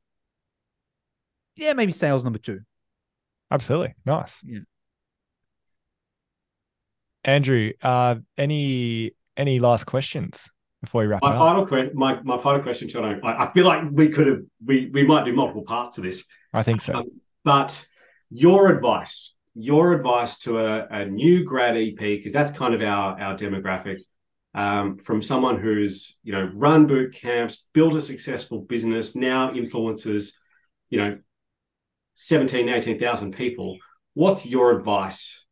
yeah, 1.57 1.73
maybe 1.75 1.93
sales 1.93 2.25
number 2.25 2.39
two. 2.39 2.61
Absolutely. 3.51 3.95
Nice. 4.07 4.43
Yeah. 4.45 4.61
Andrew, 7.25 7.73
uh, 7.83 8.17
any 8.37 9.13
any 9.37 9.59
last 9.59 9.85
questions 9.85 10.51
before 10.81 11.03
we 11.03 11.09
wrap 11.09 11.23
my 11.23 11.37
final 11.37 11.67
que- 11.67 11.91
my, 11.95 12.21
my 12.23 12.39
final 12.39 12.61
question, 12.63 12.89
John, 12.89 13.21
I, 13.23 13.45
I, 13.45 13.53
feel 13.53 13.65
like 13.65 13.85
we 13.91 14.09
could 14.09 14.27
have 14.27 14.41
we 14.65 14.91
we 14.93 15.05
might 15.05 15.25
do 15.25 15.33
multiple 15.33 15.63
parts 15.63 15.97
to 15.97 16.01
this. 16.01 16.25
I 16.53 16.63
think 16.63 16.81
so. 16.81 16.95
Um, 16.95 17.21
but 17.45 17.85
your 18.31 18.75
advice, 18.75 19.37
your 19.55 19.93
advice 19.93 20.39
to 20.39 20.59
a, 20.59 20.87
a 20.89 21.05
new 21.07 21.45
grad 21.45 21.77
EP, 21.77 21.97
because 21.99 22.33
that's 22.33 22.53
kind 22.53 22.75
of 22.75 22.83
our 22.83 23.21
our 23.21 23.37
demographic, 23.37 23.99
um, 24.55 24.99
from 24.99 25.23
someone 25.23 25.61
who's 25.61 26.19
you 26.23 26.33
know 26.33 26.51
run 26.55 26.87
boot 26.87 27.15
camps, 27.15 27.67
built 27.73 27.95
a 27.95 28.01
successful 28.01 28.61
business, 28.61 29.15
now 29.15 29.53
influences, 29.55 30.39
you 30.91 30.99
know, 30.99 31.19
17, 32.15 32.69
18,000 32.69 33.35
people. 33.35 33.79
What's 34.15 34.47
your 34.47 34.77
advice 34.77 35.47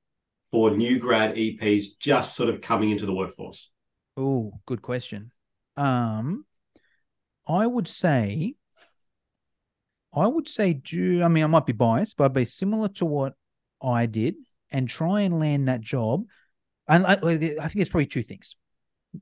for 0.50 0.70
new 0.70 0.98
grad 0.98 1.34
EPs 1.34 1.84
just 1.98 2.34
sort 2.34 2.50
of 2.50 2.60
coming 2.60 2.90
into 2.90 3.06
the 3.06 3.14
workforce? 3.14 3.70
Oh, 4.16 4.52
good 4.66 4.82
question. 4.82 5.32
Um, 5.76 6.44
I 7.48 7.66
would 7.66 7.88
say, 7.88 8.54
I 10.12 10.26
would 10.26 10.48
say, 10.48 10.72
do 10.72 11.22
I 11.22 11.28
mean 11.28 11.44
I 11.44 11.46
might 11.46 11.66
be 11.66 11.72
biased, 11.72 12.16
but 12.16 12.24
I'd 12.24 12.34
be 12.34 12.44
similar 12.44 12.88
to 12.88 13.06
what 13.06 13.34
I 13.82 14.06
did 14.06 14.34
and 14.70 14.88
try 14.88 15.20
and 15.20 15.38
land 15.38 15.68
that 15.68 15.80
job. 15.80 16.24
And 16.88 17.06
I, 17.06 17.12
I 17.12 17.18
think 17.18 17.76
it's 17.76 17.90
probably 17.90 18.06
two 18.06 18.22
things. 18.22 18.56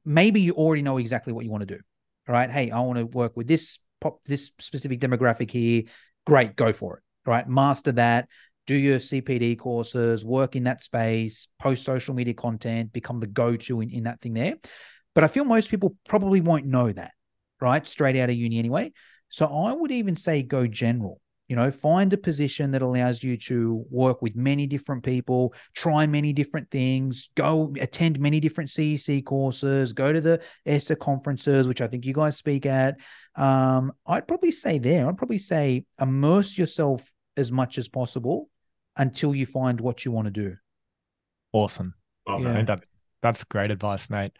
Maybe 0.04 0.40
you 0.40 0.52
already 0.54 0.82
know 0.82 0.98
exactly 0.98 1.32
what 1.32 1.44
you 1.44 1.50
want 1.50 1.68
to 1.68 1.74
do. 1.74 1.80
All 2.28 2.32
right. 2.32 2.50
Hey, 2.50 2.70
I 2.70 2.80
want 2.80 2.98
to 2.98 3.06
work 3.06 3.36
with 3.36 3.46
this 3.46 3.78
pop 4.00 4.20
this 4.24 4.52
specific 4.58 5.00
demographic 5.00 5.50
here, 5.50 5.84
great, 6.26 6.56
go 6.56 6.72
for 6.72 6.98
it. 6.98 7.02
Right, 7.26 7.48
master 7.48 7.92
that. 7.92 8.28
Do 8.66 8.74
your 8.74 8.98
CPD 8.98 9.58
courses, 9.58 10.24
work 10.24 10.54
in 10.54 10.64
that 10.64 10.82
space, 10.82 11.48
post 11.58 11.84
social 11.84 12.14
media 12.14 12.34
content, 12.34 12.92
become 12.92 13.18
the 13.18 13.26
go-to 13.26 13.80
in, 13.80 13.90
in 13.90 14.04
that 14.04 14.20
thing 14.20 14.34
there. 14.34 14.56
But 15.14 15.24
I 15.24 15.28
feel 15.28 15.44
most 15.44 15.70
people 15.70 15.96
probably 16.06 16.42
won't 16.42 16.66
know 16.66 16.92
that, 16.92 17.12
right? 17.60 17.86
Straight 17.86 18.16
out 18.16 18.28
of 18.28 18.36
uni 18.36 18.58
anyway. 18.58 18.92
So 19.28 19.46
I 19.46 19.72
would 19.72 19.90
even 19.90 20.16
say 20.16 20.42
go 20.42 20.66
general. 20.66 21.20
You 21.48 21.56
know 21.56 21.70
find 21.70 22.12
a 22.12 22.18
position 22.18 22.72
that 22.72 22.82
allows 22.82 23.22
you 23.22 23.38
to 23.38 23.82
work 23.90 24.20
with 24.20 24.36
many 24.36 24.66
different 24.66 25.02
people 25.02 25.54
try 25.74 26.06
many 26.06 26.34
different 26.34 26.70
things 26.70 27.30
go 27.36 27.72
attend 27.80 28.20
many 28.20 28.38
different 28.38 28.68
cec 28.68 29.24
courses 29.24 29.94
go 29.94 30.12
to 30.12 30.20
the 30.20 30.42
ESSA 30.66 30.96
conferences 30.96 31.66
which 31.66 31.80
i 31.80 31.86
think 31.86 32.04
you 32.04 32.12
guys 32.12 32.36
speak 32.36 32.66
at. 32.66 32.98
Um, 33.34 33.92
i'd 34.08 34.28
probably 34.28 34.50
say 34.50 34.76
there 34.76 35.08
i'd 35.08 35.16
probably 35.16 35.38
say 35.38 35.86
immerse 35.98 36.58
yourself 36.58 37.10
as 37.38 37.50
much 37.50 37.78
as 37.78 37.88
possible 37.88 38.50
until 38.98 39.34
you 39.34 39.46
find 39.46 39.80
what 39.80 40.04
you 40.04 40.10
want 40.12 40.26
to 40.26 40.30
do. 40.30 40.56
Awesome. 41.52 41.94
Yeah. 42.26 42.62
that, 42.64 42.84
that's 43.22 43.44
great 43.44 43.70
advice 43.70 44.10
mate. 44.10 44.32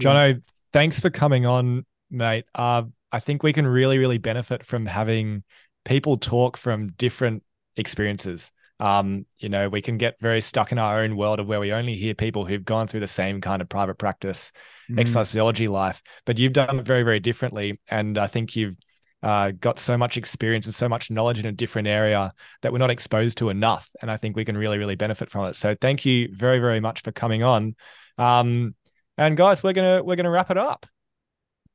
Jono 0.00 0.34
yeah. 0.34 0.40
thanks 0.72 0.98
for 0.98 1.10
coming 1.10 1.46
on 1.46 1.86
mate. 2.10 2.46
Uh, 2.54 2.84
i 3.12 3.18
think 3.18 3.42
we 3.42 3.52
can 3.52 3.66
really 3.66 3.98
really 3.98 4.18
benefit 4.18 4.64
from 4.64 4.86
having 4.86 5.42
people 5.86 6.18
talk 6.18 6.56
from 6.58 6.88
different 6.88 7.42
experiences. 7.76 8.52
Um, 8.78 9.24
you 9.38 9.48
know, 9.48 9.70
we 9.70 9.80
can 9.80 9.96
get 9.96 10.20
very 10.20 10.42
stuck 10.42 10.70
in 10.72 10.78
our 10.78 11.00
own 11.00 11.16
world 11.16 11.40
of 11.40 11.46
where 11.46 11.60
we 11.60 11.72
only 11.72 11.94
hear 11.94 12.14
people 12.14 12.44
who've 12.44 12.64
gone 12.64 12.88
through 12.88 13.00
the 13.00 13.06
same 13.06 13.40
kind 13.40 13.62
of 13.62 13.70
private 13.70 13.96
practice 13.96 14.52
mm. 14.90 15.00
exercisology 15.00 15.68
life, 15.68 16.02
but 16.26 16.38
you've 16.38 16.52
done 16.52 16.78
it 16.78 16.84
very, 16.84 17.02
very 17.02 17.20
differently. 17.20 17.80
And 17.88 18.18
I 18.18 18.26
think 18.26 18.54
you've 18.54 18.76
uh, 19.22 19.52
got 19.52 19.78
so 19.78 19.96
much 19.96 20.18
experience 20.18 20.66
and 20.66 20.74
so 20.74 20.90
much 20.90 21.10
knowledge 21.10 21.38
in 21.38 21.46
a 21.46 21.52
different 21.52 21.88
area 21.88 22.34
that 22.60 22.70
we're 22.70 22.78
not 22.78 22.90
exposed 22.90 23.38
to 23.38 23.48
enough. 23.48 23.88
And 24.02 24.10
I 24.10 24.18
think 24.18 24.36
we 24.36 24.44
can 24.44 24.58
really, 24.58 24.76
really 24.76 24.96
benefit 24.96 25.30
from 25.30 25.46
it. 25.46 25.56
So 25.56 25.74
thank 25.80 26.04
you 26.04 26.28
very, 26.32 26.58
very 26.58 26.80
much 26.80 27.00
for 27.00 27.12
coming 27.12 27.42
on. 27.42 27.76
Um, 28.18 28.74
and 29.16 29.36
guys, 29.36 29.62
we're 29.62 29.72
gonna 29.72 30.02
we're 30.02 30.16
gonna 30.16 30.30
wrap 30.30 30.50
it 30.50 30.58
up. 30.58 30.84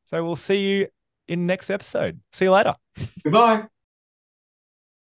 So 0.03 0.23
we'll 0.23 0.35
see 0.35 0.59
you 0.59 0.87
in 1.31 1.45
next 1.45 1.69
episode. 1.69 2.19
See 2.33 2.45
you 2.45 2.51
later. 2.51 2.75
Goodbye. 3.23 3.67